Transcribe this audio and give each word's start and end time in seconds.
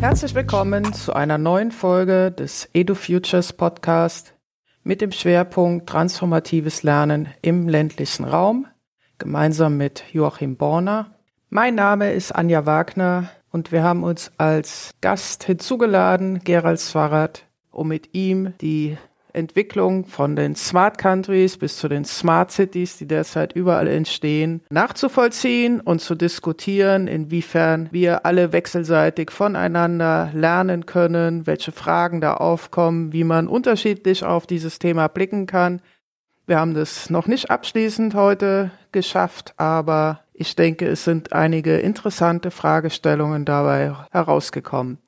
Herzlich 0.00 0.34
willkommen 0.34 0.92
zu 0.94 1.12
einer 1.12 1.38
neuen 1.38 1.70
Folge 1.70 2.30
des 2.30 2.68
EduFutures 2.72 3.52
Podcast 3.52 4.34
mit 4.84 5.00
dem 5.00 5.12
Schwerpunkt 5.12 5.88
Transformatives 5.88 6.82
Lernen 6.82 7.28
im 7.42 7.68
ländlichen 7.68 8.24
Raum, 8.24 8.66
gemeinsam 9.18 9.76
mit 9.76 10.04
Joachim 10.12 10.56
Borner. 10.56 11.14
Mein 11.50 11.74
Name 11.74 12.12
ist 12.12 12.32
Anja 12.32 12.66
Wagner 12.66 13.30
und 13.50 13.70
wir 13.70 13.82
haben 13.82 14.02
uns 14.02 14.32
als 14.38 14.92
Gast 15.00 15.44
hinzugeladen, 15.44 16.40
Gerald 16.44 16.80
Zwarat, 16.80 17.44
um 17.70 17.88
mit 17.88 18.14
ihm 18.14 18.54
die 18.60 18.96
Entwicklung 19.34 20.04
von 20.06 20.36
den 20.36 20.54
Smart 20.56 20.98
Countries 20.98 21.56
bis 21.56 21.76
zu 21.78 21.88
den 21.88 22.04
Smart 22.04 22.50
Cities, 22.50 22.96
die 22.96 23.06
derzeit 23.06 23.52
überall 23.54 23.88
entstehen, 23.88 24.62
nachzuvollziehen 24.70 25.80
und 25.80 26.00
zu 26.00 26.14
diskutieren, 26.14 27.08
inwiefern 27.08 27.88
wir 27.92 28.26
alle 28.26 28.52
wechselseitig 28.52 29.30
voneinander 29.30 30.30
lernen 30.34 30.86
können, 30.86 31.46
welche 31.46 31.72
Fragen 31.72 32.20
da 32.20 32.34
aufkommen, 32.34 33.12
wie 33.12 33.24
man 33.24 33.48
unterschiedlich 33.48 34.24
auf 34.24 34.46
dieses 34.46 34.78
Thema 34.78 35.08
blicken 35.08 35.46
kann. 35.46 35.80
Wir 36.46 36.58
haben 36.58 36.74
das 36.74 37.08
noch 37.08 37.26
nicht 37.26 37.50
abschließend 37.50 38.14
heute 38.14 38.70
geschafft, 38.90 39.54
aber 39.56 40.20
ich 40.34 40.56
denke, 40.56 40.86
es 40.86 41.04
sind 41.04 41.32
einige 41.32 41.78
interessante 41.78 42.50
Fragestellungen 42.50 43.44
dabei 43.44 43.94
herausgekommen. 44.10 44.98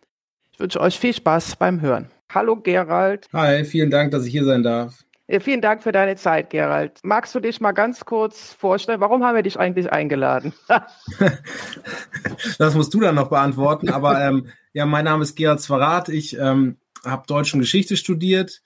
Ich 0.53 0.61
wünsche 0.61 0.81
euch 0.81 0.99
viel 0.99 1.13
Spaß 1.13 1.57
beim 1.57 1.81
Hören. 1.81 2.09
Hallo 2.33 2.57
Gerald. 2.57 3.29
Hi, 3.33 3.65
vielen 3.65 3.91
Dank, 3.91 4.11
dass 4.11 4.25
ich 4.27 4.33
hier 4.33 4.45
sein 4.45 4.63
darf. 4.63 5.05
Vielen 5.41 5.63
Dank 5.63 5.83
für 5.83 5.93
deine 5.93 6.17
Zeit, 6.17 6.51
Gerald. 6.51 7.01
Magst 7.03 7.35
du 7.35 7.41
dich 7.41 7.59
mal 7.59 7.73
ganz 7.73 8.05
kurz 8.05 8.53
vorstellen? 8.53 9.01
Warum 9.01 9.25
haben 9.25 9.35
wir 9.35 9.43
dich 9.43 9.59
eigentlich 9.59 9.91
eingeladen? 9.91 10.53
das 12.59 12.75
musst 12.75 12.93
du 12.93 13.01
dann 13.01 13.15
noch 13.15 13.31
beantworten. 13.31 13.89
Aber 13.89 14.21
ähm, 14.27 14.49
ja, 14.75 14.85
mein 14.85 15.07
Name 15.07 15.23
ist 15.23 15.35
Gerald 15.35 15.61
Zwarat. 15.61 16.11
Ich 16.11 16.39
ähm, 16.39 16.77
habe 17.07 17.27
Deutsch 17.27 17.55
und 17.55 17.61
Geschichte 17.61 17.97
studiert 17.97 18.61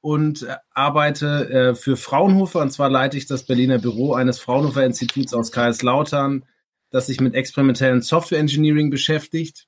und 0.00 0.44
äh, 0.44 0.54
arbeite 0.70 1.50
äh, 1.50 1.74
für 1.74 1.96
Fraunhofer. 1.96 2.60
Und 2.60 2.70
zwar 2.70 2.88
leite 2.88 3.16
ich 3.16 3.26
das 3.26 3.44
Berliner 3.44 3.78
Büro 3.78 4.14
eines 4.14 4.38
Fraunhofer 4.38 4.84
Instituts 4.84 5.34
aus 5.34 5.50
Kaiserslautern, 5.50 6.44
das 6.90 7.06
sich 7.08 7.20
mit 7.20 7.34
experimentellen 7.34 8.00
Software 8.00 8.38
Engineering 8.38 8.90
beschäftigt. 8.90 9.66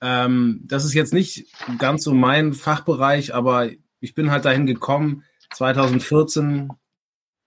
Ähm, 0.00 0.60
das 0.64 0.84
ist 0.84 0.94
jetzt 0.94 1.14
nicht 1.14 1.46
ganz 1.78 2.04
so 2.04 2.12
mein 2.12 2.52
Fachbereich, 2.52 3.34
aber 3.34 3.70
ich 4.00 4.14
bin 4.14 4.30
halt 4.30 4.44
dahin 4.44 4.66
gekommen, 4.66 5.24
2014, 5.54 6.70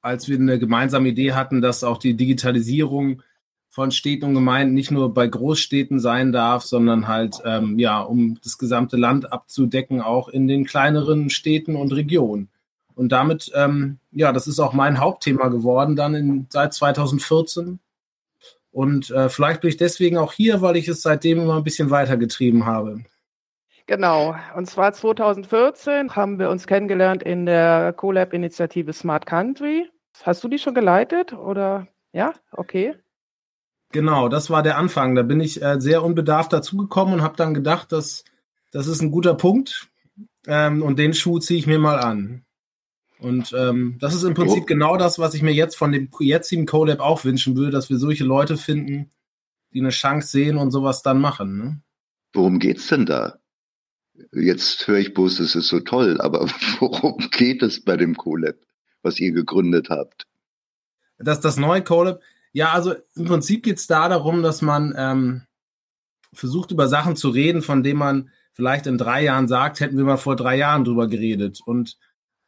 als 0.02 0.28
wir 0.28 0.38
eine 0.38 0.60
gemeinsame 0.60 1.10
Idee 1.10 1.34
hatten, 1.34 1.62
dass 1.62 1.84
auch 1.84 1.98
die 1.98 2.16
Digitalisierung 2.16 3.22
von 3.70 3.92
Städten 3.92 4.26
und 4.26 4.34
Gemeinden 4.34 4.74
nicht 4.74 4.90
nur 4.92 5.14
bei 5.14 5.28
Großstädten 5.28 6.00
sein 6.00 6.32
darf, 6.32 6.64
sondern 6.64 7.08
halt, 7.08 7.38
ähm, 7.46 7.78
ja, 7.78 8.02
um 8.02 8.40
das 8.44 8.58
gesamte 8.58 8.98
Land 8.98 9.32
abzudecken, 9.32 10.02
auch 10.02 10.28
in 10.28 10.48
den 10.48 10.66
kleineren 10.66 11.30
Städten 11.30 11.76
und 11.76 11.94
Regionen. 11.94 12.50
Und 12.96 13.12
damit, 13.12 13.52
ähm, 13.56 14.00
ja, 14.12 14.34
das 14.34 14.48
ist 14.48 14.60
auch 14.60 14.74
mein 14.74 15.00
Hauptthema 15.00 15.48
geworden 15.50 15.96
dann 15.96 16.16
in, 16.16 16.48
seit 16.50 16.74
2014. 16.74 17.80
Und 18.72 19.10
äh, 19.12 19.30
vielleicht 19.30 19.62
bin 19.62 19.70
ich 19.70 19.78
deswegen 19.78 20.18
auch 20.18 20.34
hier, 20.34 20.62
weil 20.62 20.78
ich 20.78 20.88
es 20.88 21.02
seitdem 21.02 21.40
immer 21.40 21.58
ein 21.58 21.64
bisschen 21.64 21.90
weitergetrieben 21.90 22.66
habe. 22.66 23.04
Genau. 23.88 24.36
Und 24.56 24.68
zwar 24.68 24.94
2014 24.94 26.16
haben 26.16 26.38
wir 26.38 26.50
uns 26.50 26.68
kennengelernt 26.68 27.24
in 27.24 27.48
der 27.48 27.94
CoLab-Initiative 27.94 28.94
Smart 28.94 29.26
Country. 29.26 29.90
Hast 30.22 30.44
du 30.44 30.48
die 30.48 30.60
schon 30.60 30.76
geleitet 30.76 31.34
oder? 31.34 31.88
Ja, 32.14 32.34
okay. 32.52 32.96
Genau, 33.92 34.30
das 34.30 34.52
war 34.52 34.62
der 34.62 34.78
Anfang. 34.78 35.16
Da 35.16 35.24
bin 35.24 35.40
ich 35.40 35.62
äh, 35.64 35.80
sehr 35.80 36.04
unbedarft 36.04 36.54
dazugekommen 36.54 37.16
und 37.16 37.22
habe 37.24 37.38
dann 37.38 37.56
gedacht, 37.56 37.92
dass 37.92 38.24
das 38.72 38.86
ist 38.86 39.02
ein 39.02 39.10
guter 39.10 39.34
Punkt 39.34 39.90
ähm, 40.48 40.84
und 40.84 41.00
den 41.00 41.14
Schuh 41.16 41.40
ziehe 41.40 41.60
ich 41.60 41.66
mir 41.66 41.80
mal 41.80 41.98
an. 41.98 42.46
Und 43.20 43.54
ähm, 43.54 43.98
das 44.00 44.16
ist 44.16 44.24
im 44.24 44.34
Prinzip 44.34 44.64
oh. 44.64 44.66
genau 44.66 44.98
das, 44.98 45.20
was 45.20 45.34
ich 45.34 45.42
mir 45.42 45.54
jetzt 45.54 45.78
von 45.78 45.92
dem 45.92 46.10
jetzigen 46.20 46.66
CoLab 46.66 47.02
auch 47.02 47.26
wünschen 47.26 47.56
würde, 47.56 47.72
dass 47.72 47.90
wir 47.90 47.98
solche 47.98 48.24
Leute 48.24 48.56
finden, 48.56 49.12
die 49.74 49.82
eine 49.82 49.90
Chance 49.90 50.30
sehen 50.30 50.58
und 50.58 50.72
sowas 50.72 51.02
dann 51.04 51.20
machen. 51.20 51.58
Ne? 51.58 51.82
Worum 52.34 52.60
geht's 52.60 52.88
denn 52.88 53.06
da? 53.06 53.40
Jetzt 54.32 54.88
höre 54.88 55.00
ich 55.00 55.14
bloß, 55.14 55.40
es 55.40 55.56
ist 55.56 55.68
so 55.68 55.82
toll, 55.82 56.20
aber 56.22 56.48
worum 56.80 57.18
geht 57.32 57.62
es 57.62 57.84
bei 57.84 57.98
dem 57.98 58.16
CoLab, 58.16 58.56
was 59.02 59.20
ihr 59.20 59.34
gegründet 59.34 59.90
habt? 59.90 60.26
Das, 61.18 61.42
das 61.42 61.58
neue 61.58 61.84
CoLab, 61.84 62.22
ja, 62.54 62.72
also 62.72 62.96
im 63.16 63.26
Prinzip 63.26 63.64
geht's 63.64 63.86
da 63.88 64.08
darum, 64.08 64.44
dass 64.44 64.62
man 64.62 64.94
ähm, 64.98 65.42
versucht, 66.34 66.72
über 66.72 66.88
Sachen 66.88 67.16
zu 67.16 67.30
reden, 67.30 67.62
von 67.62 67.84
denen 67.84 68.00
man 68.00 68.30
vielleicht 68.54 68.88
in 68.88 68.98
drei 68.98 69.24
Jahren 69.24 69.48
sagt, 69.48 69.80
hätten 69.80 69.98
wir 69.98 70.06
mal 70.06 70.18
vor 70.18 70.36
drei 70.36 70.56
Jahren 70.58 70.84
drüber 70.84 71.08
geredet. 71.08 71.62
Und 71.64 71.98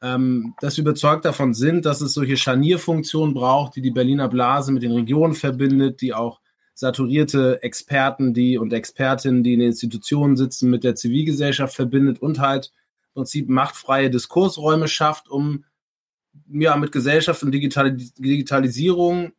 ähm, 0.02 0.56
dass 0.60 0.78
wir 0.78 0.84
überzeugt 0.84 1.26
davon 1.26 1.54
sind, 1.54 1.86
dass 1.86 2.02
es 2.02 2.14
solche 2.14 2.38
Scharnierfunktionen 2.38 3.34
braucht, 3.34 3.76
die 3.76 3.82
die 3.82 3.92
Berliner 3.92 4.28
Blase 4.28 4.72
mit 4.72 4.84
den 4.84 4.92
Regionen 4.92 5.34
verbindet, 5.34 6.02
die 6.02 6.14
auch 6.14 6.42
saturierte 6.74 7.62
Experten, 7.62 8.34
die 8.34 8.58
und 8.58 8.74
Expertinnen, 8.74 9.44
die 9.44 9.54
in 9.54 9.60
den 9.60 9.70
Institutionen 9.70 10.36
sitzen, 10.36 10.70
mit 10.70 10.84
der 10.84 10.96
Zivilgesellschaft 10.96 11.76
verbindet 11.76 12.20
und 12.20 12.40
halt 12.40 12.72
im 13.10 13.22
Prinzip 13.22 13.50
machtfreie 13.50 14.10
Diskursräume 14.10 14.88
schafft, 14.88 15.30
um 15.30 15.66
ja 16.48 16.76
mit 16.78 16.92
Gesellschaft 16.92 17.44
und 17.44 17.52
Digitalis 17.52 18.14
Digitalisierung 18.16 19.34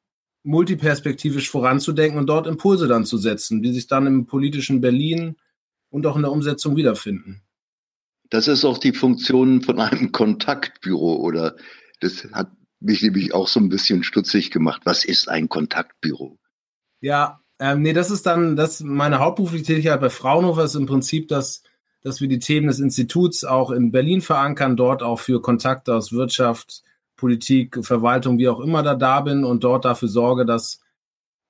multiperspektivisch 0.44 1.50
voranzudenken 1.50 2.18
und 2.18 2.26
dort 2.26 2.46
Impulse 2.46 2.88
dann 2.88 3.04
zu 3.04 3.16
setzen, 3.16 3.62
die 3.62 3.72
sich 3.72 3.86
dann 3.86 4.06
im 4.06 4.26
politischen 4.26 4.80
Berlin 4.80 5.36
und 5.90 6.06
auch 6.06 6.16
in 6.16 6.22
der 6.22 6.32
Umsetzung 6.32 6.76
wiederfinden. 6.76 7.42
Das 8.32 8.48
ist 8.48 8.64
auch 8.64 8.78
die 8.78 8.94
Funktion 8.94 9.60
von 9.60 9.78
einem 9.78 10.10
Kontaktbüro 10.10 11.16
oder 11.16 11.54
das 12.00 12.26
hat 12.32 12.50
mich 12.80 13.02
nämlich 13.02 13.34
auch 13.34 13.46
so 13.46 13.60
ein 13.60 13.68
bisschen 13.68 14.04
stutzig 14.04 14.50
gemacht. 14.50 14.80
Was 14.84 15.04
ist 15.04 15.28
ein 15.28 15.50
Kontaktbüro? 15.50 16.38
Ja, 17.02 17.40
ähm, 17.58 17.82
nee, 17.82 17.92
das 17.92 18.10
ist 18.10 18.24
dann, 18.24 18.56
das 18.56 18.80
meine 18.80 19.18
hauptberufliche 19.18 19.66
Tätigkeit 19.66 20.00
bei 20.00 20.08
Fraunhofer 20.08 20.64
ist 20.64 20.76
im 20.76 20.86
Prinzip, 20.86 21.28
dass, 21.28 21.62
dass 22.00 22.22
wir 22.22 22.28
die 22.28 22.38
Themen 22.38 22.68
des 22.68 22.80
Instituts 22.80 23.44
auch 23.44 23.70
in 23.70 23.92
Berlin 23.92 24.22
verankern, 24.22 24.78
dort 24.78 25.02
auch 25.02 25.20
für 25.20 25.42
Kontakte 25.42 25.94
aus 25.94 26.10
Wirtschaft, 26.10 26.82
Politik, 27.16 27.84
Verwaltung, 27.84 28.38
wie 28.38 28.48
auch 28.48 28.60
immer 28.60 28.82
da 28.82 28.94
da 28.94 29.20
bin 29.20 29.44
und 29.44 29.62
dort 29.62 29.84
dafür 29.84 30.08
sorge, 30.08 30.46
dass 30.46 30.80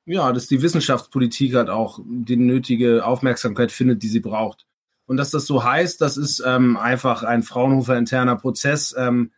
ja, 0.05 0.33
dass 0.33 0.49
die 0.49 0.61
Wissenschaftspolitik 0.61 1.55
halt 1.55 1.71
auch 1.71 2.01
die 2.05 2.37
nötige 2.37 3.07
Aufmerksamkeit 3.07 3.71
findet, 3.71 4.03
die 4.03 4.09
sie 4.09 4.19
braucht. 4.19 4.67
Und 5.13 5.19
dass 5.19 5.31
das 5.31 5.45
so 5.45 5.63
heißt, 5.63 6.01
das 6.01 6.17
ist 6.17 6.43
ähm, 6.43 6.79
einfach 6.79 7.23
ein 7.23 7.43
Fraunhofer 7.43 7.99
interner 7.99 8.35
Prozess, 8.37 8.95
ähm, 8.97 9.31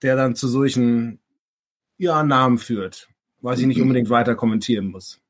der 0.00 0.16
dann 0.16 0.34
zu 0.34 0.48
solchen 0.48 1.20
ja, 1.98 2.22
Namen 2.22 2.56
führt, 2.56 3.10
was 3.42 3.60
ich 3.60 3.66
nicht 3.66 3.76
mhm. 3.76 3.82
unbedingt 3.82 4.08
weiter 4.08 4.34
kommentieren 4.34 4.86
muss. 4.86 5.20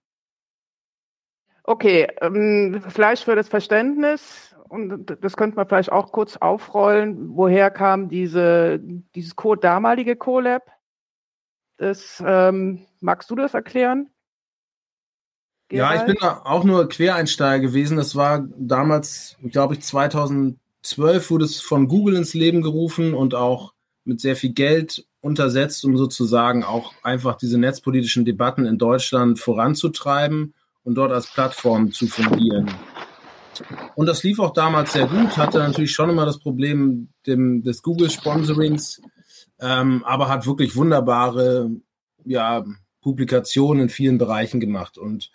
Okay, 1.65 2.07
ähm, 2.21 2.85
vielleicht 2.87 3.25
für 3.25 3.35
das 3.35 3.49
Verständnis, 3.49 4.55
und 4.69 5.17
das 5.25 5.37
könnte 5.37 5.57
man 5.57 5.67
vielleicht 5.67 5.91
auch 5.91 6.13
kurz 6.13 6.37
aufrollen, 6.37 7.31
woher 7.37 7.73
kam 7.73 8.09
diese, 8.09 8.79
dieses 9.17 9.35
Code, 9.35 9.61
damalige 9.61 10.15
CoLab? 10.15 10.71
Das, 11.79 12.23
ähm, 12.25 12.87
magst 13.01 13.29
du 13.29 13.35
das 13.35 13.55
erklären? 13.55 14.09
Ja, 15.71 15.95
ich 15.95 16.03
bin 16.03 16.21
auch 16.21 16.65
nur 16.65 16.89
Quereinsteiger 16.89 17.61
gewesen. 17.61 17.97
Das 17.97 18.17
war 18.17 18.47
damals, 18.59 19.37
glaube 19.51 19.75
ich, 19.75 19.83
2012 19.83 21.31
wurde 21.31 21.45
es 21.45 21.61
von 21.61 21.87
Google 21.87 22.17
ins 22.17 22.35
Leben 22.35 22.61
gerufen 22.61 23.15
und 23.15 23.35
auch 23.35 23.73
mit 24.05 24.21
sehr 24.21 24.35
viel 24.35 24.53
Geld 24.53 25.07
untersetzt, 25.21 25.85
um 25.85 25.97
sozusagen 25.97 26.65
auch 26.65 26.93
einfach 27.03 27.37
diese 27.37 27.59
netzpolitischen 27.59 28.25
Debatten 28.25 28.67
in 28.67 28.79
Deutschland 28.79 29.39
voranzutreiben 29.39 30.55
und 30.83 30.95
dort 30.95 31.13
als 31.13 31.29
Plattform 31.33 31.93
zu 31.93 32.07
fungieren. 32.09 32.71
Und 33.95 34.07
das 34.07 34.23
lief 34.23 34.39
auch 34.41 34.53
damals 34.53 34.95
sehr 34.95 35.07
gut, 35.07 35.37
hatte 35.37 35.59
natürlich 35.59 35.93
schon 35.93 36.11
immer 36.11 36.25
das 36.25 36.39
Problem 36.39 37.09
dem, 37.27 37.63
des 37.63 37.83
Google-Sponsorings, 37.83 39.03
ähm, 39.61 40.03
aber 40.05 40.29
hat 40.29 40.47
wirklich 40.47 40.75
wunderbare 40.75 41.71
ja, 42.25 42.65
Publikationen 43.03 43.85
in 43.85 43.89
vielen 43.91 44.17
Bereichen 44.17 44.61
gemacht. 44.61 44.97
Und 44.97 45.31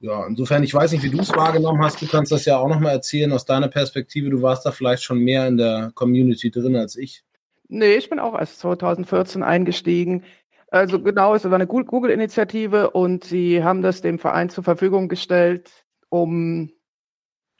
ja, 0.00 0.26
insofern, 0.26 0.62
ich 0.62 0.72
weiß 0.72 0.92
nicht, 0.92 1.02
wie 1.02 1.10
du 1.10 1.18
es 1.20 1.34
wahrgenommen 1.34 1.82
hast. 1.82 2.00
Du 2.00 2.06
kannst 2.06 2.30
das 2.30 2.44
ja 2.44 2.58
auch 2.58 2.68
nochmal 2.68 2.92
erzählen 2.92 3.32
aus 3.32 3.44
deiner 3.44 3.68
Perspektive. 3.68 4.30
Du 4.30 4.42
warst 4.42 4.64
da 4.64 4.70
vielleicht 4.70 5.02
schon 5.02 5.18
mehr 5.18 5.48
in 5.48 5.56
der 5.56 5.90
Community 5.94 6.50
drin 6.50 6.76
als 6.76 6.96
ich. 6.96 7.24
Nee, 7.68 7.96
ich 7.96 8.08
bin 8.08 8.18
auch 8.20 8.38
erst 8.38 8.60
2014 8.60 9.42
eingestiegen. 9.42 10.24
Also 10.70 11.02
genau, 11.02 11.34
es 11.34 11.44
war 11.44 11.54
eine 11.54 11.66
Google-Initiative 11.66 12.90
und 12.90 13.24
sie 13.24 13.64
haben 13.64 13.82
das 13.82 14.00
dem 14.00 14.18
Verein 14.18 14.50
zur 14.50 14.64
Verfügung 14.64 15.08
gestellt, 15.08 15.70
um 16.10 16.70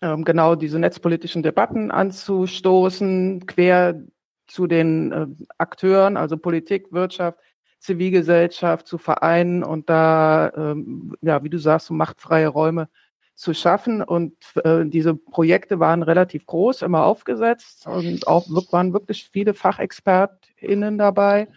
ähm, 0.01 0.25
genau 0.25 0.55
diese 0.55 0.79
netzpolitischen 0.79 1.43
Debatten 1.43 1.91
anzustoßen, 1.91 3.47
quer 3.47 4.03
zu 4.47 4.67
den 4.67 5.13
äh, 5.13 5.27
Akteuren, 5.59 6.17
also 6.17 6.37
Politik, 6.37 6.93
Wirtschaft, 6.93 7.39
Zivilgesellschaft 7.79 8.87
zu 8.87 8.99
vereinen 8.99 9.63
und 9.63 9.89
da, 9.89 10.53
ähm, 10.57 11.17
ja, 11.21 11.43
wie 11.45 11.51
du 11.51 11.59
sagst, 11.59 11.87
so 11.87 11.95
machtfreie 11.95 12.49
Räume 12.49 12.89
zu 13.35 13.55
schaffen. 13.55 14.03
Und 14.03 14.35
äh, 14.65 14.85
diese 14.85 15.15
Projekte 15.15 15.79
waren 15.79 16.03
relativ 16.03 16.47
groß, 16.47 16.83
immer 16.83 17.05
aufgesetzt 17.05 17.87
und 17.87 18.27
auch 18.27 18.47
waren 18.73 18.93
wirklich 18.93 19.29
viele 19.31 19.55
FachexpertInnen 19.55 20.99
dabei. 20.99 21.49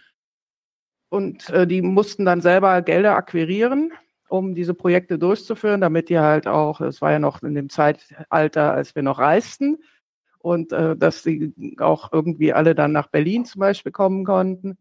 Und 1.08 1.50
äh, 1.50 1.66
die 1.66 1.82
mussten 1.82 2.24
dann 2.24 2.40
selber 2.40 2.80
Gelder 2.82 3.16
akquirieren, 3.16 3.92
um 4.28 4.54
diese 4.54 4.74
Projekte 4.74 5.18
durchzuführen, 5.18 5.80
damit 5.80 6.08
die 6.08 6.18
halt 6.18 6.46
auch, 6.46 6.80
es 6.80 7.02
war 7.02 7.12
ja 7.12 7.18
noch 7.18 7.42
in 7.42 7.54
dem 7.54 7.68
Zeitalter, 7.68 8.72
als 8.72 8.94
wir 8.94 9.02
noch 9.02 9.18
reisten, 9.18 9.78
und 10.38 10.72
äh, 10.72 10.96
dass 10.96 11.22
sie 11.22 11.52
auch 11.78 12.12
irgendwie 12.12 12.52
alle 12.52 12.74
dann 12.74 12.92
nach 12.92 13.08
Berlin 13.08 13.44
zum 13.44 13.60
Beispiel 13.60 13.92
kommen 13.92 14.24
konnten. 14.24 14.78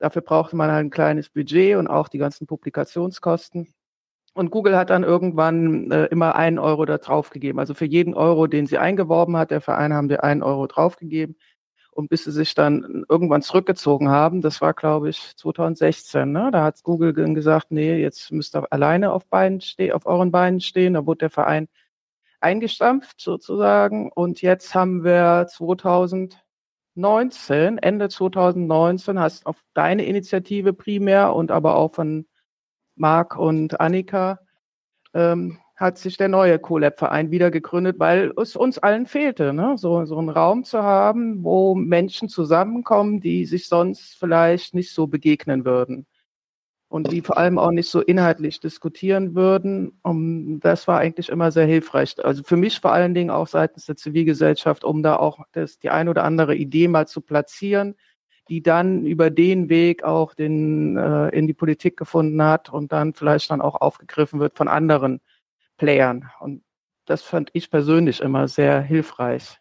Dafür 0.00 0.22
brauchte 0.22 0.56
man 0.56 0.72
halt 0.72 0.86
ein 0.86 0.90
kleines 0.90 1.28
Budget 1.28 1.76
und 1.76 1.86
auch 1.86 2.08
die 2.08 2.18
ganzen 2.18 2.46
Publikationskosten. 2.46 3.72
Und 4.32 4.50
Google 4.50 4.76
hat 4.76 4.90
dann 4.90 5.04
irgendwann 5.04 5.90
äh, 5.90 6.06
immer 6.06 6.36
einen 6.36 6.58
Euro 6.58 6.86
da 6.86 6.98
draufgegeben. 6.98 7.60
Also 7.60 7.74
für 7.74 7.84
jeden 7.84 8.14
Euro, 8.14 8.46
den 8.46 8.66
sie 8.66 8.78
eingeworben 8.78 9.36
hat, 9.36 9.50
der 9.50 9.60
Verein 9.60 9.92
haben 9.92 10.08
wir 10.08 10.24
einen 10.24 10.42
Euro 10.42 10.66
draufgegeben. 10.66 11.36
Und 11.90 12.08
bis 12.08 12.24
sie 12.24 12.32
sich 12.32 12.54
dann 12.54 13.04
irgendwann 13.08 13.42
zurückgezogen 13.42 14.08
haben, 14.08 14.40
das 14.40 14.60
war, 14.62 14.72
glaube 14.74 15.10
ich, 15.10 15.36
2016, 15.36 16.32
ne? 16.32 16.50
da 16.52 16.62
hat 16.64 16.82
Google 16.82 17.12
gesagt, 17.12 17.72
nee, 17.72 18.00
jetzt 18.00 18.32
müsst 18.32 18.56
ihr 18.56 18.72
alleine 18.72 19.12
auf, 19.12 19.26
Beinen 19.26 19.60
stehen, 19.60 19.92
auf 19.92 20.06
euren 20.06 20.30
Beinen 20.30 20.60
stehen. 20.60 20.94
Da 20.94 21.04
wurde 21.04 21.18
der 21.18 21.30
Verein 21.30 21.68
eingestampft 22.40 23.20
sozusagen. 23.20 24.10
Und 24.12 24.42
jetzt 24.42 24.74
haben 24.74 25.04
wir 25.04 25.46
2019, 27.00 27.78
Ende 27.78 28.08
2019, 28.08 29.18
hast 29.18 29.46
auf 29.46 29.56
deine 29.74 30.04
Initiative 30.04 30.72
primär 30.72 31.34
und 31.34 31.50
aber 31.50 31.76
auch 31.76 31.94
von 31.94 32.26
Marc 32.96 33.36
und 33.36 33.80
Annika, 33.80 34.40
ähm, 35.14 35.58
hat 35.76 35.96
sich 35.96 36.18
der 36.18 36.28
neue 36.28 36.58
CoLab-Verein 36.58 37.30
wieder 37.30 37.50
gegründet, 37.50 37.98
weil 37.98 38.32
es 38.36 38.54
uns 38.54 38.78
allen 38.78 39.06
fehlte, 39.06 39.54
ne? 39.54 39.78
so, 39.78 40.04
so 40.04 40.18
einen 40.18 40.28
Raum 40.28 40.64
zu 40.64 40.82
haben, 40.82 41.42
wo 41.42 41.74
Menschen 41.74 42.28
zusammenkommen, 42.28 43.20
die 43.20 43.46
sich 43.46 43.66
sonst 43.66 44.14
vielleicht 44.18 44.74
nicht 44.74 44.92
so 44.92 45.06
begegnen 45.06 45.64
würden 45.64 46.06
und 46.90 47.12
die 47.12 47.22
vor 47.22 47.38
allem 47.38 47.56
auch 47.56 47.70
nicht 47.70 47.88
so 47.88 48.00
inhaltlich 48.00 48.58
diskutieren 48.58 49.36
würden. 49.36 49.92
Um, 50.02 50.58
das 50.58 50.88
war 50.88 50.98
eigentlich 50.98 51.28
immer 51.28 51.52
sehr 51.52 51.64
hilfreich. 51.64 52.16
Also 52.24 52.42
für 52.42 52.56
mich 52.56 52.80
vor 52.80 52.92
allen 52.92 53.14
Dingen 53.14 53.30
auch 53.30 53.46
seitens 53.46 53.86
der 53.86 53.96
Zivilgesellschaft, 53.96 54.82
um 54.82 55.02
da 55.04 55.14
auch 55.16 55.38
das, 55.52 55.78
die 55.78 55.88
ein 55.90 56.08
oder 56.08 56.24
andere 56.24 56.56
Idee 56.56 56.88
mal 56.88 57.06
zu 57.06 57.20
platzieren, 57.20 57.94
die 58.48 58.60
dann 58.60 59.06
über 59.06 59.30
den 59.30 59.68
Weg 59.68 60.02
auch 60.02 60.34
den, 60.34 60.96
äh, 60.96 61.28
in 61.28 61.46
die 61.46 61.54
Politik 61.54 61.96
gefunden 61.96 62.42
hat 62.42 62.70
und 62.70 62.90
dann 62.90 63.14
vielleicht 63.14 63.52
dann 63.52 63.60
auch 63.60 63.80
aufgegriffen 63.80 64.40
wird 64.40 64.56
von 64.56 64.66
anderen 64.66 65.20
Playern. 65.76 66.28
Und 66.40 66.64
das 67.06 67.22
fand 67.22 67.50
ich 67.52 67.70
persönlich 67.70 68.20
immer 68.20 68.48
sehr 68.48 68.80
hilfreich. 68.80 69.59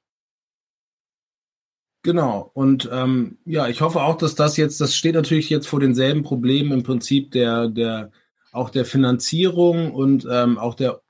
Genau. 2.02 2.50
Und 2.54 2.90
ähm, 2.92 3.38
ja, 3.46 3.68
ich 3.68 3.82
hoffe 3.82 4.02
auch, 4.02 4.18
dass 4.18 4.36
das 4.36 4.56
jetzt, 4.56 4.80
das 4.80 4.96
steht 4.96 5.16
natürlich 5.16 5.50
jetzt 5.50 5.68
vor 5.68 5.80
denselben 5.80 6.24
Problemen 6.24 6.72
im 6.72 6.84
Prinzip 6.84 7.32
der, 7.32 7.68
der 7.68 8.12
auch 8.52 8.70
der 8.70 8.86
Finanzierung 8.86 9.92
und 9.92 10.26
ähm, 10.32 10.58
auch 10.58 10.76
der 10.76 11.02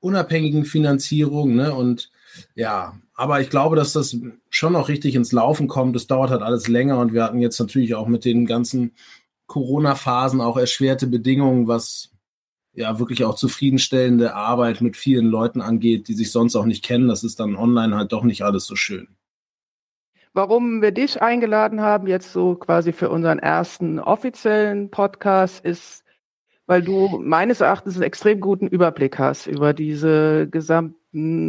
unabhängigen 0.00 0.64
Finanzierung. 0.64 1.54
Ne? 1.54 1.74
Und 1.74 2.10
ja, 2.54 2.98
aber 3.14 3.40
ich 3.40 3.50
glaube, 3.50 3.76
dass 3.76 3.92
das 3.92 4.16
schon 4.50 4.72
noch 4.72 4.88
richtig 4.88 5.14
ins 5.14 5.32
Laufen 5.32 5.68
kommt. 5.68 5.94
Das 5.94 6.06
dauert 6.06 6.30
halt 6.30 6.42
alles 6.42 6.68
länger 6.68 6.98
und 6.98 7.12
wir 7.12 7.22
hatten 7.22 7.38
jetzt 7.38 7.60
natürlich 7.60 7.94
auch 7.94 8.08
mit 8.08 8.24
den 8.24 8.46
ganzen 8.46 8.92
Corona-Phasen 9.46 10.40
auch 10.40 10.56
erschwerte 10.56 11.06
Bedingungen, 11.06 11.68
was 11.68 12.10
ja 12.72 12.98
wirklich 12.98 13.24
auch 13.24 13.36
zufriedenstellende 13.36 14.34
Arbeit 14.34 14.80
mit 14.80 14.96
vielen 14.96 15.26
Leuten 15.26 15.60
angeht, 15.60 16.08
die 16.08 16.14
sich 16.14 16.32
sonst 16.32 16.56
auch 16.56 16.64
nicht 16.64 16.84
kennen. 16.84 17.08
Das 17.08 17.22
ist 17.22 17.38
dann 17.38 17.56
online 17.56 17.94
halt 17.94 18.12
doch 18.12 18.24
nicht 18.24 18.42
alles 18.42 18.66
so 18.66 18.74
schön. 18.74 19.08
Warum 20.36 20.82
wir 20.82 20.90
dich 20.90 21.22
eingeladen 21.22 21.80
haben, 21.80 22.08
jetzt 22.08 22.32
so 22.32 22.56
quasi 22.56 22.92
für 22.92 23.08
unseren 23.08 23.38
ersten 23.38 24.00
offiziellen 24.00 24.90
Podcast, 24.90 25.64
ist, 25.64 26.02
weil 26.66 26.82
du 26.82 27.20
meines 27.22 27.60
Erachtens 27.60 27.94
einen 27.94 28.02
extrem 28.02 28.40
guten 28.40 28.66
Überblick 28.66 29.16
hast 29.16 29.46
über 29.46 29.72
diese 29.72 30.48
gesamten 30.50 30.96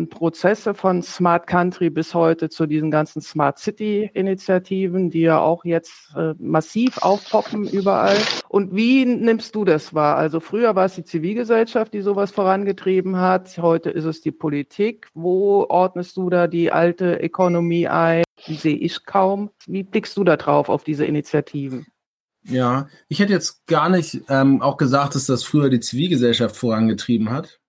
Prozesse 0.10 0.74
von 0.74 1.02
Smart 1.02 1.48
Country 1.48 1.90
bis 1.90 2.14
heute 2.14 2.50
zu 2.50 2.68
diesen 2.68 2.92
ganzen 2.92 3.22
Smart 3.22 3.58
City 3.58 4.10
Initiativen, 4.14 5.10
die 5.10 5.22
ja 5.22 5.40
auch 5.40 5.66
jetzt 5.66 6.14
äh, 6.16 6.34
massiv 6.38 7.00
aufpoppen 7.00 7.68
überall. 7.68 8.18
Und 8.48 8.76
wie 8.76 9.06
nimmst 9.06 9.56
du 9.56 9.66
das 9.66 9.94
wahr? 9.94 10.18
Also 10.18 10.40
früher 10.40 10.76
war 10.76 10.86
es 10.86 10.96
die 10.96 11.04
Zivilgesellschaft, 11.04 11.94
die 11.94 12.02
sowas 12.02 12.32
vorangetrieben 12.32 13.18
hat. 13.18 13.58
Heute 13.58 13.90
ist 13.90 14.06
es 14.06 14.22
die 14.22 14.32
Politik. 14.32 15.08
Wo 15.14 15.66
ordnest 15.68 16.18
du 16.18 16.30
da 16.30 16.48
die 16.48 16.72
alte 16.72 17.16
Ökonomie 17.16 17.88
ein? 17.88 18.24
Die 18.48 18.56
sehe 18.56 18.78
ich 18.78 19.06
kaum. 19.06 19.50
Wie 19.66 19.84
blickst 19.84 20.16
du 20.18 20.24
da 20.24 20.38
drauf, 20.38 20.70
auf 20.70 20.84
diese 20.84 21.06
Initiativen? 21.06 21.88
Ja, 22.48 22.88
ich 23.08 23.20
hätte 23.20 23.34
jetzt 23.34 23.66
gar 23.66 23.90
nicht 23.90 24.22
ähm, 24.30 24.62
auch 24.62 24.78
gesagt, 24.78 25.16
dass 25.16 25.26
das 25.26 25.44
früher 25.44 25.70
die 25.70 25.80
Zivilgesellschaft 25.80 26.56
vorangetrieben 26.56 27.32
hat. 27.32 27.60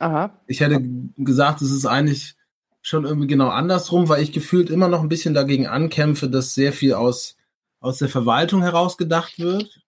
Aha. 0.00 0.40
Ich 0.46 0.60
hätte 0.60 0.82
gesagt, 1.18 1.60
es 1.62 1.70
ist 1.70 1.86
eigentlich 1.86 2.34
schon 2.82 3.04
irgendwie 3.04 3.26
genau 3.26 3.48
andersrum, 3.48 4.08
weil 4.08 4.22
ich 4.22 4.32
gefühlt 4.32 4.70
immer 4.70 4.88
noch 4.88 5.02
ein 5.02 5.10
bisschen 5.10 5.34
dagegen 5.34 5.66
ankämpfe, 5.66 6.28
dass 6.28 6.54
sehr 6.54 6.72
viel 6.72 6.94
aus, 6.94 7.36
aus 7.80 7.98
der 7.98 8.08
Verwaltung 8.08 8.62
heraus 8.62 8.96
gedacht 8.96 9.38
wird. 9.38 9.82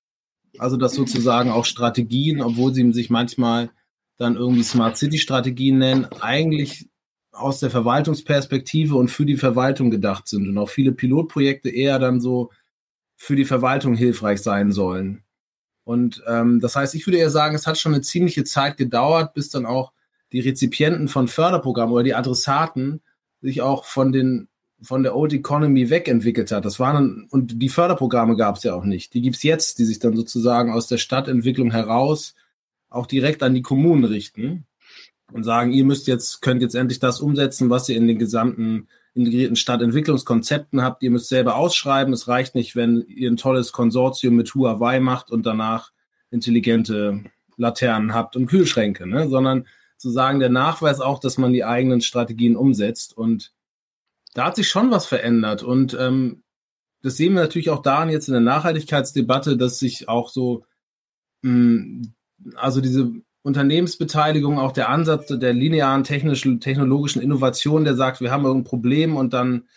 Also 0.59 0.77
dass 0.77 0.95
sozusagen 0.95 1.51
auch 1.51 1.65
Strategien, 1.65 2.43
obwohl 2.43 2.75
sie 2.75 2.93
sich 2.93 3.09
manchmal 3.09 3.71
dann 4.19 4.37
irgendwie 4.37 4.63
Smart 4.63 4.99
City 4.99 5.17
Strategien 5.17 5.79
nennen, 5.79 6.05
eigentlich 6.21 6.91
aus 7.33 7.61
der 7.61 7.71
Verwaltungsperspektive 7.71 8.95
und 8.95 9.09
für 9.11 9.25
die 9.25 9.39
Verwaltung 9.39 9.91
gedacht 9.91 10.29
sind 10.29 10.47
und 10.47 10.59
auch 10.59 10.69
viele 10.69 10.93
Pilotprojekte 10.93 11.71
eher 11.71 11.99
dann 11.99 12.21
so 12.21 12.51
für 13.17 13.35
die 13.35 13.47
Verwaltung 13.47 13.95
hilfreich 13.95 14.43
sein 14.43 14.73
sollen. 14.73 15.25
Und 15.85 16.23
ähm, 16.27 16.61
das 16.61 16.77
heißt, 16.77 16.95
ich 16.95 17.07
würde 17.07 17.17
eher 17.17 17.31
sagen, 17.31 17.55
es 17.55 17.67
hat 17.67 17.79
schon 17.79 17.95
eine 17.95 18.03
ziemliche 18.03 18.45
Zeit 18.45 18.77
gedauert, 18.77 19.33
bis 19.33 19.49
dann 19.49 19.65
auch 19.65 19.93
die 20.33 20.41
Rezipienten 20.41 21.09
von 21.09 21.29
Förderprogrammen 21.29 21.95
oder 21.95 22.05
die 22.05 22.15
Adressaten 22.15 23.01
sich 23.41 23.63
auch 23.63 23.85
von 23.85 24.13
den 24.13 24.49
von 24.83 25.05
der 25.05 25.15
Old 25.15 25.33
Economy 25.33 25.91
wegentwickelt 25.91 26.51
hat. 26.51 26.65
Das 26.65 26.81
waren 26.81 27.29
und 27.31 27.63
die 27.63 27.69
Förderprogramme 27.69 28.37
gab 28.37 28.57
es 28.57 28.65
ja 28.65 28.75
auch 28.75 28.85
nicht. 28.85 29.15
Die 29.15 29.23
gibt's 29.23 29.45
jetzt, 29.45 29.79
die 29.79 29.85
sich 29.85 30.01
dann 30.01 30.17
sozusagen 30.17 30.73
aus 30.73 30.89
der 30.89 30.99
Stadtentwicklung 30.99 31.71
heraus 31.71 32.35
auch 32.91 33.07
direkt 33.07 33.43
an 33.43 33.55
die 33.55 33.63
Kommunen 33.63 34.05
richten 34.05 34.67
und 35.33 35.45
sagen, 35.45 35.73
ihr 35.73 35.85
müsst 35.85 36.07
jetzt, 36.09 36.43
könnt 36.43 36.63
jetzt 36.63 36.75
endlich 36.75 36.99
das 36.99 37.21
umsetzen, 37.21 37.71
was 37.71 37.89
ihr 37.89 37.97
in 37.97 38.07
den 38.07 38.19
gesamten 38.19 38.89
integrierten 39.15 39.57
Stadtentwicklungskonzepten 39.57 40.83
habt. 40.83 41.03
Ihr 41.03 41.11
müsst 41.11 41.29
selber 41.29 41.57
ausschreiben. 41.57 42.13
Es 42.13 42.29
reicht 42.29 42.55
nicht, 42.55 42.77
wenn 42.77 43.05
ihr 43.09 43.31
ein 43.31 43.37
tolles 43.37 43.73
Konsortium 43.73 44.37
mit 44.37 44.55
Huawei 44.55 45.01
macht 45.01 45.31
und 45.31 45.45
danach 45.47 45.93
intelligente 46.31 47.23
Laternen 47.57 48.15
habt 48.15 48.37
und 48.37 48.47
Kühlschränke, 48.47 49.07
ne? 49.07 49.29
sondern 49.29 49.67
zu 50.03 50.11
sagen, 50.11 50.41
der 50.41 50.51
Nachweis 50.51 51.01
auch, 51.01 51.19
dass 51.19 51.39
man 51.39 51.53
die 51.53 51.65
eigenen 51.65 52.01
Strategien 52.01 52.57
umsetzt. 52.57 53.17
Und 53.17 53.53
da 54.35 54.47
hat 54.47 54.57
sich 54.57 54.69
schon 54.69 54.91
was 54.91 55.07
verändert. 55.07 55.63
Und 55.63 55.97
ähm, 55.99 56.43
das 57.03 57.17
sehen 57.17 57.35
wir 57.35 57.43
natürlich 57.43 57.71
auch 57.71 57.83
daran 57.83 58.11
jetzt 58.11 58.29
in 58.29 58.33
der 58.33 58.41
Nachhaltigkeitsdebatte, 58.43 59.57
dass 59.57 59.79
sich 59.79 60.09
auch 60.09 60.29
so, 60.29 60.65
mh, 61.43 61.51
hm, 61.51 62.15
also 62.57 62.81
diese 62.81 63.13
Unternehmensbeteiligung 63.43 64.59
auch 64.59 64.73
der 64.73 64.89
Ansatz 64.89 65.27
der 65.27 65.53
linearen 65.53 66.05
technischen, 66.05 66.61
technologischen 66.61 67.23
Innovation, 67.23 67.85
der 67.85 67.95
sagt, 67.95 68.21
wir 68.21 68.31
haben 68.31 68.45
irgendein 68.45 68.69
Problem 68.69 69.17
und 69.17 69.33
dann 69.33 69.69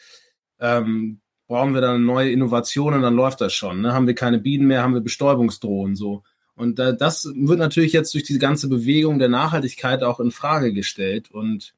ähm, 0.59 1.21
brauchen 1.47 1.73
wir 1.73 1.81
dann 1.81 2.05
neue 2.05 2.31
Innovation 2.31 2.93
und 2.93 3.01
dann 3.01 3.15
läuft 3.15 3.41
das 3.41 3.53
schon. 3.53 3.81
Ne? 3.81 3.93
Haben 3.93 4.07
wir 4.07 4.15
keine 4.15 4.39
Bienen 4.39 4.67
mehr, 4.67 4.83
haben 4.83 4.93
wir 4.93 5.01
Bestäubungsdrohnen 5.01 5.95
so. 5.95 6.23
Und 6.55 6.79
äh, 6.79 6.95
das 6.95 7.25
wird 7.25 7.59
natürlich 7.59 7.93
jetzt 7.93 8.13
durch 8.13 8.23
diese 8.23 8.39
ganze 8.39 8.69
Bewegung 8.69 9.19
der 9.19 9.29
Nachhaltigkeit 9.29 10.03
auch 10.03 10.19
in 10.19 10.31
Frage 10.31 10.73
gestellt. 10.73 11.31
Und 11.31 11.73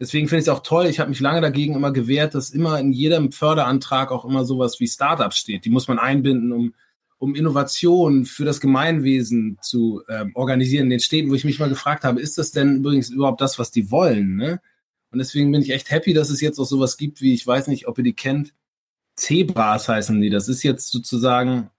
deswegen 0.00 0.28
finde 0.28 0.40
ich 0.40 0.48
es 0.48 0.54
auch 0.54 0.62
toll. 0.62 0.86
Ich 0.86 1.00
habe 1.00 1.10
mich 1.10 1.20
lange 1.20 1.40
dagegen 1.40 1.74
immer 1.74 1.92
gewehrt, 1.92 2.34
dass 2.34 2.50
immer 2.50 2.78
in 2.80 2.92
jedem 2.92 3.30
Förderantrag 3.32 4.10
auch 4.10 4.24
immer 4.24 4.44
sowas 4.44 4.80
wie 4.80 4.88
Startups 4.88 5.38
steht. 5.38 5.64
Die 5.64 5.70
muss 5.70 5.88
man 5.88 5.98
einbinden, 5.98 6.52
um 6.52 6.74
um 7.18 7.34
Innovation 7.34 8.26
für 8.26 8.44
das 8.44 8.60
Gemeinwesen 8.60 9.58
zu 9.62 10.02
ähm, 10.08 10.32
organisieren 10.34 10.84
in 10.84 10.90
den 10.90 11.00
Städten, 11.00 11.30
wo 11.30 11.34
ich 11.34 11.44
mich 11.44 11.58
mal 11.58 11.70
gefragt 11.70 12.04
habe, 12.04 12.20
ist 12.20 12.36
das 12.36 12.50
denn 12.50 12.76
übrigens 12.76 13.08
überhaupt 13.08 13.40
das, 13.40 13.58
was 13.58 13.70
die 13.70 13.90
wollen? 13.90 14.36
Ne? 14.36 14.60
Und 15.10 15.18
deswegen 15.20 15.50
bin 15.50 15.62
ich 15.62 15.70
echt 15.70 15.90
happy, 15.90 16.12
dass 16.12 16.28
es 16.28 16.40
jetzt 16.40 16.58
auch 16.58 16.66
sowas 16.66 16.96
gibt, 16.96 17.22
wie 17.22 17.32
ich 17.32 17.46
weiß 17.46 17.68
nicht, 17.68 17.88
ob 17.88 17.96
ihr 17.98 18.04
die 18.04 18.12
kennt, 18.12 18.52
Zebras 19.16 19.88
heißen 19.88 20.20
die. 20.20 20.28
Das 20.28 20.48
ist 20.48 20.62
jetzt 20.64 20.90
sozusagen 20.90 21.70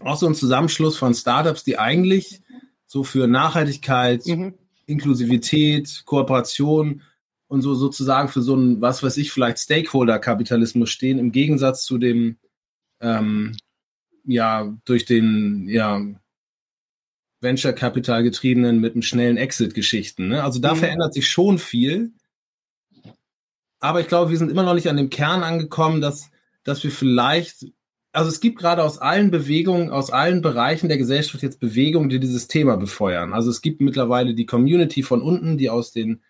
auch 0.00 0.16
so 0.16 0.26
ein 0.26 0.34
Zusammenschluss 0.34 0.96
von 0.96 1.14
Startups, 1.14 1.64
die 1.64 1.78
eigentlich 1.78 2.40
so 2.86 3.04
für 3.04 3.26
Nachhaltigkeit, 3.26 4.26
mhm. 4.26 4.54
Inklusivität, 4.86 6.02
Kooperation 6.04 7.02
und 7.48 7.62
so 7.62 7.74
sozusagen 7.74 8.28
für 8.28 8.42
so 8.42 8.54
einen, 8.54 8.80
was 8.80 9.02
weiß 9.02 9.16
ich, 9.16 9.32
vielleicht 9.32 9.58
Stakeholder-Kapitalismus 9.58 10.90
stehen, 10.90 11.18
im 11.18 11.32
Gegensatz 11.32 11.84
zu 11.84 11.98
dem, 11.98 12.36
ähm, 13.00 13.56
ja, 14.24 14.72
durch 14.84 15.04
den, 15.04 15.68
ja, 15.68 16.00
Venture 17.40 17.72
Capital 17.72 18.22
getriebenen 18.22 18.80
mit 18.80 18.94
einem 18.94 19.02
schnellen 19.02 19.36
Exit-Geschichten. 19.36 20.28
Ne? 20.28 20.42
Also 20.42 20.58
da 20.58 20.74
mhm. 20.74 20.78
verändert 20.78 21.14
sich 21.14 21.28
schon 21.28 21.58
viel. 21.58 22.12
Aber 23.78 24.00
ich 24.00 24.08
glaube, 24.08 24.30
wir 24.30 24.38
sind 24.38 24.50
immer 24.50 24.62
noch 24.62 24.74
nicht 24.74 24.88
an 24.88 24.96
dem 24.96 25.10
Kern 25.10 25.42
angekommen, 25.42 26.00
dass, 26.00 26.30
dass 26.64 26.82
wir 26.82 26.90
vielleicht, 26.90 27.66
also 28.16 28.30
es 28.30 28.40
gibt 28.40 28.58
gerade 28.58 28.82
aus 28.82 28.96
allen 28.96 29.30
Bewegungen, 29.30 29.90
aus 29.90 30.10
allen 30.10 30.40
Bereichen 30.40 30.88
der 30.88 30.96
Gesellschaft 30.96 31.42
jetzt 31.42 31.60
Bewegungen, 31.60 32.08
die 32.08 32.18
dieses 32.18 32.48
Thema 32.48 32.78
befeuern. 32.78 33.34
Also 33.34 33.50
es 33.50 33.60
gibt 33.60 33.82
mittlerweile 33.82 34.32
die 34.32 34.46
Community 34.46 35.02
von 35.02 35.20
unten, 35.20 35.58
die 35.58 35.68
aus 35.68 35.92
den 35.92 36.22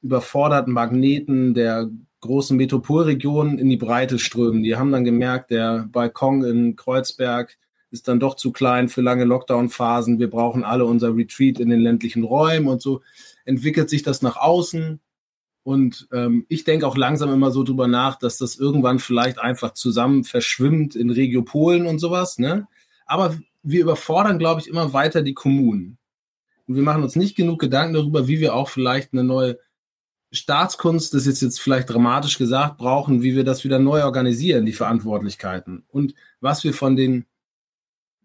überforderten 0.00 0.72
Magneten 0.72 1.52
der 1.52 1.90
großen 2.22 2.56
Metropolregionen 2.56 3.58
in 3.58 3.68
die 3.68 3.76
Breite 3.76 4.18
strömen. 4.18 4.62
Die 4.62 4.76
haben 4.76 4.90
dann 4.90 5.04
gemerkt, 5.04 5.50
der 5.50 5.86
Balkon 5.92 6.42
in 6.44 6.76
Kreuzberg 6.76 7.58
ist 7.90 8.08
dann 8.08 8.20
doch 8.20 8.36
zu 8.36 8.50
klein 8.50 8.88
für 8.88 9.02
lange 9.02 9.24
Lockdown-Phasen. 9.24 10.18
Wir 10.18 10.30
brauchen 10.30 10.64
alle 10.64 10.86
unser 10.86 11.14
Retreat 11.14 11.60
in 11.60 11.68
den 11.68 11.80
ländlichen 11.80 12.24
Räumen 12.24 12.68
und 12.68 12.80
so 12.80 13.02
entwickelt 13.44 13.90
sich 13.90 14.02
das 14.02 14.22
nach 14.22 14.38
außen. 14.38 14.98
Und 15.64 16.06
ähm, 16.12 16.44
ich 16.48 16.64
denke 16.64 16.86
auch 16.86 16.96
langsam 16.96 17.32
immer 17.32 17.50
so 17.50 17.64
drüber 17.64 17.88
nach, 17.88 18.18
dass 18.18 18.36
das 18.36 18.56
irgendwann 18.56 18.98
vielleicht 18.98 19.38
einfach 19.38 19.72
zusammen 19.72 20.24
verschwimmt 20.24 20.94
in 20.94 21.10
Regiopolen 21.10 21.86
und 21.86 21.98
sowas. 21.98 22.38
Ne? 22.38 22.68
Aber 23.06 23.36
wir 23.62 23.80
überfordern, 23.80 24.38
glaube 24.38 24.60
ich, 24.60 24.68
immer 24.68 24.92
weiter 24.92 25.22
die 25.22 25.34
Kommunen. 25.34 25.96
Und 26.68 26.76
wir 26.76 26.82
machen 26.82 27.02
uns 27.02 27.16
nicht 27.16 27.34
genug 27.34 27.60
Gedanken 27.60 27.94
darüber, 27.94 28.28
wie 28.28 28.40
wir 28.40 28.54
auch 28.54 28.68
vielleicht 28.68 29.14
eine 29.14 29.24
neue 29.24 29.58
Staatskunst, 30.32 31.14
das 31.14 31.26
ist 31.26 31.40
jetzt 31.40 31.60
vielleicht 31.60 31.88
dramatisch 31.90 32.36
gesagt, 32.38 32.76
brauchen, 32.76 33.22
wie 33.22 33.36
wir 33.36 33.44
das 33.44 33.64
wieder 33.64 33.78
neu 33.78 34.04
organisieren, 34.04 34.66
die 34.66 34.72
Verantwortlichkeiten. 34.72 35.84
Und 35.88 36.14
was 36.40 36.64
wir 36.64 36.74
von 36.74 36.96
den 36.96 37.24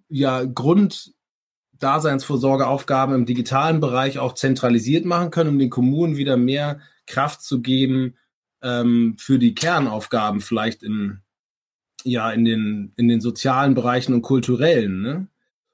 ja, 0.09 0.43
Grunddaseinsvorsorgeaufgaben 0.43 3.13
im 3.13 3.27
digitalen 3.27 3.79
Bereich 3.79 4.17
auch 4.19 4.33
zentralisiert 4.33 5.05
machen 5.05 5.29
können, 5.29 5.51
um 5.51 5.59
den 5.59 5.69
Kommunen 5.69 6.17
wieder 6.17 6.35
mehr 6.35 6.79
Kraft 7.09 7.41
zu 7.41 7.61
geben 7.61 8.15
ähm, 8.61 9.17
für 9.19 9.39
die 9.39 9.53
Kernaufgaben, 9.53 10.39
vielleicht 10.39 10.83
in, 10.83 11.19
ja, 12.03 12.31
in 12.31 12.45
den, 12.45 12.93
in 12.95 13.09
den 13.09 13.19
sozialen 13.19 13.73
Bereichen 13.73 14.13
und 14.13 14.21
kulturellen. 14.21 15.01
Ne? 15.01 15.27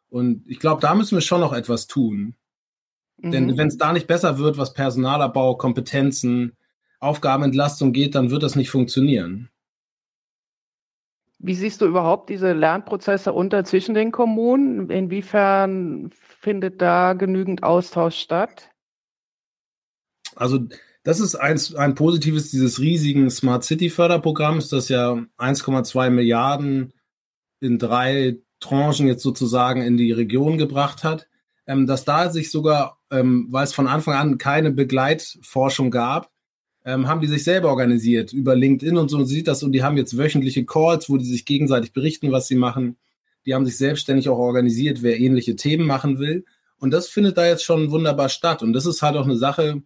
Und 0.09 0.49
ich 0.49 0.59
glaube, 0.59 0.81
da 0.81 0.95
müssen 0.95 1.15
wir 1.15 1.21
schon 1.21 1.41
noch 1.41 1.53
etwas 1.53 1.85
tun. 1.85 2.35
Denn 3.17 3.47
mhm. 3.47 3.57
wenn 3.57 3.67
es 3.67 3.77
da 3.77 3.93
nicht 3.93 4.07
besser 4.07 4.37
wird, 4.37 4.57
was 4.57 4.73
Personalabbau, 4.73 5.55
Kompetenzen, 5.55 6.57
Aufgabenentlastung 6.99 7.93
geht, 7.93 8.15
dann 8.15 8.31
wird 8.31 8.43
das 8.43 8.55
nicht 8.55 8.69
funktionieren. 8.69 9.49
Wie 11.37 11.53
siehst 11.53 11.81
du 11.81 11.85
überhaupt 11.85 12.29
diese 12.29 12.53
Lernprozesse 12.53 13.31
unter 13.31 13.63
zwischen 13.65 13.93
den 13.93 14.11
Kommunen? 14.11 14.89
Inwiefern 14.89 16.09
findet 16.11 16.81
da 16.81 17.13
genügend 17.13 17.63
Austausch 17.63 18.17
statt? 18.17 18.71
Also 20.35 20.67
das 21.05 21.21
ist 21.21 21.35
eins, 21.35 21.73
ein 21.73 21.95
positives 21.95 22.51
dieses 22.51 22.79
riesigen 22.79 23.29
Smart 23.29 23.63
City 23.63 23.89
Förderprogramms, 23.89 24.67
das 24.67 24.89
ja 24.89 25.13
1,2 25.37 26.09
Milliarden 26.09 26.91
in 27.61 27.79
drei 27.79 28.39
Tranchen 28.59 29.07
jetzt 29.07 29.23
sozusagen 29.23 29.81
in 29.81 29.95
die 29.95 30.11
Region 30.11 30.57
gebracht 30.57 31.05
hat 31.05 31.27
ähm, 31.67 31.87
dass 31.87 32.05
da 32.05 32.29
sich 32.29 32.51
sogar, 32.51 32.99
ähm, 33.11 33.47
weil 33.49 33.63
es 33.63 33.73
von 33.73 33.87
Anfang 33.87 34.15
an 34.15 34.37
keine 34.37 34.71
Begleitforschung 34.71 35.91
gab, 35.91 36.31
ähm, 36.83 37.07
haben 37.07 37.21
die 37.21 37.27
sich 37.27 37.43
selber 37.43 37.69
organisiert 37.69 38.33
über 38.33 38.55
LinkedIn 38.55 38.97
und 38.97 39.09
so 39.09 39.17
und 39.17 39.25
sieht 39.25 39.47
das 39.47 39.63
und 39.63 39.71
die 39.71 39.83
haben 39.83 39.97
jetzt 39.97 40.17
wöchentliche 40.17 40.65
Calls, 40.65 41.09
wo 41.09 41.17
die 41.17 41.25
sich 41.25 41.45
gegenseitig 41.45 41.93
berichten, 41.93 42.31
was 42.31 42.47
sie 42.47 42.55
machen. 42.55 42.97
Die 43.45 43.53
haben 43.53 43.65
sich 43.65 43.77
selbstständig 43.77 44.29
auch 44.29 44.37
organisiert, 44.37 45.01
wer 45.01 45.19
ähnliche 45.19 45.55
Themen 45.55 45.87
machen 45.87 46.19
will. 46.19 46.45
Und 46.77 46.91
das 46.91 47.07
findet 47.07 47.37
da 47.37 47.47
jetzt 47.47 47.63
schon 47.63 47.91
wunderbar 47.91 48.29
statt. 48.29 48.61
Und 48.61 48.73
das 48.73 48.85
ist 48.85 49.01
halt 49.01 49.15
auch 49.15 49.25
eine 49.25 49.37
Sache, 49.37 49.81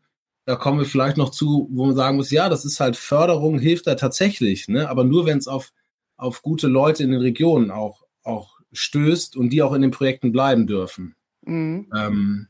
da 0.50 0.56
kommen 0.56 0.80
wir 0.80 0.88
vielleicht 0.88 1.18
noch 1.18 1.30
zu, 1.30 1.70
wo 1.72 1.86
man 1.86 1.96
sagen 1.96 2.18
muss, 2.18 2.32
ja, 2.32 2.50
das 2.50 2.66
ist 2.66 2.80
halt 2.80 2.96
Förderung, 2.96 3.60
hilft 3.60 3.86
da 3.86 3.94
tatsächlich, 3.94 4.68
ne? 4.68 4.90
aber 4.90 5.04
nur 5.04 5.28
wenn 5.28 5.38
es 5.38 5.48
auf, 5.48 5.72
auf 6.18 6.42
gute 6.42 6.68
Leute 6.68 7.04
in 7.04 7.12
den 7.12 7.22
Regionen 7.22 7.70
auch, 7.70 8.02
auch 8.24 8.58
stößt 8.72 9.38
und 9.38 9.52
die 9.52 9.62
auch 9.62 9.74
in 9.74 9.84
den 9.84 9.92
Projekten 9.92 10.32
bleiben 10.32 10.66
dürfen. 10.66 11.14
Mhm. 11.46 11.92
Ähm, 11.96 12.48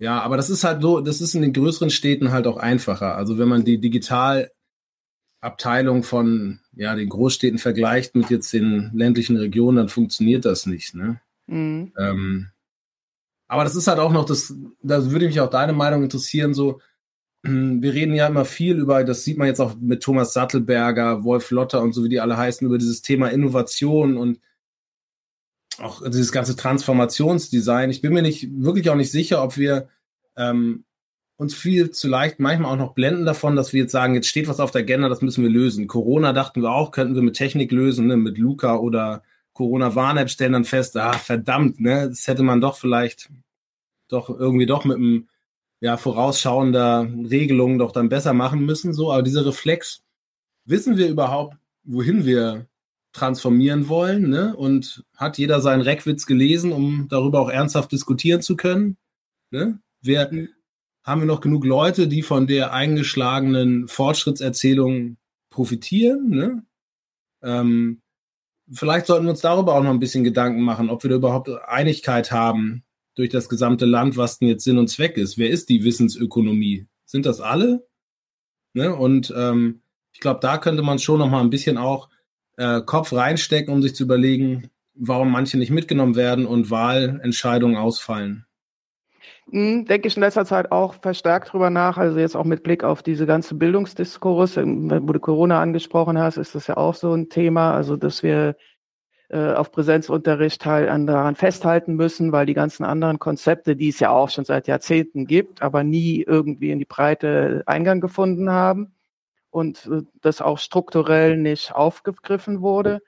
ja, 0.00 0.20
aber 0.20 0.36
das 0.36 0.50
ist 0.50 0.64
halt 0.64 0.82
so, 0.82 1.00
das 1.00 1.20
ist 1.20 1.36
in 1.36 1.42
den 1.42 1.52
größeren 1.52 1.90
Städten 1.90 2.32
halt 2.32 2.48
auch 2.48 2.56
einfacher. 2.56 3.14
Also 3.14 3.38
wenn 3.38 3.46
man 3.46 3.64
die 3.64 3.78
Digitalabteilung 3.78 4.50
von 6.02 6.58
ja, 6.72 6.96
den 6.96 7.10
Großstädten 7.10 7.60
vergleicht 7.60 8.16
mit 8.16 8.28
jetzt 8.28 8.52
den 8.52 8.90
ländlichen 8.92 9.36
Regionen, 9.36 9.76
dann 9.76 9.88
funktioniert 9.88 10.44
das 10.44 10.66
nicht. 10.66 10.96
Ne? 10.96 11.20
Mhm. 11.46 11.92
Ähm, 11.96 12.48
aber 13.48 13.64
das 13.64 13.74
ist 13.74 13.88
halt 13.88 13.98
auch 13.98 14.12
noch, 14.12 14.26
das, 14.26 14.54
da 14.82 15.10
würde 15.10 15.26
mich 15.26 15.40
auch 15.40 15.50
deine 15.50 15.72
Meinung 15.72 16.02
interessieren, 16.02 16.54
so, 16.54 16.80
wir 17.42 17.94
reden 17.94 18.14
ja 18.14 18.26
immer 18.26 18.44
viel 18.44 18.78
über, 18.78 19.04
das 19.04 19.24
sieht 19.24 19.38
man 19.38 19.46
jetzt 19.46 19.60
auch 19.60 19.74
mit 19.80 20.02
Thomas 20.02 20.32
Sattelberger, 20.32 21.24
Wolf 21.24 21.50
Lotter 21.50 21.80
und 21.82 21.92
so 21.92 22.04
wie 22.04 22.08
die 22.08 22.20
alle 22.20 22.36
heißen, 22.36 22.66
über 22.66 22.78
dieses 22.78 23.00
Thema 23.00 23.28
Innovation 23.28 24.16
und 24.16 24.40
auch 25.78 26.02
dieses 26.02 26.32
ganze 26.32 26.56
Transformationsdesign. 26.56 27.90
Ich 27.90 28.02
bin 28.02 28.12
mir 28.12 28.22
nicht 28.22 28.48
wirklich 28.52 28.90
auch 28.90 28.96
nicht 28.96 29.12
sicher, 29.12 29.42
ob 29.42 29.56
wir 29.56 29.88
ähm, 30.36 30.84
uns 31.36 31.54
viel 31.54 31.90
zu 31.92 32.08
leicht 32.08 32.40
manchmal 32.40 32.72
auch 32.72 32.76
noch 32.76 32.94
blenden 32.94 33.24
davon, 33.24 33.54
dass 33.54 33.72
wir 33.72 33.82
jetzt 33.82 33.92
sagen, 33.92 34.14
jetzt 34.14 34.26
steht 34.26 34.48
was 34.48 34.58
auf 34.58 34.72
der 34.72 34.82
Agenda, 34.82 35.08
das 35.08 35.22
müssen 35.22 35.44
wir 35.44 35.50
lösen. 35.50 35.86
Corona 35.86 36.32
dachten 36.32 36.62
wir 36.62 36.72
auch, 36.72 36.90
könnten 36.90 37.14
wir 37.14 37.22
mit 37.22 37.36
Technik 37.36 37.70
lösen, 37.70 38.08
ne, 38.08 38.16
mit 38.16 38.36
Luca 38.38 38.76
oder 38.76 39.22
Corona-Warn-App 39.58 40.30
stellen 40.30 40.52
dann 40.52 40.64
fest, 40.64 40.96
ah, 40.96 41.14
verdammt, 41.14 41.80
ne, 41.80 42.08
das 42.08 42.28
hätte 42.28 42.44
man 42.44 42.60
doch 42.60 42.76
vielleicht 42.76 43.28
doch 44.06 44.30
irgendwie 44.30 44.66
doch 44.66 44.84
mit 44.84 44.98
einem 44.98 45.28
ja, 45.80 45.96
vorausschauender 45.96 47.08
Regelung 47.28 47.76
doch 47.78 47.90
dann 47.90 48.08
besser 48.08 48.34
machen 48.34 48.64
müssen, 48.64 48.92
so. 48.92 49.12
Aber 49.12 49.22
dieser 49.24 49.44
Reflex, 49.44 50.04
wissen 50.64 50.96
wir 50.96 51.08
überhaupt, 51.08 51.56
wohin 51.82 52.24
wir 52.24 52.68
transformieren 53.12 53.88
wollen. 53.88 54.28
Ne? 54.28 54.54
Und 54.54 55.04
hat 55.16 55.38
jeder 55.38 55.60
seinen 55.60 55.82
Reckwitz 55.82 56.26
gelesen, 56.26 56.70
um 56.70 57.08
darüber 57.08 57.40
auch 57.40 57.50
ernsthaft 57.50 57.90
diskutieren 57.90 58.42
zu 58.42 58.54
können? 58.54 58.96
Ne? 59.50 59.80
Wer, 60.02 60.32
mhm. 60.32 60.48
Haben 61.02 61.22
wir 61.22 61.26
noch 61.26 61.40
genug 61.40 61.64
Leute, 61.64 62.06
die 62.06 62.22
von 62.22 62.46
der 62.46 62.72
eingeschlagenen 62.72 63.88
Fortschrittserzählung 63.88 65.16
profitieren? 65.50 66.28
Ne? 66.28 66.62
Ähm, 67.42 68.02
vielleicht 68.72 69.06
sollten 69.06 69.26
wir 69.26 69.30
uns 69.30 69.40
darüber 69.40 69.74
auch 69.74 69.82
noch 69.82 69.90
ein 69.90 70.00
bisschen 70.00 70.24
Gedanken 70.24 70.62
machen, 70.62 70.90
ob 70.90 71.02
wir 71.02 71.10
da 71.10 71.16
überhaupt 71.16 71.48
Einigkeit 71.66 72.32
haben 72.32 72.84
durch 73.14 73.30
das 73.30 73.48
gesamte 73.48 73.84
Land, 73.84 74.16
was 74.16 74.38
denn 74.38 74.48
jetzt 74.48 74.64
Sinn 74.64 74.78
und 74.78 74.88
Zweck 74.88 75.16
ist. 75.16 75.38
Wer 75.38 75.50
ist 75.50 75.68
die 75.68 75.84
Wissensökonomie? 75.84 76.86
Sind 77.04 77.26
das 77.26 77.40
alle? 77.40 77.86
Ne? 78.74 78.94
Und 78.94 79.32
ähm, 79.36 79.82
ich 80.12 80.20
glaube, 80.20 80.40
da 80.40 80.58
könnte 80.58 80.82
man 80.82 80.98
schon 80.98 81.18
noch 81.18 81.28
mal 81.28 81.40
ein 81.40 81.50
bisschen 81.50 81.78
auch 81.78 82.08
äh, 82.56 82.80
Kopf 82.82 83.12
reinstecken, 83.12 83.72
um 83.72 83.82
sich 83.82 83.94
zu 83.94 84.04
überlegen, 84.04 84.70
warum 84.94 85.30
manche 85.30 85.58
nicht 85.58 85.70
mitgenommen 85.70 86.16
werden 86.16 86.46
und 86.46 86.70
Wahlentscheidungen 86.70 87.76
ausfallen. 87.76 88.46
Mhm, 89.50 89.86
denke 89.86 90.08
ich 90.08 90.16
in 90.16 90.22
letzter 90.22 90.44
Zeit 90.44 90.70
auch 90.72 90.94
verstärkt 90.94 91.52
drüber 91.52 91.70
nach. 91.70 91.96
Also 91.96 92.18
jetzt 92.18 92.36
auch 92.36 92.44
mit 92.44 92.62
Blick 92.62 92.84
auf 92.84 93.02
diese 93.02 93.26
ganze 93.26 93.54
Bildungsdiskurs, 93.54 94.56
wo 94.56 95.12
du 95.12 95.20
Corona 95.20 95.60
angesprochen 95.62 96.18
hast, 96.18 96.36
ist 96.36 96.54
das 96.54 96.66
ja 96.66 96.76
auch 96.76 96.94
so 96.94 97.14
ein 97.14 97.30
Thema. 97.30 97.72
Also 97.74 97.96
dass 97.96 98.22
wir 98.22 98.56
äh, 99.30 99.54
auf 99.54 99.72
Präsenzunterricht 99.72 100.66
halt 100.66 100.88
an, 100.90 101.06
daran 101.06 101.36
festhalten 101.36 101.94
müssen, 101.96 102.32
weil 102.32 102.46
die 102.46 102.54
ganzen 102.54 102.84
anderen 102.84 103.18
Konzepte, 103.18 103.76
die 103.76 103.88
es 103.90 104.00
ja 104.00 104.10
auch 104.10 104.30
schon 104.30 104.44
seit 104.44 104.68
Jahrzehnten 104.68 105.26
gibt, 105.26 105.62
aber 105.62 105.84
nie 105.84 106.22
irgendwie 106.26 106.70
in 106.70 106.78
die 106.78 106.84
Breite 106.86 107.62
Eingang 107.66 108.00
gefunden 108.00 108.50
haben 108.50 108.94
und 109.50 109.86
äh, 109.86 110.02
das 110.22 110.42
auch 110.42 110.58
strukturell 110.58 111.36
nicht 111.38 111.74
aufgegriffen 111.74 112.62
wurde. 112.62 113.02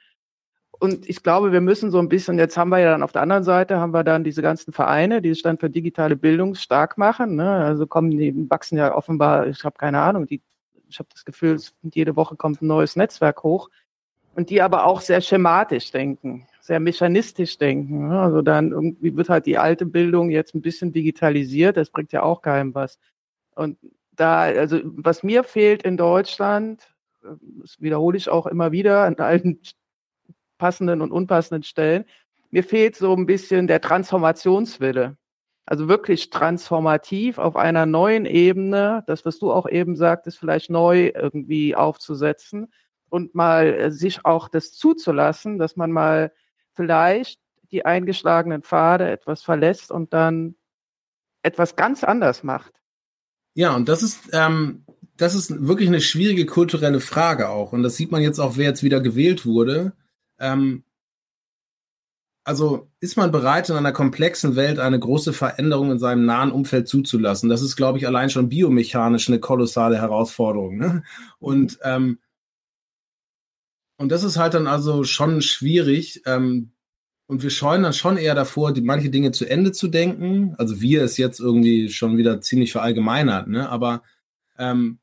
Und 0.81 1.07
ich 1.11 1.23
glaube, 1.23 1.53
wir 1.53 1.61
müssen 1.61 1.91
so 1.91 1.99
ein 1.99 2.09
bisschen, 2.09 2.39
jetzt 2.39 2.57
haben 2.57 2.71
wir 2.71 2.79
ja 2.79 2.91
dann 2.91 3.03
auf 3.03 3.13
der 3.13 3.21
anderen 3.21 3.45
Seite, 3.45 3.77
haben 3.79 3.93
wir 3.93 4.03
dann 4.03 4.25
diese 4.25 4.41
ganzen 4.41 4.73
Vereine, 4.73 5.21
die 5.21 5.35
sich 5.35 5.43
dann 5.43 5.59
für 5.59 5.69
digitale 5.69 6.17
Bildung 6.17 6.55
stark 6.55 6.97
machen. 6.97 7.37
Ne? 7.37 7.51
Also 7.51 7.87
kommen, 7.87 8.11
die 8.11 8.35
wachsen 8.49 8.79
ja 8.79 8.95
offenbar, 8.95 9.47
ich 9.47 9.63
habe 9.63 9.77
keine 9.77 10.01
Ahnung, 10.01 10.27
die, 10.27 10.41
ich 10.89 10.99
habe 10.99 11.11
das 11.13 11.27
Gefühl, 11.27 11.61
jede 11.83 12.17
Woche 12.17 12.35
kommt 12.35 12.63
ein 12.63 12.67
neues 12.67 12.97
Netzwerk 12.97 13.43
hoch. 13.43 13.69
Und 14.35 14.49
die 14.49 14.63
aber 14.63 14.87
auch 14.87 15.03
sehr 15.03 15.21
schematisch 15.21 15.91
denken, 15.91 16.47
sehr 16.63 16.81
mechanistisch 16.81 17.59
denken. 17.59 18.09
Ne? 18.09 18.19
Also 18.19 18.41
dann 18.41 18.71
irgendwie 18.71 19.15
wird 19.15 19.29
halt 19.29 19.45
die 19.45 19.59
alte 19.59 19.85
Bildung 19.85 20.31
jetzt 20.31 20.55
ein 20.55 20.63
bisschen 20.63 20.95
digitalisiert, 20.95 21.77
das 21.77 21.91
bringt 21.91 22.13
ja 22.13 22.23
auch 22.23 22.41
keinem 22.41 22.75
was. 22.75 22.99
Und 23.55 23.77
da, 24.13 24.45
also 24.45 24.81
was 24.85 25.23
mir 25.23 25.45
fehlt 25.45 25.83
in 25.83 25.99
Deutschland, 25.99 26.89
das 27.23 27.79
wiederhole 27.83 28.17
ich 28.17 28.31
auch 28.31 28.47
immer 28.47 28.73
wieder 28.73 29.05
an 29.05 29.17
allen 29.17 29.61
passenden 30.61 31.01
und 31.01 31.11
unpassenden 31.11 31.63
Stellen, 31.63 32.05
mir 32.51 32.63
fehlt 32.63 32.95
so 32.95 33.17
ein 33.17 33.27
bisschen 33.27 33.67
der 33.67 33.81
Transformationswille. 33.81 35.17
Also 35.65 35.89
wirklich 35.89 36.31
transformativ 36.31 37.39
auf 37.39 37.57
einer 37.57 37.87
neuen 37.87 38.27
Ebene, 38.27 39.05
das, 39.07 39.25
was 39.25 39.39
du 39.39 39.53
auch 39.53 39.69
eben 39.69 39.97
sagtest, 39.97 40.39
vielleicht 40.39 40.69
neu 40.69 41.13
irgendwie 41.15 41.75
aufzusetzen 41.75 42.73
und 43.09 43.35
mal 43.35 43.67
äh, 43.73 43.91
sich 43.91 44.25
auch 44.25 44.49
das 44.49 44.73
zuzulassen, 44.73 45.59
dass 45.59 45.77
man 45.77 45.93
mal 45.93 46.33
vielleicht 46.75 47.41
die 47.71 47.87
eingeschlagenen 47.87 48.63
Pfade 48.63 49.11
etwas 49.11 49.43
verlässt 49.43 49.93
und 49.93 50.13
dann 50.13 50.57
etwas 51.43 51.77
ganz 51.77 52.05
anders 52.05 52.43
macht. 52.43 52.73
Ja, 53.55 53.75
und 53.75 53.89
das 53.89 54.03
ist, 54.03 54.31
ähm, 54.33 54.85
das 55.17 55.35
ist 55.35 55.67
wirklich 55.67 55.89
eine 55.89 56.01
schwierige 56.01 56.47
kulturelle 56.47 57.01
Frage 57.01 57.49
auch. 57.49 57.73
Und 57.73 57.83
das 57.83 57.97
sieht 57.97 58.11
man 58.11 58.23
jetzt 58.23 58.41
auch, 58.41 58.57
wer 58.57 58.67
jetzt 58.67 58.83
wieder 58.83 59.01
gewählt 59.01 59.47
wurde. 59.47 59.93
Ähm, 60.41 60.85
also 62.45 62.91
ist 63.01 63.17
man 63.17 63.31
bereit, 63.31 63.69
in 63.69 63.77
einer 63.77 63.93
komplexen 63.93 64.57
Welt 64.57 64.79
eine 64.79 64.99
große 64.99 65.33
Veränderung 65.33 65.93
in 65.93 65.99
seinem 65.99 66.25
nahen 66.25 66.51
Umfeld 66.51 66.89
zuzulassen? 66.89 67.49
Das 67.49 67.63
ist, 67.63 67.77
glaube 67.77 67.99
ich, 67.99 68.07
allein 68.07 68.31
schon 68.31 68.49
biomechanisch 68.49 69.29
eine 69.29 69.41
kolossale 69.41 69.99
Herausforderung. 69.99 70.77
Ne? 70.77 71.05
Und, 71.39 71.79
ähm, 71.83 72.19
und 73.99 74.11
das 74.11 74.25
ist 74.25 74.39
halt 74.39 74.55
dann 74.55 74.67
also 74.67 75.05
schon 75.05 75.43
schwierig. 75.43 76.23
Ähm, 76.25 76.73
und 77.27 77.43
wir 77.43 77.51
scheuen 77.51 77.85
dann 77.85 77.93
schon 77.93 78.17
eher 78.17 78.35
davor, 78.35 78.73
die, 78.73 78.81
manche 78.81 79.11
Dinge 79.11 79.31
zu 79.31 79.45
Ende 79.45 79.71
zu 79.71 79.89
denken. 79.89 80.55
Also 80.59 80.81
wir 80.81 81.05
ist 81.05 81.19
jetzt 81.19 81.39
irgendwie 81.39 81.91
schon 81.91 82.17
wieder 82.17 82.41
ziemlich 82.41 82.73
verallgemeinert, 82.73 83.47
ne? 83.47 83.69
Aber 83.69 84.03
ähm, 84.59 84.99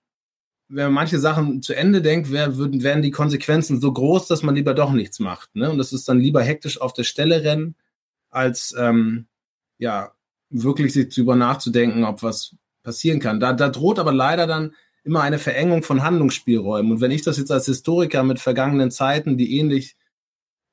wenn 0.69 0.85
man 0.85 0.93
manche 0.93 1.19
Sachen 1.19 1.61
zu 1.61 1.73
Ende 1.73 2.01
denkt, 2.01 2.31
wär, 2.31 2.57
würden, 2.57 2.83
wären 2.83 3.01
die 3.01 3.11
Konsequenzen 3.11 3.79
so 3.79 3.91
groß, 3.91 4.27
dass 4.27 4.43
man 4.43 4.55
lieber 4.55 4.73
doch 4.73 4.91
nichts 4.91 5.19
macht. 5.19 5.55
Ne? 5.55 5.69
Und 5.69 5.77
das 5.77 5.93
ist 5.93 6.09
dann 6.09 6.19
lieber 6.19 6.43
hektisch 6.43 6.81
auf 6.81 6.93
der 6.93 7.03
Stelle 7.03 7.43
rennen, 7.43 7.75
als 8.29 8.75
ähm, 8.77 9.27
ja 9.77 10.11
wirklich 10.49 10.93
sich 10.93 11.13
drüber 11.13 11.35
nachzudenken, 11.35 12.03
ob 12.03 12.21
was 12.23 12.55
passieren 12.83 13.19
kann. 13.19 13.39
Da, 13.39 13.53
da 13.53 13.69
droht 13.69 13.99
aber 13.99 14.11
leider 14.11 14.47
dann 14.47 14.73
immer 15.03 15.21
eine 15.21 15.39
Verengung 15.39 15.83
von 15.83 16.03
Handlungsspielräumen. 16.03 16.91
Und 16.91 17.01
wenn 17.01 17.11
ich 17.11 17.21
das 17.21 17.37
jetzt 17.37 17.51
als 17.51 17.65
Historiker 17.65 18.23
mit 18.23 18.39
vergangenen 18.39 18.91
Zeiten, 18.91 19.37
die 19.37 19.57
ähnlich 19.57 19.95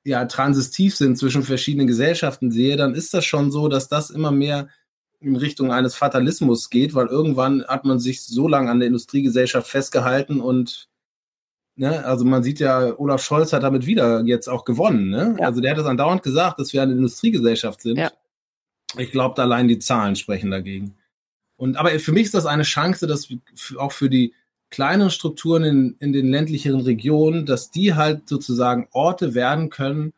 ja 0.04 0.24
transistiv 0.26 0.96
sind 0.96 1.16
zwischen 1.16 1.44
verschiedenen 1.44 1.86
Gesellschaften 1.86 2.50
sehe, 2.50 2.76
dann 2.76 2.94
ist 2.94 3.14
das 3.14 3.24
schon 3.24 3.50
so, 3.50 3.68
dass 3.68 3.88
das 3.88 4.10
immer 4.10 4.32
mehr 4.32 4.68
in 5.24 5.36
Richtung 5.36 5.72
eines 5.72 5.94
Fatalismus 5.94 6.70
geht, 6.70 6.94
weil 6.94 7.06
irgendwann 7.06 7.64
hat 7.66 7.84
man 7.84 7.98
sich 7.98 8.22
so 8.22 8.48
lange 8.48 8.70
an 8.70 8.80
der 8.80 8.88
Industriegesellschaft 8.88 9.68
festgehalten 9.68 10.40
und 10.40 10.88
ne, 11.76 12.04
also 12.04 12.24
man 12.24 12.42
sieht 12.42 12.60
ja, 12.60 12.98
Olaf 12.98 13.22
Scholz 13.22 13.52
hat 13.52 13.62
damit 13.62 13.86
wieder 13.86 14.22
jetzt 14.24 14.48
auch 14.48 14.64
gewonnen. 14.64 15.10
Ne? 15.10 15.36
Ja. 15.38 15.46
Also 15.46 15.60
der 15.60 15.72
hat 15.72 15.78
es 15.78 15.86
andauernd 15.86 16.22
gesagt, 16.22 16.58
dass 16.58 16.72
wir 16.72 16.82
eine 16.82 16.92
Industriegesellschaft 16.92 17.80
sind. 17.82 17.98
Ja. 17.98 18.12
Ich 18.96 19.10
glaube, 19.10 19.40
allein 19.42 19.68
die 19.68 19.78
Zahlen 19.78 20.16
sprechen 20.16 20.50
dagegen. 20.50 20.94
Und 21.56 21.76
aber 21.76 21.90
für 21.98 22.12
mich 22.12 22.24
ist 22.24 22.34
das 22.34 22.46
eine 22.46 22.62
Chance, 22.62 23.06
dass 23.06 23.28
auch 23.76 23.92
für 23.92 24.10
die 24.10 24.34
kleineren 24.70 25.10
Strukturen 25.10 25.64
in, 25.64 25.96
in 26.00 26.12
den 26.12 26.28
ländlicheren 26.28 26.80
Regionen, 26.80 27.46
dass 27.46 27.70
die 27.70 27.94
halt 27.94 28.28
sozusagen 28.28 28.88
Orte 28.92 29.34
werden 29.34 29.70
können, 29.70 30.12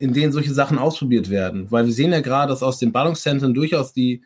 in 0.00 0.14
denen 0.14 0.32
solche 0.32 0.54
Sachen 0.54 0.78
ausprobiert 0.78 1.28
werden. 1.28 1.70
Weil 1.70 1.84
wir 1.84 1.92
sehen 1.92 2.10
ja 2.10 2.20
gerade, 2.20 2.50
dass 2.50 2.62
aus 2.62 2.78
den 2.78 2.90
Ballungszentren 2.90 3.52
durchaus 3.52 3.92
die, 3.92 4.24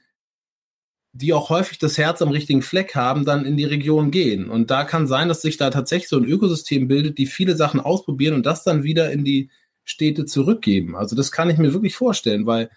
die 1.13 1.33
auch 1.33 1.51
häufig 1.51 1.79
das 1.79 1.99
Herz 1.99 2.23
am 2.23 2.29
richtigen 2.29 2.63
Fleck 2.63 2.95
haben, 2.95 3.25
dann 3.25 3.45
in 3.45 3.57
die 3.57 3.65
Region 3.65 4.13
gehen. 4.13 4.49
Und 4.49 4.71
da 4.71 4.85
kann 4.85 5.09
sein, 5.09 5.29
dass 5.29 5.43
sich 5.43 5.57
da 5.57 5.71
tatsächlich 5.71 6.09
so 6.09 6.17
ein 6.17 6.25
Ökosystem 6.25 6.87
bildet, 6.87 7.19
die 7.19 7.27
viele 7.27 7.57
Sachen 7.57 7.81
ausprobieren 7.81 8.35
und 8.35 8.47
das 8.47 8.63
dann 8.63 8.85
wieder 8.85 9.11
in 9.11 9.25
die 9.25 9.51
Städte 9.83 10.25
zurückgeben. 10.25 10.95
Also 10.95 11.17
das 11.17 11.33
kann 11.33 11.51
ich 11.51 11.59
mir 11.59 11.73
wirklich 11.73 11.97
vorstellen, 11.97 12.47
weil 12.47 12.71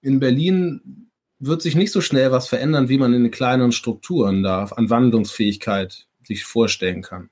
in 0.00 0.20
Berlin 0.20 1.10
wird 1.40 1.60
sich 1.60 1.74
nicht 1.74 1.90
so 1.90 2.00
schnell 2.00 2.30
was 2.30 2.48
verändern, 2.48 2.88
wie 2.88 2.98
man 2.98 3.14
in 3.14 3.24
den 3.24 3.32
kleineren 3.32 3.72
Strukturen 3.72 4.44
da 4.44 4.64
an 4.64 4.90
Wandlungsfähigkeit 4.90 6.06
sich 6.22 6.44
vorstellen 6.44 7.02
kann. 7.02 7.30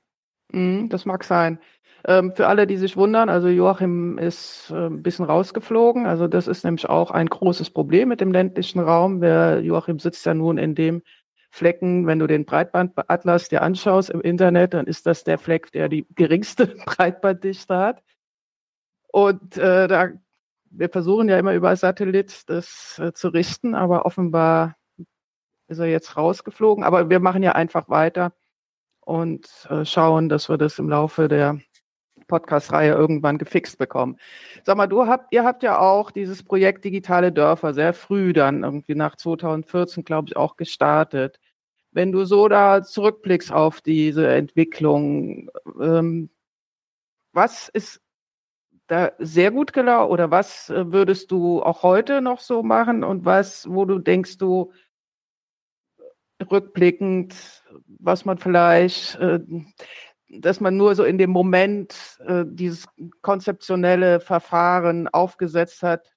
Mm, 0.51 0.89
das 0.89 1.05
mag 1.05 1.23
sein. 1.23 1.59
Ähm, 2.07 2.33
für 2.33 2.47
alle, 2.47 2.67
die 2.67 2.77
sich 2.77 2.95
wundern, 2.95 3.27
also 3.27 3.49
Joachim 3.49 4.17
ist 4.17 4.71
äh, 4.71 4.87
ein 4.87 5.03
bisschen 5.03 5.25
rausgeflogen. 5.25 6.05
Also 6.05 6.27
das 6.27 6.47
ist 6.47 6.63
nämlich 6.63 6.87
auch 6.87 7.11
ein 7.11 7.27
großes 7.27 7.69
Problem 7.69 8.07
mit 8.07 8.21
dem 8.21 8.31
ländlichen 8.31 8.79
Raum. 8.79 9.19
Der 9.19 9.59
Joachim 9.59 9.99
sitzt 9.99 10.25
ja 10.25 10.33
nun 10.33 10.57
in 10.57 10.73
dem 10.73 11.01
Flecken, 11.49 12.07
wenn 12.07 12.19
du 12.19 12.27
den 12.27 12.45
Breitbandatlas 12.45 13.49
dir 13.49 13.61
anschaust 13.61 14.09
im 14.09 14.21
Internet, 14.21 14.73
dann 14.73 14.87
ist 14.87 15.05
das 15.05 15.25
der 15.25 15.37
Fleck, 15.37 15.71
der 15.73 15.89
die 15.89 16.07
geringste 16.15 16.67
Breitbanddichte 16.85 17.77
hat. 17.77 18.03
Und 19.07 19.57
äh, 19.57 19.87
da 19.87 20.09
wir 20.69 20.89
versuchen 20.89 21.29
ja 21.29 21.39
immer 21.39 21.53
über 21.53 21.75
Satellit 21.75 22.49
das 22.49 22.99
äh, 22.99 23.13
zu 23.13 23.29
richten, 23.29 23.75
aber 23.75 24.05
offenbar 24.05 24.75
ist 25.67 25.79
er 25.79 25.87
jetzt 25.87 26.17
rausgeflogen. 26.17 26.83
Aber 26.83 27.09
wir 27.09 27.19
machen 27.19 27.43
ja 27.43 27.53
einfach 27.53 27.89
weiter 27.89 28.33
und 29.01 29.47
äh, 29.69 29.85
schauen, 29.85 30.29
dass 30.29 30.49
wir 30.49 30.57
das 30.57 30.79
im 30.79 30.89
Laufe 30.89 31.27
der 31.27 31.59
Podcast-Reihe 32.27 32.93
irgendwann 32.93 33.37
gefixt 33.37 33.77
bekommen. 33.77 34.17
Sag 34.63 34.77
mal, 34.77 34.87
du 34.87 35.07
habt, 35.07 35.33
ihr 35.33 35.43
habt 35.43 35.63
ja 35.63 35.79
auch 35.79 36.11
dieses 36.11 36.43
Projekt 36.43 36.85
Digitale 36.85 37.31
Dörfer 37.31 37.73
sehr 37.73 37.93
früh 37.93 38.33
dann 38.33 38.63
irgendwie 38.63 38.95
nach 38.95 39.15
2014, 39.15 40.03
glaube 40.03 40.29
ich, 40.29 40.37
auch 40.37 40.57
gestartet. 40.57 41.39
Wenn 41.91 42.11
du 42.11 42.25
so 42.25 42.47
da 42.47 42.83
zurückblickst 42.83 43.51
auf 43.51 43.81
diese 43.81 44.27
Entwicklung, 44.27 45.49
ähm, 45.81 46.29
was 47.33 47.69
ist 47.69 48.01
da 48.87 49.11
sehr 49.19 49.51
gut 49.51 49.73
gelaufen 49.73 50.11
oder 50.11 50.31
was 50.31 50.69
äh, 50.69 50.91
würdest 50.91 51.31
du 51.31 51.61
auch 51.61 51.83
heute 51.83 52.21
noch 52.21 52.39
so 52.39 52.63
machen 52.63 53.03
und 53.03 53.25
was, 53.25 53.67
wo 53.69 53.85
du 53.85 53.99
denkst 53.99 54.37
du 54.37 54.71
rückblickend, 56.51 57.63
was 57.99 58.25
man 58.25 58.37
vielleicht, 58.37 59.15
äh, 59.15 59.39
dass 60.29 60.59
man 60.59 60.77
nur 60.77 60.95
so 60.95 61.03
in 61.03 61.17
dem 61.17 61.29
Moment 61.29 62.19
äh, 62.25 62.43
dieses 62.45 62.85
konzeptionelle 63.21 64.19
Verfahren 64.19 65.07
aufgesetzt 65.07 65.83
hat, 65.83 66.13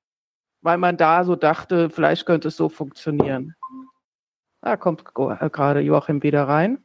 weil 0.63 0.79
man 0.79 0.97
da 0.97 1.25
so 1.25 1.37
dachte, 1.37 1.91
vielleicht 1.91 2.27
könnte 2.27 2.49
es 2.49 2.57
so 2.57 2.69
funktionieren. 2.69 3.55
Da 4.61 4.77
kommt 4.77 5.05
gerade 5.15 5.81
Joachim 5.81 6.23
wieder 6.23 6.45
rein. 6.45 6.85